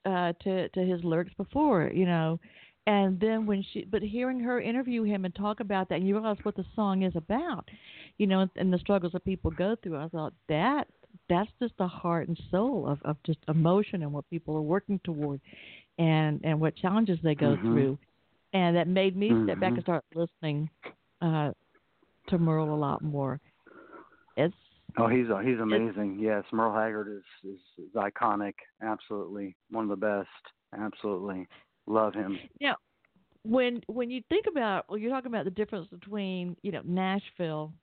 uh 0.05 0.33
to 0.43 0.69
to 0.69 0.79
his 0.81 1.03
lyrics 1.03 1.33
before 1.35 1.91
you 1.93 2.05
know 2.05 2.39
and 2.87 3.19
then 3.19 3.45
when 3.45 3.63
she 3.71 3.85
but 3.85 4.01
hearing 4.01 4.39
her 4.39 4.59
interview 4.61 5.03
him 5.03 5.25
and 5.25 5.35
talk 5.35 5.59
about 5.59 5.89
that 5.89 5.95
and 5.95 6.07
you 6.07 6.15
realize 6.15 6.37
what 6.43 6.55
the 6.55 6.65
song 6.75 7.03
is 7.03 7.15
about 7.15 7.69
you 8.17 8.27
know 8.27 8.47
and 8.55 8.73
the 8.73 8.79
struggles 8.79 9.11
that 9.13 9.23
people 9.25 9.51
go 9.51 9.75
through 9.81 9.97
i 9.97 10.07
thought 10.07 10.33
that 10.47 10.87
that's 11.27 11.49
just 11.59 11.73
the 11.77 11.87
heart 11.87 12.27
and 12.27 12.39
soul 12.51 12.87
of 12.87 12.99
of 13.03 13.17
just 13.25 13.39
emotion 13.47 14.03
and 14.03 14.11
what 14.11 14.29
people 14.29 14.55
are 14.55 14.61
working 14.61 14.99
toward 15.03 15.39
and 15.97 16.39
and 16.43 16.59
what 16.59 16.75
challenges 16.75 17.19
they 17.23 17.35
go 17.35 17.55
Mhm. 17.57 17.61
through 17.61 17.99
and 18.53 18.75
that 18.75 18.87
made 18.87 19.15
me 19.15 19.29
step 19.43 19.59
back 19.59 19.73
and 19.73 19.83
start 19.83 20.03
listening 20.15 20.69
uh 21.21 21.51
to 22.27 22.37
merle 22.37 22.73
a 22.73 22.75
lot 22.75 23.01
more 23.03 23.39
it's 24.37 24.55
Oh, 24.97 25.07
he's 25.07 25.27
he's 25.45 25.59
amazing. 25.59 26.17
Yes, 26.19 26.43
Merle 26.51 26.73
Haggard 26.73 27.07
is, 27.15 27.49
is 27.51 27.59
is 27.77 27.93
iconic. 27.93 28.55
Absolutely, 28.81 29.55
one 29.69 29.83
of 29.83 29.89
the 29.89 29.95
best. 29.95 30.27
Absolutely, 30.77 31.47
love 31.89 32.13
him. 32.13 32.39
Now, 32.61 32.75
when 33.43 33.81
when 33.87 34.09
you 34.09 34.21
think 34.29 34.45
about 34.47 34.85
well, 34.89 34.97
you're 34.97 35.11
talking 35.11 35.31
about 35.31 35.45
the 35.45 35.51
difference 35.51 35.87
between 35.87 36.55
you 36.61 36.71
know 36.71 36.81
Nashville 36.85 37.73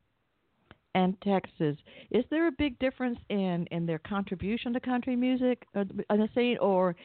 and 0.94 1.20
Texas. 1.22 1.76
Is 2.10 2.24
there 2.30 2.48
a 2.48 2.52
big 2.52 2.78
difference 2.78 3.18
in 3.28 3.66
in 3.70 3.84
their 3.84 3.98
contribution 3.98 4.72
to 4.72 4.80
country 4.80 5.16
music, 5.16 5.66
or 5.74 5.84
on 6.08 6.18
the 6.18 6.28
scene, 6.34 6.56
or 6.58 6.96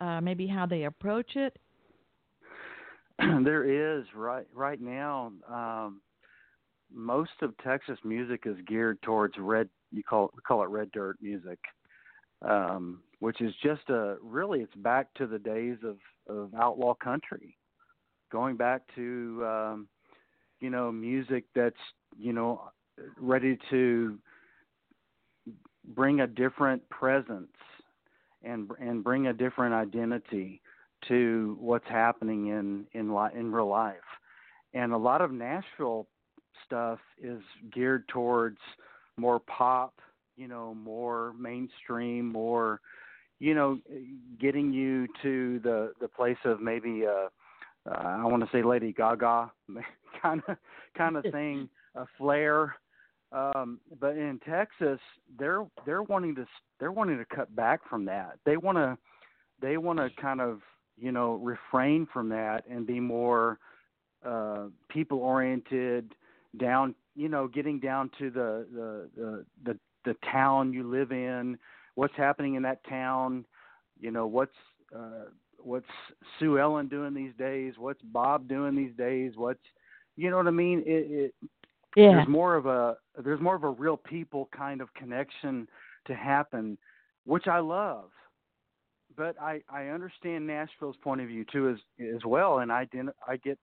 uh, 0.00 0.20
maybe 0.20 0.46
how 0.46 0.66
they 0.66 0.84
approach 0.84 1.36
it? 1.36 1.56
there 3.18 3.98
is 3.98 4.04
right 4.14 4.46
right 4.54 4.80
now. 4.80 5.32
Um, 5.50 6.00
most 6.92 7.30
of 7.42 7.56
Texas 7.58 7.98
music 8.04 8.42
is 8.46 8.56
geared 8.66 9.00
towards 9.02 9.34
red. 9.38 9.68
You 9.92 10.02
call 10.02 10.26
it, 10.26 10.30
we 10.34 10.42
call 10.42 10.62
it 10.62 10.68
red 10.68 10.90
dirt 10.92 11.16
music. 11.20 11.58
Um, 12.42 13.00
which 13.20 13.40
is 13.40 13.52
just 13.62 13.88
a 13.90 14.16
really 14.22 14.60
it's 14.60 14.74
back 14.76 15.12
to 15.14 15.26
the 15.26 15.38
days 15.38 15.78
of 15.84 15.96
of 16.28 16.54
outlaw 16.54 16.94
country, 16.94 17.56
going 18.30 18.56
back 18.56 18.82
to 18.94 19.44
um, 19.46 19.88
you 20.60 20.70
know 20.70 20.92
music 20.92 21.44
that's 21.54 21.76
you 22.16 22.32
know 22.32 22.70
ready 23.16 23.58
to 23.70 24.18
bring 25.94 26.20
a 26.20 26.26
different 26.26 26.88
presence 26.90 27.48
and 28.42 28.70
and 28.80 29.02
bring 29.02 29.26
a 29.26 29.32
different 29.32 29.74
identity 29.74 30.60
to 31.06 31.56
what's 31.60 31.88
happening 31.88 32.48
in 32.48 32.86
in 32.92 33.10
in 33.34 33.52
real 33.52 33.68
life. 33.68 33.96
And 34.74 34.92
a 34.92 34.98
lot 34.98 35.22
of 35.22 35.32
Nashville 35.32 36.06
stuff 36.64 36.98
is 37.22 37.40
geared 37.72 38.06
towards 38.08 38.58
more 39.16 39.40
pop, 39.40 39.94
you 40.36 40.46
know, 40.48 40.74
more 40.74 41.32
mainstream, 41.38 42.30
more 42.30 42.80
you 43.38 43.54
know, 43.54 43.78
getting 44.40 44.72
you 44.72 45.06
to 45.22 45.60
the 45.60 45.92
the 46.00 46.08
place 46.08 46.38
of 46.44 46.60
maybe 46.60 47.04
uh, 47.06 47.28
uh 47.90 47.94
I 47.94 48.24
want 48.24 48.42
to 48.42 48.48
say 48.52 48.62
Lady 48.62 48.92
Gaga 48.92 49.50
kind 50.22 50.42
of 50.48 50.56
kind 50.96 51.16
of 51.16 51.24
thing, 51.32 51.68
a 51.94 52.06
flair 52.16 52.74
um, 53.30 53.80
but 54.00 54.16
in 54.16 54.40
Texas, 54.48 55.00
they're 55.38 55.66
they're 55.84 56.02
wanting 56.02 56.34
to 56.36 56.46
they're 56.80 56.92
wanting 56.92 57.18
to 57.18 57.24
cut 57.24 57.54
back 57.54 57.80
from 57.88 58.04
that. 58.06 58.38
They 58.44 58.56
want 58.56 58.78
to 58.78 58.96
they 59.60 59.76
want 59.76 59.98
to 59.98 60.08
kind 60.20 60.40
of 60.40 60.60
you 60.96 61.12
know 61.12 61.34
refrain 61.34 62.06
from 62.10 62.30
that 62.30 62.64
and 62.70 62.86
be 62.86 63.00
more 63.00 63.58
uh, 64.24 64.66
people 64.88 65.18
oriented, 65.18 66.14
down 66.58 66.94
you 67.14 67.28
know 67.28 67.48
getting 67.48 67.80
down 67.80 68.10
to 68.18 68.30
the, 68.30 68.66
the 68.72 69.08
the 69.16 69.44
the 69.64 69.78
the 70.06 70.16
town 70.32 70.72
you 70.72 70.88
live 70.88 71.12
in, 71.12 71.58
what's 71.98 72.16
happening 72.16 72.54
in 72.54 72.62
that 72.62 72.78
town, 72.88 73.44
you 73.98 74.12
know 74.12 74.28
what's 74.28 74.54
uh, 74.94 75.24
what's 75.58 75.84
Sue 76.38 76.56
Ellen 76.56 76.86
doing 76.86 77.12
these 77.12 77.32
days, 77.36 77.74
what's 77.76 78.00
Bob 78.02 78.46
doing 78.46 78.76
these 78.76 78.94
days, 78.96 79.32
what's 79.34 79.58
you 80.14 80.30
know 80.30 80.36
what 80.36 80.46
I 80.46 80.52
mean? 80.52 80.84
It, 80.86 81.10
it 81.10 81.34
yeah. 81.96 82.12
there's 82.12 82.28
more 82.28 82.54
of 82.54 82.66
a 82.66 82.96
there's 83.24 83.40
more 83.40 83.56
of 83.56 83.64
a 83.64 83.70
real 83.70 83.96
people 83.96 84.48
kind 84.56 84.80
of 84.80 84.94
connection 84.94 85.66
to 86.06 86.14
happen, 86.14 86.78
which 87.24 87.48
I 87.48 87.58
love. 87.58 88.10
But 89.16 89.34
I 89.42 89.62
I 89.68 89.86
understand 89.86 90.46
Nashville's 90.46 90.96
point 91.02 91.20
of 91.20 91.26
view 91.26 91.44
too 91.52 91.68
as 91.68 91.78
as 92.14 92.24
well, 92.24 92.60
and 92.60 92.70
I 92.70 92.84
didn't 92.84 93.10
I 93.26 93.38
get 93.38 93.58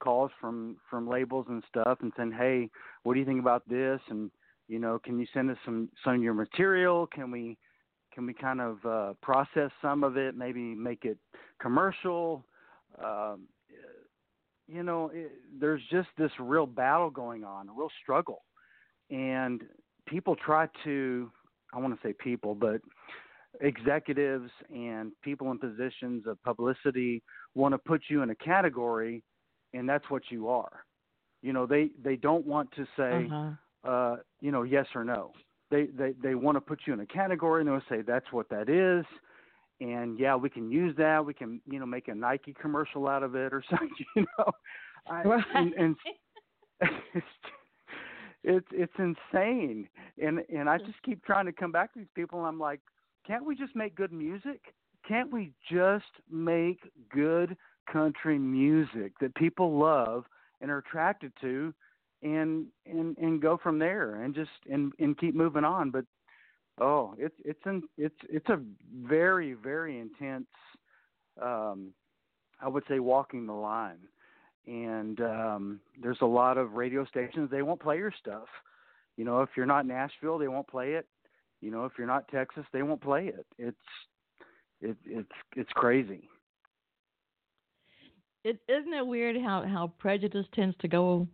calls 0.00 0.30
from 0.38 0.76
from 0.90 1.08
labels 1.08 1.46
and 1.48 1.64
stuff 1.66 1.96
and 2.02 2.12
saying, 2.14 2.32
hey, 2.36 2.68
what 3.04 3.14
do 3.14 3.20
you 3.20 3.26
think 3.26 3.40
about 3.40 3.66
this? 3.70 4.00
And 4.10 4.30
you 4.68 4.78
know, 4.78 4.98
can 5.02 5.18
you 5.18 5.26
send 5.32 5.50
us 5.50 5.56
some 5.64 5.88
some 6.04 6.16
of 6.16 6.22
your 6.22 6.34
material? 6.34 7.06
Can 7.06 7.30
we 7.30 7.56
can 8.12 8.26
we 8.26 8.34
kind 8.34 8.60
of 8.60 8.84
uh, 8.84 9.12
process 9.22 9.70
some 9.80 10.04
of 10.04 10.16
it, 10.16 10.36
maybe 10.36 10.74
make 10.74 11.04
it 11.04 11.18
commercial? 11.60 12.44
Um, 13.02 13.46
you 14.66 14.82
know, 14.82 15.10
it, 15.12 15.32
there's 15.58 15.82
just 15.90 16.08
this 16.16 16.30
real 16.38 16.66
battle 16.66 17.10
going 17.10 17.44
on, 17.44 17.68
a 17.68 17.72
real 17.72 17.90
struggle. 18.02 18.42
And 19.10 19.62
people 20.06 20.36
try 20.36 20.68
to, 20.84 21.30
I 21.72 21.78
want 21.78 22.00
to 22.00 22.08
say 22.08 22.14
people, 22.18 22.54
but 22.54 22.80
executives 23.60 24.50
and 24.72 25.12
people 25.22 25.50
in 25.50 25.58
positions 25.58 26.24
of 26.26 26.40
publicity 26.44 27.22
want 27.54 27.74
to 27.74 27.78
put 27.78 28.02
you 28.08 28.22
in 28.22 28.30
a 28.30 28.34
category, 28.36 29.22
and 29.74 29.88
that's 29.88 30.08
what 30.08 30.22
you 30.30 30.48
are. 30.48 30.84
You 31.42 31.52
know, 31.52 31.66
they, 31.66 31.90
they 32.02 32.16
don't 32.16 32.46
want 32.46 32.70
to 32.76 32.84
say, 32.96 33.26
uh-huh. 33.30 33.90
uh, 33.90 34.16
you 34.40 34.52
know, 34.52 34.62
yes 34.62 34.86
or 34.94 35.04
no. 35.04 35.32
They, 35.70 35.86
they, 35.86 36.14
they 36.22 36.34
want 36.34 36.56
to 36.56 36.60
put 36.60 36.80
you 36.86 36.92
in 36.92 37.00
a 37.00 37.06
category 37.06 37.60
and 37.60 37.68
they'll 37.68 37.80
say 37.88 38.02
that's 38.02 38.32
what 38.32 38.48
that 38.50 38.68
is 38.68 39.04
and 39.80 40.18
yeah, 40.18 40.36
we 40.36 40.50
can 40.50 40.70
use 40.70 40.94
that. 40.98 41.24
We 41.24 41.34
can, 41.34 41.60
you 41.66 41.78
know, 41.78 41.86
make 41.86 42.08
a 42.08 42.14
Nike 42.14 42.54
commercial 42.60 43.08
out 43.08 43.22
of 43.22 43.34
it 43.34 43.52
or 43.52 43.62
something, 43.70 43.90
you 44.14 44.26
know. 44.38 44.50
I, 45.10 45.22
right. 45.22 45.44
and, 45.54 45.72
and 45.74 45.96
it's, 47.14 47.26
it's 48.44 48.66
it's 48.72 48.92
insane, 48.98 49.88
and 50.22 50.40
and 50.54 50.68
I 50.68 50.76
hmm. 50.78 50.86
just 50.86 51.02
keep 51.02 51.24
trying 51.24 51.46
to 51.46 51.52
come 51.52 51.72
back 51.72 51.92
to 51.94 51.98
these 51.98 52.08
people, 52.14 52.38
and 52.38 52.48
I'm 52.48 52.60
like, 52.60 52.80
can't 53.26 53.44
we 53.44 53.56
just 53.56 53.74
make 53.74 53.94
good 53.94 54.12
music? 54.12 54.60
Can't 55.08 55.32
we 55.32 55.52
just 55.70 56.04
make 56.30 56.80
good 57.10 57.56
country 57.90 58.38
music 58.38 59.12
that 59.20 59.34
people 59.34 59.78
love 59.78 60.24
and 60.60 60.70
are 60.70 60.78
attracted 60.78 61.32
to, 61.40 61.72
and 62.22 62.66
and 62.86 63.16
and 63.18 63.40
go 63.40 63.58
from 63.62 63.78
there, 63.78 64.22
and 64.22 64.34
just 64.34 64.50
and 64.70 64.92
and 64.98 65.18
keep 65.18 65.34
moving 65.34 65.64
on? 65.64 65.90
But 65.90 66.04
Oh, 66.80 67.14
it's 67.18 67.34
it's 67.44 67.60
it's 67.98 68.14
it's 68.28 68.48
a 68.48 68.58
very 69.02 69.52
very 69.52 69.98
intense. 69.98 70.46
Um, 71.40 71.92
I 72.60 72.68
would 72.68 72.84
say 72.88 73.00
walking 73.00 73.46
the 73.46 73.52
line, 73.52 73.98
and 74.66 75.20
um, 75.20 75.80
there's 76.00 76.20
a 76.22 76.26
lot 76.26 76.56
of 76.56 76.72
radio 76.72 77.04
stations 77.04 77.50
they 77.50 77.62
won't 77.62 77.80
play 77.80 77.98
your 77.98 78.12
stuff. 78.18 78.48
You 79.18 79.26
know, 79.26 79.42
if 79.42 79.50
you're 79.56 79.66
not 79.66 79.86
Nashville, 79.86 80.38
they 80.38 80.48
won't 80.48 80.68
play 80.68 80.92
it. 80.94 81.06
You 81.60 81.70
know, 81.70 81.84
if 81.84 81.92
you're 81.98 82.06
not 82.06 82.28
Texas, 82.28 82.64
they 82.72 82.82
won't 82.82 83.02
play 83.02 83.26
it. 83.26 83.46
It's 83.58 83.76
it, 84.80 84.96
it's 85.04 85.32
it's 85.56 85.72
crazy. 85.74 86.30
It 88.42 88.58
isn't 88.68 88.94
it 88.94 89.06
weird 89.06 89.36
how 89.36 89.64
how 89.66 89.92
prejudice 89.98 90.46
tends 90.54 90.74
to 90.78 90.88
go 90.88 91.28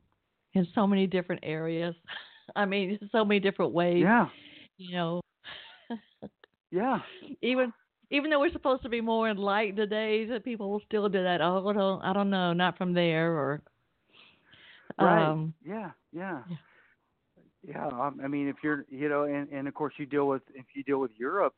in 0.56 0.66
so 0.74 0.86
many 0.86 1.06
different 1.06 1.42
areas. 1.44 1.94
I 2.56 2.64
mean, 2.64 2.98
so 3.12 3.24
many 3.24 3.40
different 3.40 3.72
ways. 3.72 4.02
Yeah. 4.02 4.26
You 4.78 4.96
know, 4.96 5.20
yeah. 6.70 6.98
Even 7.42 7.72
even 8.10 8.30
though 8.30 8.38
we're 8.38 8.52
supposed 8.52 8.82
to 8.84 8.88
be 8.88 9.00
more 9.00 9.28
enlightened 9.28 9.78
today, 9.78 10.26
that 10.26 10.44
people 10.44 10.70
will 10.70 10.82
still 10.86 11.08
do 11.08 11.22
that. 11.24 11.40
Oh, 11.40 11.66
I 11.66 11.72
don't, 11.72 12.02
I 12.02 12.12
don't 12.12 12.30
know, 12.30 12.52
not 12.52 12.78
from 12.78 12.94
there, 12.94 13.32
or 13.32 13.62
right. 15.00 15.28
Um, 15.28 15.54
yeah, 15.64 15.90
yeah, 16.12 16.42
yeah. 16.48 16.56
Yeah, 17.68 17.88
um, 17.88 18.20
I 18.22 18.28
mean, 18.28 18.46
if 18.46 18.56
you're, 18.62 18.84
you 18.88 19.08
know, 19.08 19.24
and, 19.24 19.48
and 19.48 19.66
of 19.66 19.74
course 19.74 19.94
you 19.96 20.06
deal 20.06 20.28
with 20.28 20.42
if 20.54 20.66
you 20.76 20.84
deal 20.84 21.00
with 21.00 21.10
Europe, 21.18 21.54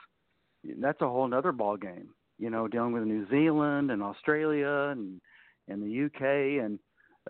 that's 0.81 1.03
a 1.03 1.09
whole 1.09 1.33
other 1.35 1.53
ball 1.53 1.77
game. 1.77 2.09
You 2.39 2.49
know, 2.49 2.67
dealing 2.67 2.93
with 2.93 3.03
New 3.03 3.29
Zealand 3.29 3.91
and 3.91 4.03
Australia 4.03 4.89
and 4.91 5.21
and 5.69 5.83
the 5.83 6.07
UK 6.07 6.65
and 6.65 6.79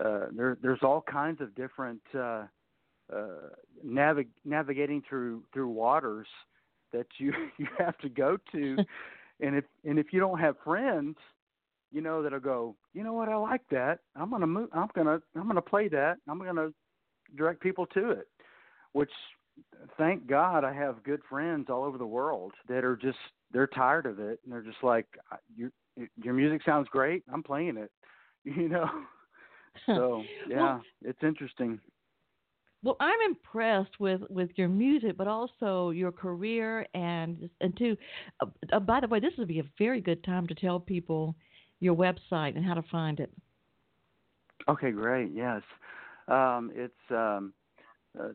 uh, 0.03 0.27
there 0.31 0.57
there's 0.61 0.79
all 0.81 1.01
kinds 1.01 1.41
of 1.41 1.53
different 1.55 2.01
uh, 2.15 2.43
uh, 3.13 3.49
navig- 3.85 4.27
navigating 4.45 5.03
through 5.07 5.43
through 5.53 5.69
waters 5.69 6.27
that 6.93 7.07
you 7.17 7.33
you 7.57 7.67
have 7.77 7.97
to 7.99 8.09
go 8.09 8.37
to. 8.51 8.77
And 9.41 9.55
if 9.55 9.63
and 9.85 9.97
if 9.97 10.07
you 10.11 10.19
don't 10.19 10.37
have 10.37 10.57
friends 10.65 11.15
you 11.93 12.01
know 12.01 12.21
that'll 12.21 12.41
go 12.41 12.75
you 12.93 13.05
know 13.05 13.13
what? 13.13 13.29
I 13.29 13.37
like 13.37 13.61
that. 13.71 13.99
I'm 14.17 14.29
going 14.29 14.41
to 14.41 14.47
move 14.47 14.67
i'm 14.73 14.89
to 14.89 15.21
i'm 15.33 15.49
to 15.55 15.61
play 15.61 15.87
that. 15.87 16.17
I'm 16.27 16.39
going 16.39 16.57
to 16.57 16.73
direct 17.37 17.61
people 17.61 17.85
to 17.93 18.09
it. 18.11 18.27
Which 18.91 19.11
thank 19.97 20.27
god 20.27 20.65
i 20.65 20.73
have 20.73 21.01
good 21.05 21.21
friends 21.29 21.67
all 21.69 21.85
over 21.85 21.97
the 21.97 22.05
world 22.05 22.51
that 22.67 22.83
are 22.83 22.97
just 22.97 23.17
they're 23.53 23.65
tired 23.65 24.05
of 24.05 24.19
it. 24.19 24.41
And 24.43 24.51
they're 24.51 24.61
just 24.61 24.83
like 24.83 25.07
your 25.55 25.71
your 26.21 26.33
music 26.33 26.63
sounds 26.65 26.89
great. 26.91 27.23
I'm 27.33 27.41
playing 27.41 27.77
it. 27.77 27.91
You 28.43 28.67
know 28.67 28.89
so 29.85 30.23
yeah 30.47 30.57
well, 30.57 30.81
it's 31.03 31.23
interesting 31.23 31.79
well, 32.81 32.95
I'm 32.99 33.19
impressed 33.25 33.99
with 33.99 34.21
with 34.29 34.51
your 34.55 34.69
music, 34.69 35.17
but 35.17 35.27
also 35.27 35.89
your 35.89 36.13
career, 36.13 36.87
and 36.93 37.49
and 37.59 37.75
too. 37.77 37.97
Uh, 38.39 38.45
uh, 38.71 38.79
by 38.79 39.01
the 39.01 39.07
way, 39.07 39.19
this 39.19 39.33
would 39.37 39.49
be 39.49 39.59
a 39.59 39.65
very 39.77 39.99
good 39.99 40.23
time 40.23 40.47
to 40.47 40.55
tell 40.55 40.79
people 40.79 41.35
your 41.81 41.93
website 41.95 42.55
and 42.55 42.63
how 42.65 42.75
to 42.75 42.83
find 42.83 43.19
it. 43.19 43.31
Okay, 44.69 44.91
great. 44.91 45.31
Yes, 45.33 45.61
um, 46.29 46.71
it's 46.73 46.93
um, 47.11 47.53
uh, 48.17 48.29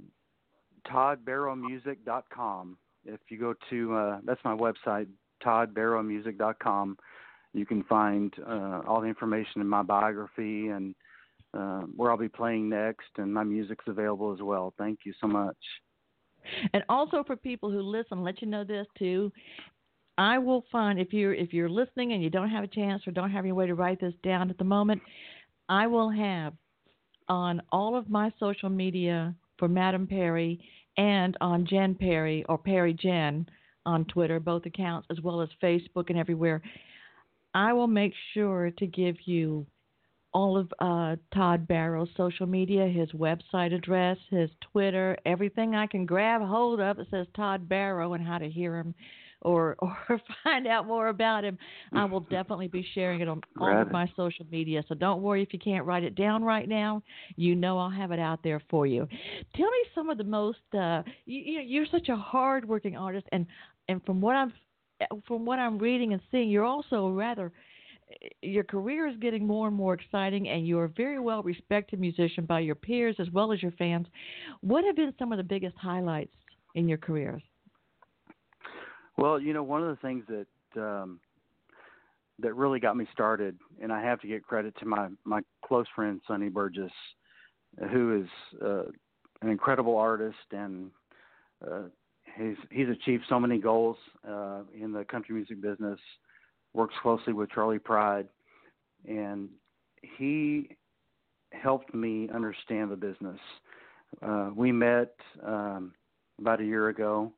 toddbarrowmusic.com. 0.91 2.77
If 3.07 3.21
you 3.29 3.39
go 3.39 3.55
to 3.71 3.95
uh, 3.95 4.19
that's 4.25 4.45
my 4.45 4.55
website, 4.55 5.07
toddbarrowmusic.com, 5.43 6.99
you 7.55 7.65
can 7.65 7.83
find 7.85 8.35
uh, 8.47 8.83
all 8.87 9.01
the 9.01 9.07
information 9.07 9.63
in 9.63 9.69
my 9.69 9.83
biography 9.83 10.69
and 10.69 10.95
uh, 11.57 11.83
where 11.97 12.11
I'll 12.11 12.19
be 12.19 12.29
playing 12.29 12.69
next, 12.69 13.09
and 13.17 13.33
my 13.33 13.45
music's 13.45 13.85
available 13.87 14.33
as 14.33 14.41
well. 14.43 14.75
Thank 14.79 15.01
you 15.05 15.13
so 15.21 15.27
much. 15.27 15.57
And 16.73 16.85
also 16.89 17.25
for 17.25 17.37
people 17.37 17.71
who 17.71 17.81
listen, 17.81 18.23
let 18.23 18.43
you 18.43 18.49
know 18.49 18.65
this 18.65 18.87
too. 18.99 19.33
I 20.19 20.39
will 20.39 20.65
find 20.71 21.01
if 21.01 21.13
you're 21.13 21.35
if 21.35 21.53
you're 21.53 21.69
listening 21.69 22.13
and 22.13 22.23
you 22.23 22.31
don't 22.31 22.51
have 22.51 22.65
a 22.65 22.69
chance 22.69 23.07
or 23.07 23.11
don't 23.11 23.31
have 23.31 23.45
any 23.45 23.53
way 23.53 23.67
to 23.67 23.75
write 23.75 24.01
this 24.01 24.15
down 24.23 24.51
at 24.51 24.59
the 24.59 24.65
moment, 24.65 25.01
I 25.69 25.87
will 25.87 26.11
have 26.11 26.53
on 27.29 27.63
all 27.73 27.97
of 27.97 28.11
my 28.11 28.31
social 28.39 28.69
media 28.69 29.35
for 29.59 29.69
Madame 29.69 30.07
Perry 30.07 30.61
and 30.97 31.37
on 31.41 31.67
Jen 31.67 31.95
Perry 31.95 32.45
or 32.49 32.59
Perry 32.59 32.93
Jen 32.93 33.47
on 33.87 34.05
Twitter, 34.07 34.39
both 34.39 34.67
accounts, 34.67 35.09
as 35.11 35.21
well 35.21 35.41
as 35.41 35.49
Facebook 35.63 36.11
and 36.11 36.19
everywhere. 36.19 36.63
I 37.55 37.73
will 37.73 37.87
make 37.87 38.13
sure 38.33 38.71
to 38.79 38.87
give 38.87 39.17
you 39.25 39.67
all 40.35 40.59
of 40.59 40.73
uh, 40.81 41.17
Todd 41.33 41.67
Barrow's 41.67 42.09
social 42.17 42.47
media, 42.47 42.87
his 42.89 43.11
website 43.13 43.73
address, 43.73 44.19
his 44.31 44.51
Twitter, 44.73 45.17
everything 45.25 45.77
I 45.77 45.87
can 45.87 46.05
grab 46.05 46.43
hold 46.43 46.81
of 46.81 46.97
that 46.97 47.07
says 47.11 47.27
Todd 47.37 47.69
Barrow 47.69 48.15
and 48.15 48.27
how 48.27 48.39
to 48.39 48.51
hear 48.51 48.77
him 48.77 48.95
or 49.43 49.77
or 50.09 50.21
find 50.43 50.67
out 50.67 50.87
more 50.87 51.09
about 51.09 51.45
him, 51.45 51.57
I 51.93 52.05
will 52.07 52.21
definitely 52.31 52.67
be 52.67 52.85
sharing 52.95 53.21
it 53.21 53.29
on 53.29 53.43
all 53.61 53.81
of 53.81 53.93
my 53.93 54.11
social 54.17 54.47
media. 54.51 54.83
So 54.89 54.95
don't 54.97 55.23
worry 55.23 55.43
if 55.43 55.53
you 55.53 55.59
can't 55.59 55.87
write 55.87 56.03
it 56.03 56.17
down 56.17 56.43
right 56.43 56.69
now. 56.69 57.03
You 57.37 57.55
know 57.55 57.79
I'll 57.79 57.91
have 57.91 58.11
it 58.11 58.19
out 58.19 58.41
there 58.43 58.61
for 58.69 58.87
you. 58.87 59.07
Tell 59.55 59.71
me 59.71 59.79
some 59.95 60.11
of 60.11 60.19
the 60.19 60.25
most. 60.25 60.59
Uh, 60.73 61.03
you, 61.27 61.43
you 61.43 61.59
know, 61.59 61.65
you're 61.65 61.87
such 61.91 62.09
a 62.09 62.17
hardworking 62.17 62.97
artist, 62.97 63.27
and 63.31 63.47
and 63.89 64.05
from 64.05 64.21
what 64.21 64.35
I'm 64.35 64.53
from 65.29 65.45
what 65.45 65.59
I'm 65.59 65.79
reading 65.79 66.13
and 66.13 66.23
seeing, 66.33 66.51
you're 66.51 66.65
also 66.65 67.09
rather 67.09 67.53
your 68.43 68.65
career 68.65 69.07
is 69.07 69.17
getting 69.19 69.47
more 69.47 69.69
and 69.69 69.77
more 69.77 69.95
exciting, 69.95 70.49
and 70.49 70.67
you're 70.67 70.85
a 70.85 70.89
very 70.89 71.19
well 71.19 71.43
respected 71.43 72.01
musician 72.01 72.45
by 72.47 72.61
your 72.61 72.75
peers 72.75 73.17
as 73.19 73.31
well 73.31 73.53
as 73.53 73.63
your 73.63 73.73
fans. 73.73 74.07
What 74.61 74.85
have 74.85 74.97
been 74.97 75.15
some 75.19 75.33
of 75.33 75.39
the 75.39 75.45
biggest 75.45 75.77
highlights 75.77 76.35
in 76.75 76.89
your 76.89 76.99
careers? 76.99 77.43
Well, 79.17 79.39
you 79.41 79.53
know, 79.53 79.63
one 79.63 79.83
of 79.83 79.89
the 79.89 79.97
things 79.97 80.25
that 80.29 80.81
um, 80.81 81.21
that 82.41 82.55
really 82.55 82.81
got 82.81 82.97
me 82.97 83.07
started, 83.13 83.57
and 83.81 83.93
I 83.93 84.03
have 84.03 84.21
to 84.23 84.29
get 84.29 84.43
credit 84.43 84.75
to 84.81 84.87
my 84.87 85.09
my 85.25 85.41
close 85.65 85.87
friend 85.95 86.21
Sonny 86.27 86.49
Burgess, 86.49 86.93
who 87.93 88.23
is 88.23 88.61
uh, 88.63 88.85
an 89.43 89.51
incredible 89.51 89.97
artist 89.97 90.37
and 90.53 90.91
uh, 91.65 91.83
he's 92.37 92.57
he's 92.71 92.89
achieved 92.89 93.25
so 93.29 93.39
many 93.39 93.59
goals 93.59 93.97
uh, 94.29 94.63
in 94.79 94.93
the 94.93 95.05
country 95.05 95.35
music 95.35 95.61
business. 95.61 95.99
Works 96.75 96.95
closely 97.03 97.33
with 97.33 97.51
Charley 97.51 97.79
Pride, 97.79 98.27
and 99.07 99.49
he 100.03 100.71
helped 101.53 101.95
me 101.95 102.29
understand 102.35 102.91
the 102.91 102.97
business. 102.97 103.39
Uh, 104.21 104.51
we 104.55 104.73
met 104.73 105.15
um, 105.47 105.93
about 106.41 106.61
a 106.61 106.65
year 106.65 106.89
ago, 106.89 107.33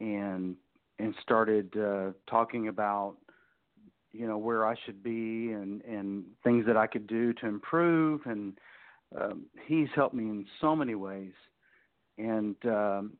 and 0.00 0.54
and 0.98 1.14
started 1.22 1.74
uh, 1.76 2.10
talking 2.28 2.68
about 2.68 3.16
you 4.12 4.26
know 4.26 4.38
where 4.38 4.66
I 4.66 4.74
should 4.84 5.02
be 5.02 5.52
and 5.52 5.82
and 5.82 6.24
things 6.44 6.66
that 6.66 6.76
I 6.76 6.86
could 6.86 7.06
do 7.06 7.32
to 7.34 7.46
improve. 7.46 8.20
And 8.26 8.58
um, 9.18 9.46
he's 9.66 9.88
helped 9.94 10.14
me 10.14 10.24
in 10.24 10.46
so 10.60 10.76
many 10.76 10.94
ways, 10.94 11.32
and 12.18 12.56
um, 12.66 13.12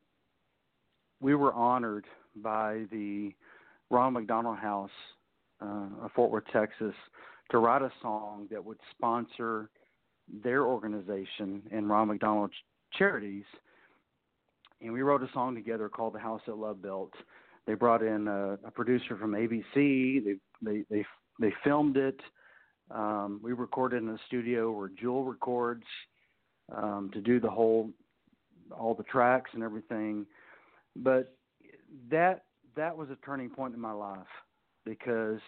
we 1.21 1.35
were 1.35 1.53
honored 1.53 2.07
by 2.37 2.85
the 2.91 3.33
Ronald 3.91 4.15
McDonald 4.15 4.59
House 4.59 4.91
uh, 5.61 6.09
Fort 6.15 6.31
Worth, 6.31 6.45
Texas, 6.53 6.95
to 7.51 7.59
write 7.59 7.83
a 7.83 7.93
song 8.03 8.47
that 8.51 8.65
would 8.65 8.79
sponsor 8.91 9.71
their 10.43 10.65
organization 10.65 11.63
and 11.73 11.89
Ron 11.89 12.09
McDonald 12.09 12.53
Charities. 12.93 13.45
And 14.81 14.93
we 14.93 15.03
wrote 15.03 15.23
a 15.23 15.29
song 15.33 15.55
together 15.55 15.89
called 15.89 16.15
"The 16.15 16.21
House 16.21 16.43
That 16.47 16.57
Love 16.57 16.83
Built." 16.83 17.13
They 17.67 17.75
brought 17.75 18.03
in 18.03 18.29
a, 18.29 18.55
a 18.65 18.71
producer 18.71 19.17
from 19.17 19.33
ABC. 19.33 20.25
They 20.25 20.35
they 20.63 20.85
they 20.91 21.05
they 21.41 21.53
filmed 21.65 21.97
it. 21.97 22.21
Um, 22.91 23.41
we 23.43 23.53
recorded 23.53 24.03
in 24.03 24.09
a 24.09 24.19
studio 24.27 24.71
where 24.71 24.89
Jewel 24.89 25.25
records 25.25 25.85
um, 26.75 27.11
to 27.13 27.21
do 27.21 27.41
the 27.41 27.51
whole 27.51 27.91
all 28.71 28.95
the 28.95 29.03
tracks 29.05 29.51
and 29.55 29.63
everything 29.63 30.27
but 30.97 31.35
that 32.11 32.45
that 32.77 32.97
was 32.97 33.09
a 33.11 33.17
turning 33.25 33.51
point 33.51 33.75
in 33.75 33.81
my 33.81 33.93
life 33.93 34.27
because 34.89 35.41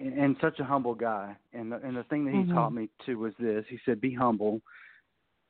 and, 0.00 0.18
and 0.18 0.36
such 0.40 0.58
a 0.58 0.64
humble 0.64 0.94
guy. 0.94 1.36
And 1.52 1.72
the, 1.72 1.76
and 1.76 1.96
the 1.96 2.04
thing 2.04 2.24
that 2.24 2.32
he 2.32 2.38
mm-hmm. 2.38 2.54
taught 2.54 2.72
me 2.72 2.88
too 3.04 3.18
was 3.18 3.34
this. 3.38 3.64
He 3.68 3.78
said 3.84 4.00
be 4.00 4.14
humble. 4.14 4.60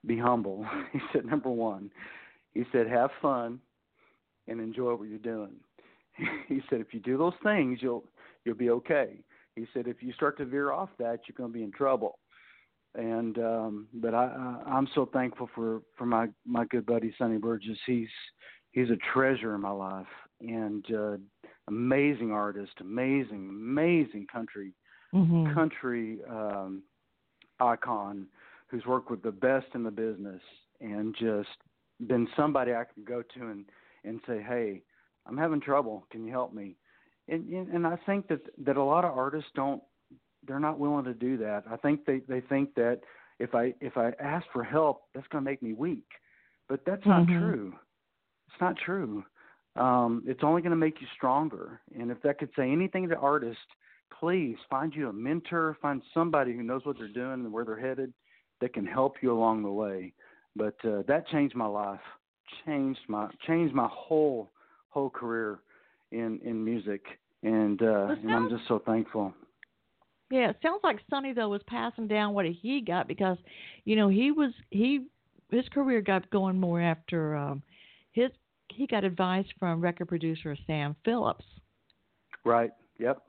Be 0.07 0.19
humble. 0.19 0.67
He 0.93 1.01
said 1.13 1.25
number 1.25 1.51
1 1.51 1.91
he 2.53 2.65
said 2.73 2.89
have 2.89 3.11
fun 3.23 3.61
and 4.49 4.61
enjoy 4.61 4.95
what 4.95 5.09
you're 5.09 5.19
doing. 5.19 5.55
He 6.49 6.61
said 6.69 6.81
if 6.81 6.93
you 6.93 7.01
do 7.01 7.17
those 7.17 7.39
things 7.43 7.79
you'll 7.81 8.05
you'll 8.45 8.57
be 8.57 8.71
okay. 8.71 9.21
He 9.57 9.67
said 9.73 9.87
if 9.87 10.03
you 10.03 10.13
start 10.13 10.37
to 10.39 10.45
veer 10.45 10.73
off 10.73 10.91
that 10.99 11.21
you're 11.27 11.37
going 11.37 11.51
to 11.51 11.59
be 11.59 11.65
in 11.65 11.73
trouble. 11.73 12.19
And 12.97 13.39
um 13.39 13.87
but 13.95 14.15
i, 14.15 14.25
I 14.25 14.71
i'm 14.71 14.89
so 14.95 15.09
thankful 15.13 15.49
for 15.55 15.83
for 15.97 16.07
my 16.07 16.27
my 16.45 16.65
good 16.67 16.87
buddy 16.87 17.15
sonny 17.19 17.39
burgess. 17.39 17.79
He's 17.87 18.09
he's 18.73 18.91
a 18.91 18.99
treasure 19.13 19.55
in 19.55 19.61
my 19.61 19.71
life. 19.71 20.07
And 20.41 20.85
uh, 20.95 21.17
amazing 21.71 22.33
artist, 22.33 22.73
amazing, 22.81 23.49
amazing 23.49 24.27
country 24.31 24.75
mm-hmm. 25.15 25.53
country 25.55 26.19
um, 26.29 26.83
icon 27.61 28.27
who's 28.69 28.85
worked 28.87 29.11
with 29.11 29.23
the 29.23 29.33
best 29.33 29.67
in 29.75 29.83
the 29.83 29.91
business 29.91 30.41
and 30.81 31.15
just 31.19 31.49
been 32.07 32.29
somebody 32.37 32.73
I 32.73 32.85
can 32.93 33.05
go 33.05 33.23
to 33.35 33.49
and 33.49 33.65
and 34.05 34.21
say, 34.27 34.43
hey, 34.47 34.83
I'm 35.27 35.37
having 35.37 35.61
trouble. 35.61 36.07
Can 36.11 36.25
you 36.25 36.33
help 36.33 36.55
me? 36.55 36.77
And 37.29 37.49
and 37.49 37.87
I 37.87 37.97
think 38.07 38.29
that 38.29 38.41
that 38.65 38.77
a 38.77 38.83
lot 38.83 39.05
of 39.05 39.17
artists 39.17 39.51
don't 39.55 39.83
they're 40.47 40.61
not 40.61 40.79
willing 40.79 41.05
to 41.05 41.15
do 41.15 41.37
that. 41.39 41.65
I 41.71 41.77
think 41.77 42.05
they 42.07 42.21
they 42.29 42.41
think 42.41 42.75
that 42.75 43.01
if 43.39 43.55
I 43.55 43.75
if 43.81 43.97
I 43.97 44.13
ask 44.21 44.47
for 44.53 44.65
help, 44.65 45.03
that's 45.15 45.27
going 45.29 45.45
to 45.45 45.51
make 45.51 45.63
me 45.63 45.73
weak. 45.73 46.07
But 46.69 46.81
that's 46.87 47.05
not 47.05 47.27
mm-hmm. 47.27 47.39
true. 47.39 47.75
It's 48.49 48.61
not 48.61 48.77
true. 48.77 49.25
Um, 49.81 50.23
it's 50.27 50.41
only 50.43 50.61
going 50.61 50.71
to 50.71 50.77
make 50.77 51.01
you 51.01 51.07
stronger. 51.17 51.81
And 51.99 52.11
if 52.11 52.21
that 52.23 52.39
could 52.39 52.51
say 52.55 52.71
anything 52.71 53.09
to 53.09 53.17
artists, 53.17 53.63
please 54.19 54.57
find 54.69 54.95
you 54.95 55.09
a 55.09 55.13
mentor, 55.13 55.77
find 55.81 56.03
somebody 56.13 56.53
who 56.53 56.63
knows 56.63 56.85
what 56.85 56.99
they're 56.99 57.09
doing 57.09 57.45
and 57.45 57.53
where 57.53 57.65
they're 57.65 57.81
headed 57.81 58.13
that 58.61 58.75
can 58.75 58.85
help 58.85 59.15
you 59.23 59.33
along 59.33 59.63
the 59.63 59.71
way. 59.71 60.13
But 60.55 60.75
uh, 60.85 61.03
that 61.09 61.27
changed 61.29 61.57
my 61.57 61.67
life, 61.67 62.01
changed 62.67 63.01
my 63.09 63.29
changed 63.47 63.75
my 63.75 63.89
whole 63.91 64.51
whole 64.91 65.09
career 65.09 65.61
in 66.13 66.41
in 66.45 66.63
music, 66.63 67.03
and 67.43 67.81
uh, 67.81 68.09
and 68.23 68.31
I'm 68.31 68.51
just 68.51 68.67
so 68.69 68.83
thankful. 68.85 69.33
Yeah, 70.31 70.51
it 70.51 70.57
sounds 70.63 70.81
like 70.85 70.99
Sonny 71.09 71.33
though 71.33 71.49
was 71.49 71.63
passing 71.67 72.07
down 72.07 72.35
what 72.35 72.47
he 72.47 72.81
got 72.81 73.09
because, 73.09 73.39
you 73.85 73.97
know, 73.97 74.09
he 74.09 74.31
was 74.31 74.53
he 74.71 75.07
his 75.51 75.69
career 75.73 76.01
got 76.01 76.29
going 76.31 76.59
more 76.59 76.81
after 76.81 77.35
um, 77.37 77.63
his 78.13 78.31
he 78.75 78.87
got 78.87 79.05
advice 79.05 79.47
from 79.59 79.81
record 79.81 80.09
producer 80.09 80.57
Sam 80.67 80.97
Phillips. 81.05 81.45
Right. 82.45 82.71
Yep. 82.99 83.23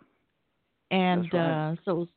And 0.91 1.31
right. 1.33 1.71
uh 1.71 1.75
so 1.85 2.07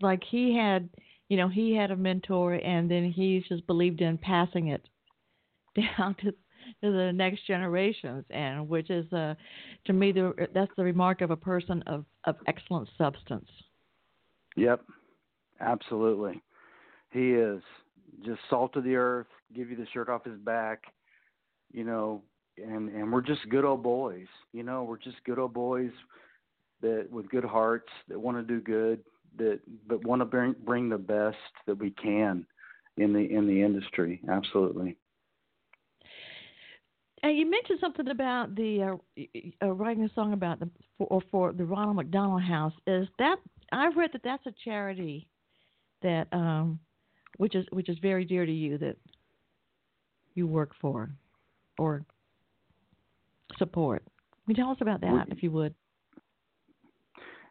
like 0.00 0.22
he 0.28 0.56
had 0.56 0.88
you 1.28 1.38
know, 1.38 1.48
he 1.48 1.74
had 1.74 1.90
a 1.90 1.96
mentor 1.96 2.54
and 2.54 2.90
then 2.90 3.10
he 3.10 3.42
just 3.48 3.66
believed 3.66 4.00
in 4.00 4.18
passing 4.18 4.68
it 4.68 4.86
down 5.98 6.14
to 6.16 6.32
to 6.82 6.90
the 6.90 7.12
next 7.12 7.46
generations 7.46 8.24
and 8.30 8.68
which 8.68 8.90
is 8.90 9.10
uh 9.12 9.34
to 9.86 9.92
me 9.92 10.12
the 10.12 10.48
that's 10.54 10.72
the 10.76 10.84
remark 10.84 11.20
of 11.20 11.30
a 11.30 11.36
person 11.36 11.82
of 11.86 12.04
of 12.24 12.36
excellent 12.46 12.88
substance. 12.96 13.48
Yep. 14.56 14.82
Absolutely. 15.60 16.42
He 17.10 17.30
is 17.30 17.62
just 18.24 18.40
salt 18.50 18.76
of 18.76 18.84
the 18.84 18.96
earth, 18.96 19.26
give 19.54 19.70
you 19.70 19.76
the 19.76 19.86
shirt 19.92 20.08
off 20.08 20.24
his 20.24 20.38
back 20.38 20.82
you 21.74 21.84
know, 21.84 22.22
and 22.56 22.88
and 22.90 23.12
we're 23.12 23.20
just 23.22 23.48
good 23.48 23.64
old 23.64 23.82
boys. 23.82 24.26
You 24.52 24.62
know, 24.62 24.84
we're 24.84 24.98
just 24.98 25.22
good 25.24 25.38
old 25.38 25.54
boys 25.54 25.90
that 26.82 27.06
with 27.10 27.28
good 27.28 27.44
hearts 27.44 27.88
that 28.08 28.18
want 28.18 28.36
to 28.36 28.42
do 28.42 28.60
good, 28.60 29.02
that 29.38 29.60
but 29.86 30.04
want 30.06 30.20
to 30.20 30.26
bring 30.26 30.54
bring 30.64 30.88
the 30.88 30.98
best 30.98 31.36
that 31.66 31.78
we 31.78 31.90
can 31.90 32.46
in 32.96 33.12
the 33.12 33.20
in 33.20 33.46
the 33.46 33.62
industry. 33.62 34.20
Absolutely. 34.28 34.96
And 37.22 37.38
you 37.38 37.50
mentioned 37.50 37.78
something 37.80 38.08
about 38.08 38.54
the 38.54 38.98
uh, 39.16 39.22
uh, 39.62 39.72
writing 39.72 40.04
a 40.04 40.12
song 40.14 40.34
about 40.34 40.60
the 40.60 40.68
for, 40.98 41.22
for 41.30 41.52
the 41.52 41.64
Ronald 41.64 41.96
McDonald 41.96 42.42
House. 42.42 42.74
Is 42.86 43.08
that 43.18 43.36
I've 43.72 43.96
read 43.96 44.10
that 44.12 44.22
that's 44.22 44.46
a 44.46 44.52
charity 44.62 45.26
that 46.02 46.28
um, 46.32 46.78
which 47.38 47.54
is 47.54 47.66
which 47.72 47.88
is 47.88 47.96
very 48.00 48.24
dear 48.24 48.44
to 48.44 48.52
you 48.52 48.78
that 48.78 48.96
you 50.34 50.46
work 50.46 50.72
for 50.80 51.10
or 51.78 52.04
support. 53.58 54.02
Can 54.44 54.54
you 54.54 54.62
tell 54.62 54.70
us 54.70 54.78
about 54.80 55.00
that, 55.00 55.28
if 55.30 55.42
you 55.42 55.50
would? 55.52 55.74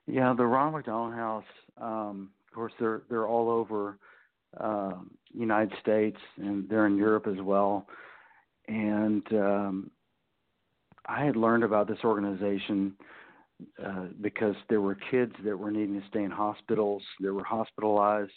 Yeah, 0.06 0.34
the 0.38 0.46
Ronald 0.46 0.76
McDonald 0.76 1.14
House. 1.14 1.46
Um, 1.80 2.32
of 2.48 2.54
course, 2.54 2.74
they're 2.80 3.02
they're 3.10 3.28
all 3.28 3.50
over 3.50 3.98
uh, 4.60 4.94
United 5.34 5.74
States 5.82 6.18
and 6.38 6.68
they're 6.70 6.86
in 6.86 6.98
Europe 6.98 7.28
as 7.28 7.42
well. 7.42 7.88
And 8.68 9.26
um, 9.34 9.92
I 11.08 11.26
had 11.26 11.36
learned 11.36 11.64
about 11.64 11.88
this 11.88 11.98
organization 12.04 12.94
uh, 13.84 14.08
because 14.22 14.56
there 14.70 14.82
were 14.82 14.98
kids 15.12 15.34
that 15.44 15.58
were 15.58 15.72
needing 15.72 16.00
to 16.00 16.08
stay 16.08 16.24
in 16.24 16.32
hospitals. 16.32 17.02
There 17.20 17.34
were 17.34 17.44
hospitalized 17.44 18.32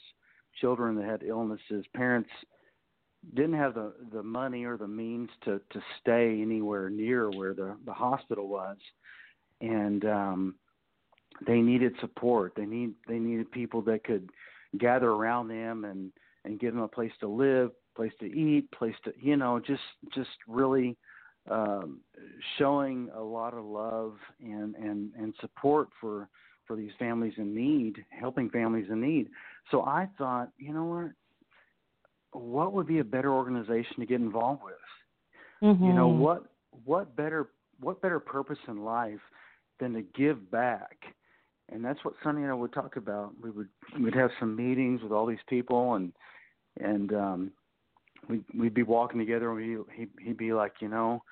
children 0.60 0.96
that 0.96 1.04
had 1.04 1.22
illnesses. 1.22 1.84
Parents 1.94 2.30
didn't 3.34 3.54
have 3.54 3.74
the 3.74 3.92
the 4.12 4.22
money 4.22 4.64
or 4.64 4.76
the 4.76 4.88
means 4.88 5.28
to 5.44 5.60
to 5.70 5.80
stay 6.00 6.40
anywhere 6.40 6.90
near 6.90 7.30
where 7.30 7.54
the 7.54 7.76
the 7.84 7.92
hospital 7.92 8.48
was 8.48 8.76
and 9.60 10.04
um 10.04 10.54
they 11.46 11.60
needed 11.60 11.92
support 12.00 12.52
they 12.56 12.66
need 12.66 12.92
they 13.08 13.18
needed 13.18 13.50
people 13.50 13.82
that 13.82 14.04
could 14.04 14.30
gather 14.78 15.10
around 15.10 15.48
them 15.48 15.84
and 15.84 16.12
and 16.44 16.60
give 16.60 16.72
them 16.72 16.82
a 16.82 16.88
place 16.88 17.12
to 17.20 17.28
live 17.28 17.70
place 17.96 18.12
to 18.20 18.26
eat 18.26 18.70
place 18.72 18.94
to 19.04 19.12
you 19.20 19.36
know 19.36 19.58
just 19.58 19.82
just 20.14 20.30
really 20.46 20.96
um, 21.50 22.00
showing 22.58 23.08
a 23.14 23.20
lot 23.20 23.54
of 23.54 23.64
love 23.64 24.14
and 24.40 24.74
and 24.74 25.12
and 25.16 25.34
support 25.40 25.88
for 26.00 26.28
for 26.66 26.74
these 26.74 26.90
families 26.98 27.34
in 27.36 27.54
need, 27.54 28.04
helping 28.10 28.50
families 28.50 28.86
in 28.90 29.00
need. 29.00 29.28
So 29.70 29.82
I 29.82 30.08
thought, 30.18 30.50
you 30.58 30.74
know 30.74 30.84
what? 30.84 31.10
What 32.38 32.72
would 32.72 32.86
be 32.86 32.98
a 32.98 33.04
better 33.04 33.32
organization 33.32 33.96
to 34.00 34.06
get 34.06 34.20
involved 34.20 34.62
with? 34.64 34.74
Mm-hmm. 35.62 35.84
You 35.84 35.92
know 35.92 36.08
what? 36.08 36.44
What 36.84 37.16
better 37.16 37.48
what 37.80 38.00
better 38.02 38.20
purpose 38.20 38.58
in 38.68 38.84
life 38.84 39.20
than 39.80 39.92
to 39.94 40.02
give 40.02 40.50
back? 40.50 40.96
And 41.70 41.84
that's 41.84 42.04
what 42.04 42.14
Sonny 42.22 42.42
and 42.42 42.50
I 42.50 42.54
would 42.54 42.72
talk 42.72 42.96
about. 42.96 43.32
We 43.42 43.50
would 43.50 43.68
we'd 44.00 44.14
have 44.14 44.30
some 44.38 44.54
meetings 44.54 45.02
with 45.02 45.12
all 45.12 45.26
these 45.26 45.38
people, 45.48 45.94
and 45.94 46.12
and 46.80 47.12
um, 47.12 47.52
we'd 48.28 48.44
we'd 48.56 48.74
be 48.74 48.82
walking 48.82 49.18
together, 49.18 49.50
and 49.50 49.56
we 49.56 49.94
he'd, 49.96 50.10
he'd 50.22 50.36
be 50.36 50.52
like, 50.52 50.74
you 50.80 50.88
know, 50.88 51.22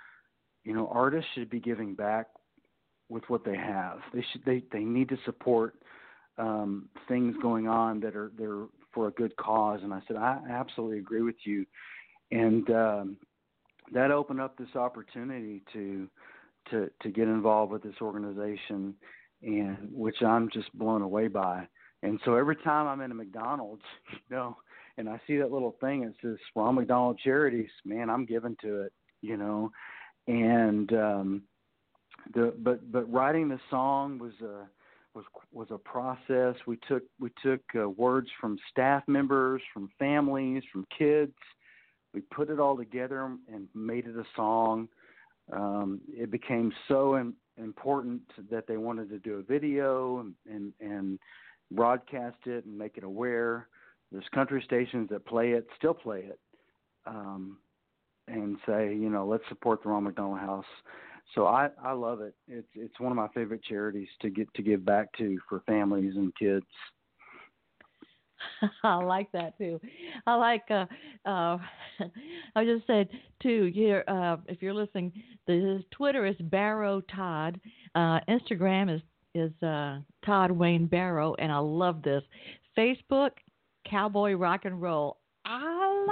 you 0.64 0.74
know, 0.74 0.88
artists 0.92 1.30
should 1.34 1.50
be 1.50 1.60
giving 1.60 1.94
back 1.94 2.26
with 3.08 3.22
what 3.28 3.44
they 3.44 3.56
have. 3.56 3.98
They 4.12 4.24
should 4.32 4.44
they 4.44 4.62
they 4.72 4.84
need 4.84 5.08
to 5.10 5.18
support 5.24 5.74
um, 6.38 6.88
things 7.06 7.36
going 7.40 7.68
on 7.68 8.00
that 8.00 8.16
are 8.16 8.32
they're 8.36 8.64
for 8.94 9.08
a 9.08 9.12
good 9.12 9.36
cause. 9.36 9.80
And 9.82 9.92
I 9.92 10.00
said 10.06 10.16
I 10.16 10.38
absolutely 10.48 10.98
agree 10.98 11.22
with 11.22 11.36
you, 11.44 11.66
and 12.30 12.68
um, 12.70 13.16
that 13.92 14.10
opened 14.10 14.40
up 14.40 14.56
this 14.56 14.74
opportunity 14.76 15.62
to 15.72 16.08
to 16.70 16.90
to 17.02 17.10
get 17.10 17.28
involved 17.28 17.72
with 17.72 17.82
this 17.82 17.96
organization, 18.00 18.94
and 19.42 19.76
which 19.92 20.22
I'm 20.22 20.48
just 20.52 20.72
blown 20.76 21.02
away 21.02 21.28
by. 21.28 21.66
And 22.02 22.20
so 22.24 22.34
every 22.34 22.56
time 22.56 22.86
I'm 22.86 23.00
in 23.00 23.10
a 23.10 23.14
McDonald's, 23.14 23.82
you 24.12 24.36
know, 24.36 24.56
and 24.98 25.08
I 25.08 25.20
see 25.26 25.38
that 25.38 25.50
little 25.50 25.76
thing 25.80 26.02
that 26.02 26.14
says 26.22 26.38
Ronald 26.54 26.76
McDonald 26.76 27.18
Charities, 27.22 27.70
man, 27.84 28.10
I'm 28.10 28.26
giving 28.26 28.56
to 28.62 28.82
it, 28.82 28.92
you 29.22 29.36
know, 29.36 29.72
and 30.26 30.92
um, 30.92 31.42
the 32.32 32.54
but 32.58 32.90
but 32.90 33.10
writing 33.12 33.48
the 33.48 33.60
song 33.70 34.18
was 34.18 34.32
a 34.42 34.66
was 35.14 35.24
was 35.52 35.68
a 35.70 35.78
process. 35.78 36.54
We 36.66 36.78
took 36.88 37.02
we 37.18 37.30
took 37.42 37.60
uh, 37.78 37.88
words 37.88 38.28
from 38.40 38.58
staff 38.70 39.02
members, 39.06 39.62
from 39.72 39.90
families, 39.98 40.62
from 40.72 40.86
kids. 40.96 41.34
We 42.12 42.20
put 42.20 42.50
it 42.50 42.60
all 42.60 42.76
together 42.76 43.36
and 43.52 43.68
made 43.74 44.06
it 44.06 44.16
a 44.16 44.24
song. 44.36 44.88
Um, 45.52 46.00
it 46.08 46.30
became 46.30 46.72
so 46.88 47.32
important 47.58 48.22
that 48.50 48.66
they 48.66 48.76
wanted 48.76 49.10
to 49.10 49.18
do 49.18 49.34
a 49.34 49.42
video 49.42 50.20
and, 50.20 50.34
and 50.48 50.72
and 50.80 51.18
broadcast 51.70 52.38
it 52.46 52.64
and 52.64 52.76
make 52.76 52.96
it 52.96 53.04
aware. 53.04 53.68
There's 54.12 54.24
country 54.34 54.62
stations 54.64 55.08
that 55.10 55.26
play 55.26 55.52
it, 55.52 55.66
still 55.76 55.94
play 55.94 56.20
it, 56.20 56.38
um, 57.06 57.58
and 58.28 58.56
say, 58.66 58.94
you 58.94 59.10
know, 59.10 59.26
let's 59.26 59.44
support 59.48 59.82
the 59.82 59.88
Ron 59.88 60.04
McDonald 60.04 60.38
House 60.38 60.64
so 61.34 61.46
I 61.46 61.70
I 61.82 61.92
love 61.92 62.20
it. 62.20 62.34
It's 62.48 62.68
it's 62.74 63.00
one 63.00 63.12
of 63.12 63.16
my 63.16 63.28
favorite 63.34 63.62
charities 63.64 64.08
to 64.22 64.30
get 64.30 64.52
to 64.54 64.62
give 64.62 64.84
back 64.84 65.08
to 65.18 65.38
for 65.48 65.60
families 65.66 66.14
and 66.16 66.34
kids. 66.36 66.66
I 68.84 68.96
like 68.96 69.30
that 69.32 69.56
too. 69.58 69.80
I 70.26 70.34
like. 70.34 70.64
uh 70.70 70.86
uh 71.26 71.58
I 72.56 72.64
just 72.64 72.86
said 72.86 73.08
too. 73.42 73.70
Here, 73.74 74.04
uh, 74.08 74.36
if 74.48 74.62
you're 74.62 74.74
listening, 74.74 75.12
the 75.46 75.82
Twitter 75.90 76.26
is 76.26 76.36
Barrow 76.40 77.00
Todd. 77.02 77.60
Uh, 77.94 78.20
Instagram 78.28 78.94
is 78.94 79.00
is 79.34 79.50
uh, 79.62 79.98
Todd 80.24 80.50
Wayne 80.50 80.86
Barrow, 80.86 81.34
and 81.38 81.50
I 81.50 81.58
love 81.58 82.02
this. 82.02 82.22
Facebook, 82.76 83.30
Cowboy 83.88 84.34
Rock 84.34 84.64
and 84.64 84.80
Roll. 84.80 85.18
I 85.44 86.04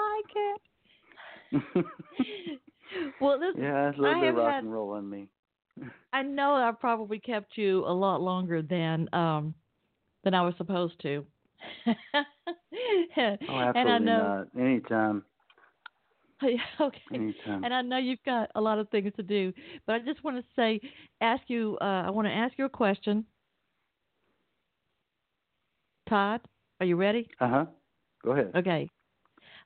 like 1.53 1.73
it. 1.75 1.87
well, 3.21 3.39
this 3.39 3.55
yeah, 3.57 3.89
it's 3.89 3.99
a 3.99 4.03
little 4.03 4.17
I 4.17 4.21
bit 4.21 4.27
have 4.27 4.37
rock 4.37 4.53
had, 4.53 4.65
and 4.65 4.73
roll 4.73 4.97
in 4.97 5.09
me. 5.09 5.29
I 6.13 6.23
know 6.23 6.55
I 6.55 6.71
probably 6.79 7.19
kept 7.19 7.57
you 7.57 7.85
a 7.87 7.93
lot 7.93 8.21
longer 8.21 8.63
than 8.63 9.09
um 9.13 9.55
than 10.25 10.35
I 10.35 10.43
was 10.43 10.55
supposed 10.57 11.01
to. 11.03 11.25
oh, 11.87 11.95
absolutely 13.17 13.81
and 13.81 13.89
I 13.89 13.99
know, 13.99 14.45
not. 14.55 14.61
Anytime. 14.61 15.23
okay. 16.81 17.03
Anytime. 17.15 17.65
And 17.65 17.73
I 17.73 17.83
know 17.83 17.99
you've 17.99 18.23
got 18.25 18.51
a 18.55 18.61
lot 18.61 18.79
of 18.79 18.89
things 18.91 19.13
to 19.17 19.23
do, 19.23 19.53
but 19.87 19.95
I 19.95 19.99
just 20.01 20.23
want 20.25 20.37
to 20.37 20.45
say, 20.57 20.81
ask 21.21 21.43
you. 21.47 21.79
Uh, 21.81 22.05
I 22.07 22.11
want 22.11 22.27
to 22.27 22.33
ask 22.33 22.55
you 22.59 22.65
a 22.65 22.71
question. 22.71 23.25
Todd, 26.09 26.41
are 26.81 26.87
you 26.87 26.97
ready? 26.97 27.29
Uh 27.41 27.49
huh. 27.49 27.65
Go 28.25 28.33
ahead. 28.33 28.53
Okay. 28.57 28.89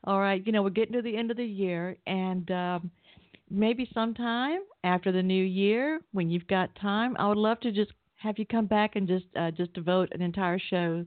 All 0.05 0.20
right. 0.20 0.43
You 0.45 0.53
know, 0.53 0.62
we're 0.62 0.70
getting 0.70 0.93
to 0.93 1.03
the 1.03 1.16
end 1.16 1.31
of 1.31 1.37
the 1.37 1.45
year, 1.45 1.97
and 2.07 2.49
um, 2.51 2.91
maybe 3.51 3.88
sometime 3.92 4.61
after 4.84 5.12
the 5.12 5.22
new 5.22 5.44
year, 5.44 6.01
when 6.12 6.30
you've 6.30 6.47
got 6.47 6.74
time, 6.80 7.16
I 7.18 7.28
would 7.28 7.38
love 7.38 7.61
to 7.61 7.72
just 7.72 7.92
have 8.16 8.38
you 8.38 8.47
come 8.47 8.66
back 8.66 8.97
and 8.97 9.07
just 9.07 9.26
uh, 9.38 9.51
just 9.51 9.72
devote 9.72 10.09
an 10.12 10.22
entire 10.22 10.59
show 10.59 11.05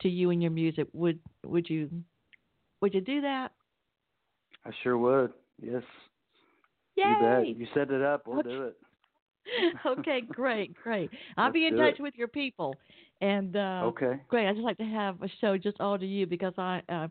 to 0.00 0.08
you 0.08 0.30
and 0.30 0.42
your 0.42 0.50
music. 0.50 0.86
Would 0.92 1.18
would 1.44 1.68
you 1.68 1.90
would 2.80 2.94
you 2.94 3.00
do 3.00 3.20
that? 3.22 3.52
I 4.64 4.70
sure 4.82 4.98
would. 4.98 5.32
Yes. 5.60 5.82
Yay! 6.96 7.04
You 7.04 7.16
bet. 7.20 7.56
You 7.56 7.66
set 7.74 7.90
it 7.90 8.02
up, 8.02 8.26
we'll 8.26 8.42
do 8.42 8.64
it. 8.64 8.76
okay, 9.86 10.20
great, 10.20 10.74
great. 10.74 11.10
I'll 11.36 11.46
Let's 11.46 11.54
be 11.54 11.66
in 11.66 11.76
touch 11.76 11.94
it. 11.98 12.02
with 12.02 12.14
your 12.16 12.28
people. 12.28 12.74
And 13.20 13.54
uh 13.56 13.82
Okay. 13.86 14.18
great. 14.28 14.48
I 14.48 14.52
just 14.52 14.64
like 14.64 14.78
to 14.78 14.84
have 14.84 15.20
a 15.22 15.28
show 15.40 15.58
just 15.58 15.80
all 15.80 15.98
to 15.98 16.06
you 16.06 16.26
because 16.26 16.54
I 16.56 16.82
uh, 16.88 17.08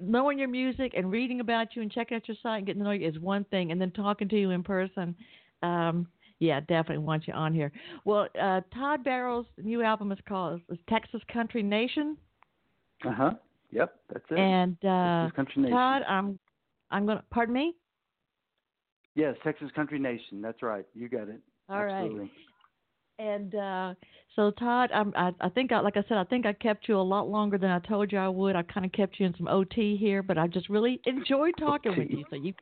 knowing 0.00 0.38
your 0.38 0.48
music 0.48 0.92
and 0.96 1.10
reading 1.10 1.40
about 1.40 1.74
you 1.74 1.82
and 1.82 1.90
checking 1.90 2.16
out 2.16 2.28
your 2.28 2.36
site 2.42 2.58
and 2.58 2.66
getting 2.66 2.80
to 2.80 2.84
know 2.84 2.92
you 2.92 3.08
is 3.08 3.18
one 3.18 3.44
thing, 3.44 3.72
and 3.72 3.80
then 3.80 3.90
talking 3.90 4.28
to 4.28 4.38
you 4.40 4.50
in 4.50 4.62
person. 4.62 5.16
Um, 5.62 6.06
yeah, 6.38 6.60
definitely 6.60 6.98
want 6.98 7.26
you 7.28 7.34
on 7.34 7.54
here. 7.54 7.70
Well, 8.04 8.26
uh, 8.40 8.62
Todd 8.74 9.04
Barrow's 9.04 9.46
new 9.62 9.82
album 9.82 10.10
is 10.12 10.18
called 10.28 10.60
is 10.70 10.78
Texas 10.88 11.22
Country 11.32 11.62
Nation, 11.62 12.16
Uh 13.04 13.12
huh. 13.12 13.30
Yep. 13.70 13.94
That's 14.12 14.24
it. 14.30 14.38
and 14.38 14.76
uh, 14.84 15.22
Texas 15.22 15.36
Country 15.36 15.62
Nation. 15.62 15.76
Todd, 15.76 16.02
I'm 16.08 16.38
I'm 16.90 17.06
gonna 17.06 17.24
pardon 17.30 17.54
me. 17.54 17.74
Yes, 19.14 19.36
Texas 19.44 19.70
Country 19.74 19.98
Nation. 19.98 20.40
That's 20.40 20.62
right. 20.62 20.84
You 20.94 21.08
got 21.08 21.28
it. 21.28 21.40
All 21.68 21.84
right. 21.84 22.10
And 23.18 23.54
uh, 23.54 23.94
so, 24.34 24.50
Todd, 24.50 24.90
I'm, 24.92 25.12
I, 25.16 25.32
I 25.40 25.48
think, 25.50 25.70
I, 25.70 25.80
like 25.80 25.96
I 25.96 26.02
said, 26.08 26.16
I 26.16 26.24
think 26.24 26.46
I 26.46 26.52
kept 26.52 26.88
you 26.88 26.96
a 26.96 27.02
lot 27.02 27.28
longer 27.28 27.58
than 27.58 27.70
I 27.70 27.78
told 27.80 28.10
you 28.10 28.18
I 28.18 28.28
would. 28.28 28.56
I 28.56 28.62
kind 28.62 28.84
of 28.86 28.92
kept 28.92 29.20
you 29.20 29.26
in 29.26 29.34
some 29.36 29.46
OT 29.48 29.96
here, 29.96 30.22
but 30.22 30.38
I 30.38 30.46
just 30.46 30.68
really 30.68 31.00
enjoyed 31.06 31.54
talking 31.58 31.96
with 31.96 32.10
you. 32.10 32.24
So 32.30 32.36
you, 32.36 32.54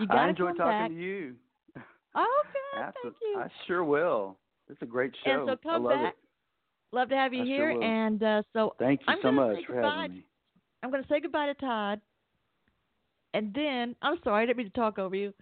you 0.00 0.06
got 0.06 0.16
I 0.18 0.24
to 0.24 0.30
enjoy 0.30 0.46
come 0.48 0.56
talking 0.56 0.70
back. 0.70 0.88
to 0.90 0.94
you. 0.94 1.34
Oh, 2.16 2.42
okay, 2.44 2.90
thank 3.02 3.14
you. 3.22 3.38
I 3.40 3.48
sure 3.66 3.82
will. 3.84 4.36
It's 4.68 4.80
a 4.82 4.86
great 4.86 5.12
show. 5.24 5.30
and 5.32 5.48
so 5.48 5.52
I 5.52 5.56
come 5.74 5.84
love 5.84 5.98
back. 5.98 6.14
it. 6.14 6.96
Love 6.96 7.08
to 7.08 7.16
have 7.16 7.32
you 7.34 7.42
I 7.42 7.46
sure 7.46 7.70
here. 7.70 7.78
will. 7.78 7.82
and 7.84 8.22
uh, 8.22 8.42
so 8.52 8.74
Thank 8.78 9.00
you 9.00 9.06
I'm 9.08 9.18
so 9.20 9.32
much 9.32 9.56
for 9.66 9.80
having 9.82 10.16
me. 10.18 10.24
I'm 10.82 10.90
going 10.90 11.02
to 11.02 11.08
say 11.08 11.20
goodbye 11.20 11.46
to 11.46 11.54
Todd. 11.54 12.00
And 13.32 13.52
then, 13.52 13.96
I'm 14.00 14.18
sorry, 14.22 14.44
I 14.44 14.46
didn't 14.46 14.58
mean 14.58 14.66
to 14.66 14.72
talk 14.72 14.98
over 14.98 15.16
you. 15.16 15.32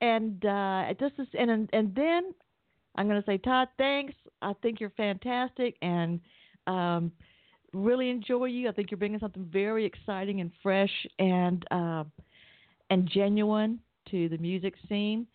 And 0.00 0.44
uh, 0.44 0.94
this 1.00 1.12
is, 1.18 1.26
and 1.38 1.68
and 1.72 1.94
then 1.94 2.34
I'm 2.96 3.08
going 3.08 3.20
to 3.20 3.26
say, 3.26 3.38
Todd, 3.38 3.68
thanks. 3.78 4.14
I 4.42 4.52
think 4.62 4.80
you're 4.80 4.90
fantastic, 4.90 5.76
and 5.80 6.20
um, 6.66 7.12
really 7.72 8.10
enjoy 8.10 8.46
you. 8.46 8.68
I 8.68 8.72
think 8.72 8.90
you're 8.90 8.98
bringing 8.98 9.18
something 9.18 9.48
very 9.50 9.84
exciting 9.84 10.40
and 10.40 10.50
fresh 10.62 10.90
and 11.18 11.64
uh, 11.70 12.04
and 12.90 13.08
genuine 13.08 13.80
to 14.10 14.28
the 14.28 14.38
music 14.38 14.74
scene. 14.88 15.26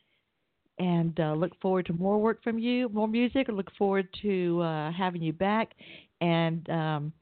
And 0.79 1.19
uh, 1.19 1.33
look 1.33 1.59
forward 1.61 1.85
to 1.87 1.93
more 1.93 2.17
work 2.17 2.43
from 2.43 2.57
you, 2.57 2.89
more 2.89 3.07
music. 3.07 3.47
Look 3.49 3.71
forward 3.77 4.07
to 4.23 4.61
uh, 4.61 4.91
having 4.91 5.21
you 5.21 5.33
back. 5.33 5.73
And 6.21 6.67
um, 6.69 7.13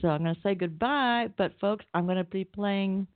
so 0.00 0.08
I'm 0.08 0.22
going 0.22 0.34
to 0.34 0.40
say 0.42 0.54
goodbye. 0.54 1.28
But 1.38 1.52
folks, 1.60 1.84
I'm 1.94 2.04
going 2.04 2.18
to 2.18 2.24
be 2.24 2.44
playing. 2.44 3.06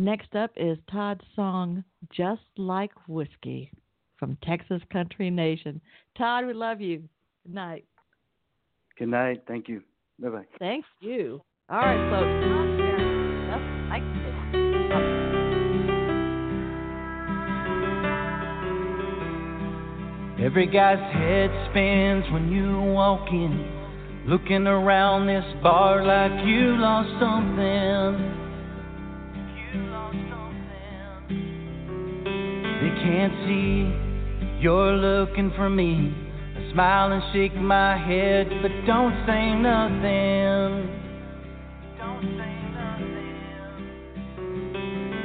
Next 0.00 0.36
up 0.36 0.52
is 0.56 0.78
Todd's 0.88 1.24
song 1.34 1.82
"Just 2.12 2.42
Like 2.56 2.92
Whiskey" 3.08 3.72
from 4.16 4.38
Texas 4.44 4.80
Country 4.92 5.28
Nation. 5.28 5.80
Todd, 6.16 6.46
we 6.46 6.52
love 6.52 6.80
you. 6.80 7.02
Good 7.44 7.54
night. 7.54 7.84
Good 8.96 9.08
night. 9.08 9.42
Thank 9.48 9.68
you. 9.68 9.82
Bye 10.20 10.28
bye. 10.28 10.44
Thank 10.60 10.84
you. 11.00 11.42
All 11.68 11.80
right, 11.80 12.10
folks. 12.12 12.30
Just 13.50 13.64
Like 13.90 14.04
Whiskey. 14.22 14.68
Every 20.44 20.68
guy's 20.68 21.12
head 21.12 21.50
spins 21.70 22.24
when 22.32 22.52
you 22.52 22.80
walk 22.92 23.28
in, 23.32 23.66
looking 24.28 24.68
around 24.68 25.26
this 25.26 25.44
bar 25.60 26.04
like 26.04 26.46
you 26.46 26.76
lost 26.76 27.10
something. 27.18 28.37
Can't 33.08 33.32
see 33.48 33.88
you're 34.60 34.92
looking 34.92 35.50
for 35.56 35.70
me. 35.70 36.12
I 36.56 36.72
smile 36.72 37.12
and 37.12 37.22
shake 37.32 37.54
my 37.54 37.96
head, 37.96 38.48
but 38.60 38.70
don't 38.86 39.14
say 39.26 39.54
nothing. 39.54 40.98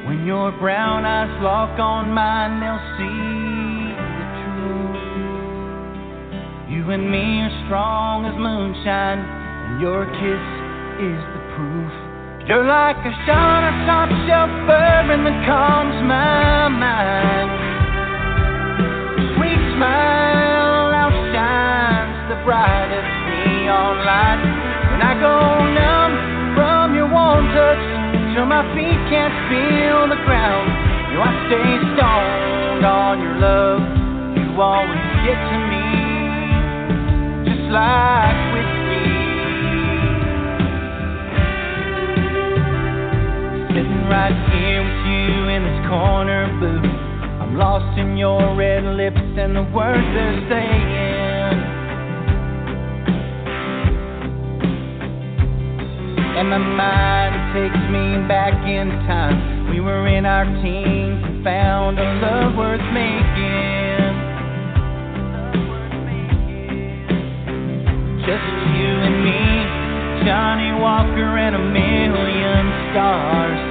When 0.05 0.23
When 0.23 0.27
your 0.27 0.53
brown 0.53 1.03
eyes 1.03 1.43
lock 1.43 1.77
on 1.77 2.13
mine, 2.13 2.61
they'll 2.61 2.79
see 2.95 3.91
the 3.99 4.27
truth. 4.39 5.03
You 6.71 6.91
and 6.95 7.11
me 7.11 7.43
are 7.43 7.65
strong 7.65 8.23
as 8.23 8.35
moonshine, 8.39 9.19
and 9.19 9.81
your 9.81 10.05
kiss 10.05 10.45
is 11.03 11.19
the 11.35 11.41
proof. 11.59 11.91
You're 12.47 12.63
like 12.63 13.03
a 13.03 13.13
shot 13.27 13.67
of 13.67 13.75
top 13.83 14.07
shelf 14.23 14.51
bourbon 14.63 15.25
that 15.25 15.45
calms 15.45 15.99
my 16.07 16.69
mind. 16.69 17.62
My 28.63 28.75
feet 28.75 29.01
can't 29.11 29.33
feel 29.49 30.07
the 30.07 30.19
ground. 30.23 30.69
You, 31.11 31.19
I 31.19 31.31
stay 31.47 31.71
stoned 31.95 32.85
on 32.85 33.21
your 33.21 33.35
love. 33.39 33.81
You 34.37 34.61
always 34.61 35.03
get 35.25 35.35
to 35.35 35.57
me, 35.71 35.85
just 37.43 37.65
like 37.71 38.39
whiskey. 38.53 39.11
Sitting 43.73 44.05
right 44.07 44.37
here 44.53 44.81
with 44.83 45.01
you 45.11 45.49
in 45.49 45.63
this 45.63 45.79
corner 45.89 46.47
booth. 46.59 46.91
I'm 47.41 47.55
lost 47.57 47.97
in 47.99 48.17
your 48.17 48.55
red 48.55 48.83
lips 48.83 49.17
and 49.37 49.55
the 49.55 49.63
words 49.73 50.07
they're 50.13 50.49
saying. 50.49 51.02
And 56.43 56.49
my 56.49 56.57
mind 56.59 57.55
takes 57.55 57.83
me 57.87 58.19
back 58.27 58.51
in 58.67 58.91
time. 59.07 59.71
We 59.71 59.79
were 59.79 60.11
in 60.11 60.25
our 60.25 60.43
teens 60.59 61.23
and 61.23 61.39
found 61.41 61.95
a 61.95 62.03
love 62.19 62.59
worth 62.59 62.83
making. 62.91 64.11
Just 68.27 68.43
you 68.75 68.91
and 69.07 69.23
me, 69.23 70.27
Johnnie 70.27 70.75
Walker, 70.83 71.39
and 71.39 71.55
a 71.55 71.63
million 71.63 72.63
stars. 72.91 73.63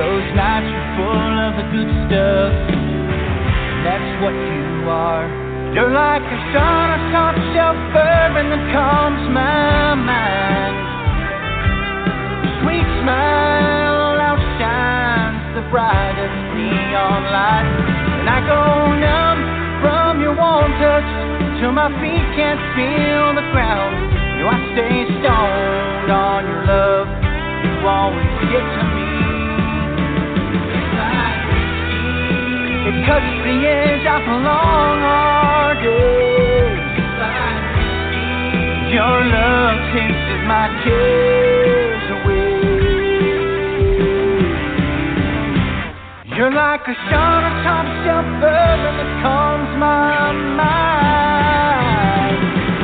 Those 0.00 0.26
nights 0.32 0.64
were 0.72 0.88
full 0.96 1.34
of 1.44 1.52
the 1.60 1.66
good 1.76 1.92
stuff. 2.08 2.52
That's 3.84 4.10
what 4.24 4.32
you 4.32 4.88
are. 4.88 5.28
You're 5.76 5.92
like 5.92 6.24
a 6.24 6.38
shot 6.56 6.88
of 6.96 7.00
top 7.12 7.36
shelf 7.52 7.76
bourbon 7.92 8.48
that 8.48 8.64
calms 8.72 9.28
my 9.28 9.92
mind. 9.92 10.81
Smile 13.02 14.14
outshines 14.14 15.58
the 15.58 15.66
brightest 15.74 16.38
neon 16.54 17.22
light. 17.34 17.66
And 18.22 18.30
I 18.30 18.38
go 18.46 18.62
numb 18.94 19.42
from 19.82 20.22
your 20.22 20.38
warm 20.38 20.70
touch 20.78 21.10
till 21.58 21.74
my 21.74 21.90
feet 21.98 22.26
can't 22.38 22.62
feel 22.78 23.34
the 23.34 23.42
ground. 23.50 24.06
You, 24.38 24.46
I 24.46 24.54
stay 24.78 25.02
stoned 25.18 26.14
on 26.14 26.46
your 26.46 26.62
love. 26.62 27.10
You 27.66 27.74
always 27.90 28.38
get 28.54 28.62
to 28.70 28.82
me. 28.94 29.10
It 32.86 32.96
cuts 33.02 33.34
the 33.42 33.56
edge 33.66 34.06
off 34.06 34.22
a 34.30 34.38
long, 34.46 34.98
hard 35.02 35.82
day. 35.82 36.70
Your 38.94 39.18
love 39.26 39.78
takes 39.90 40.46
my 40.46 40.70
cares 40.86 41.81
You're 46.42 46.50
like 46.50 46.82
a 46.90 46.96
shot 47.06 47.46
of 47.46 47.54
top 47.62 47.86
shelf 48.02 48.26
bourbon 48.42 48.98
that 48.98 49.10
calms 49.22 49.78
my 49.78 50.34
mind. 50.58 52.34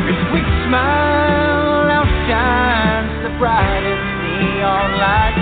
Your 0.06 0.14
sweet 0.30 0.46
smile 0.70 1.90
outshines 1.90 3.18
the 3.26 3.34
brightest 3.34 4.06
neon 4.30 4.90
light. 5.02 5.34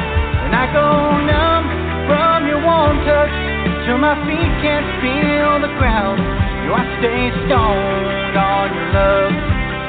And 0.49 0.57
I 0.57 0.65
go 0.73 0.89
numb 1.29 1.69
from 2.09 2.49
your 2.49 2.65
warm 2.65 3.05
touch 3.05 3.37
till 3.85 4.01
my 4.01 4.17
feet 4.25 4.53
can't 4.65 4.89
feel 5.05 5.61
the 5.61 5.77
ground. 5.77 6.17
You, 6.65 6.73
I 6.73 6.89
stay 7.05 7.29
stoned 7.45 8.33
on 8.33 8.73
your 8.73 8.97
love. 8.97 9.37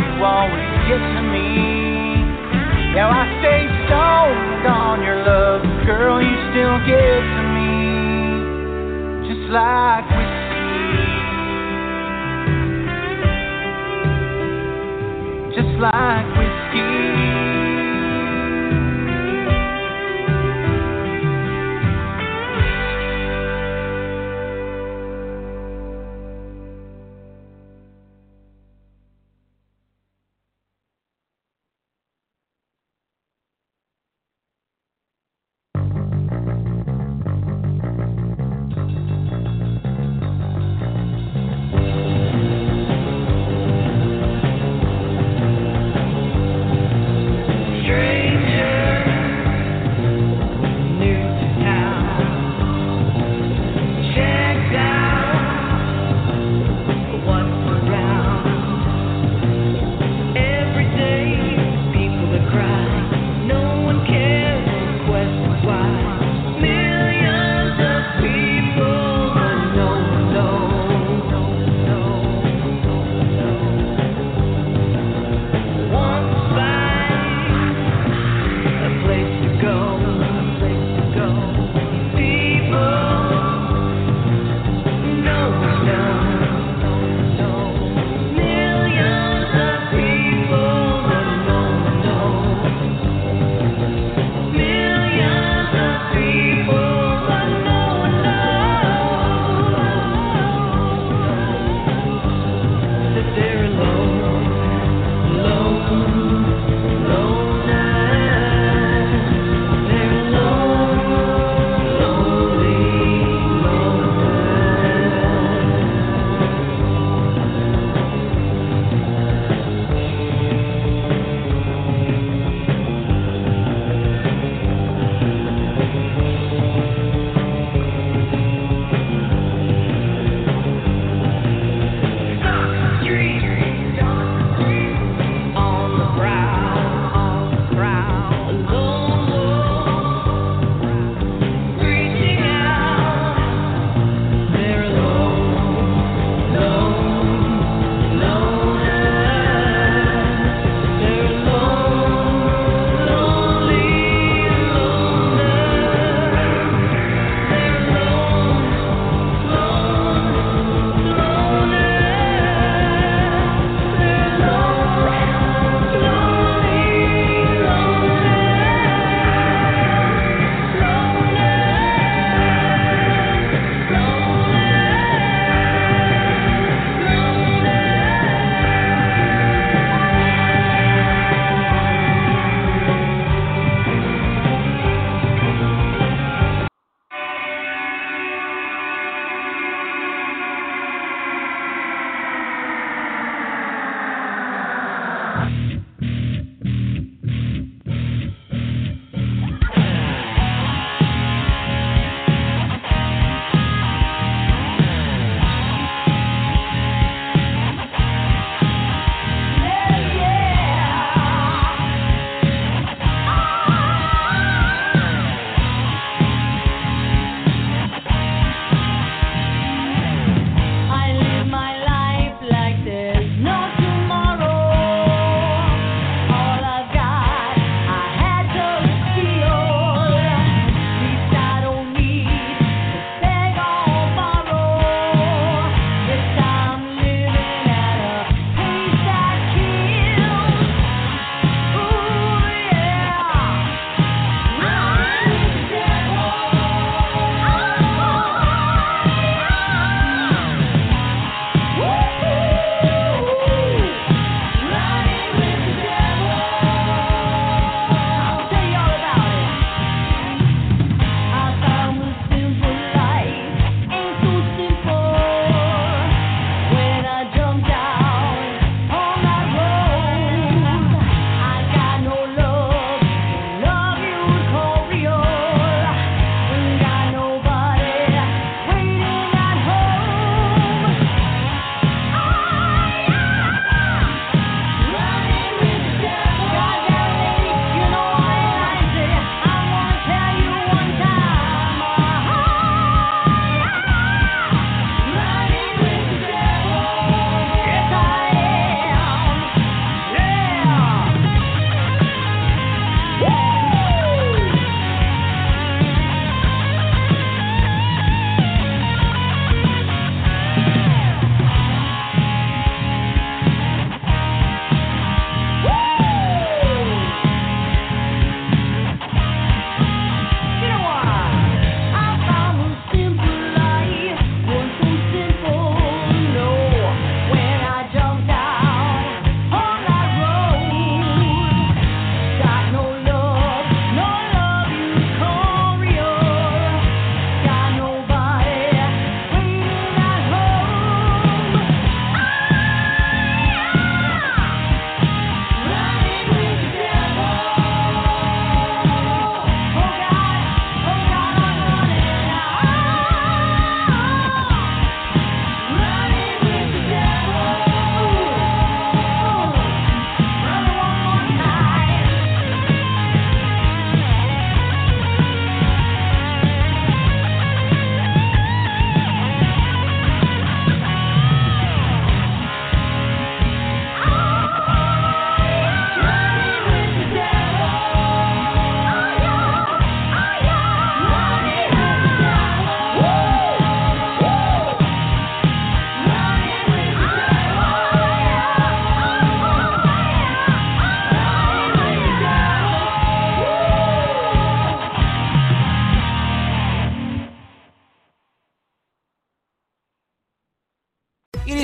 You 0.03 0.19
always 0.27 0.67
get 0.91 0.99
to 0.99 1.23
me. 1.31 2.27
Yeah, 2.91 3.07
I 3.07 3.23
stay 3.39 3.71
stoned 3.87 4.67
on 4.67 4.99
your 4.99 5.15
love. 5.23 5.63
Girl, 5.87 6.19
you 6.19 6.35
still 6.51 6.75
get 6.83 7.23
to 7.23 7.39
me. 7.39 7.46
Like 9.49 10.09
whiskey. 10.09 10.26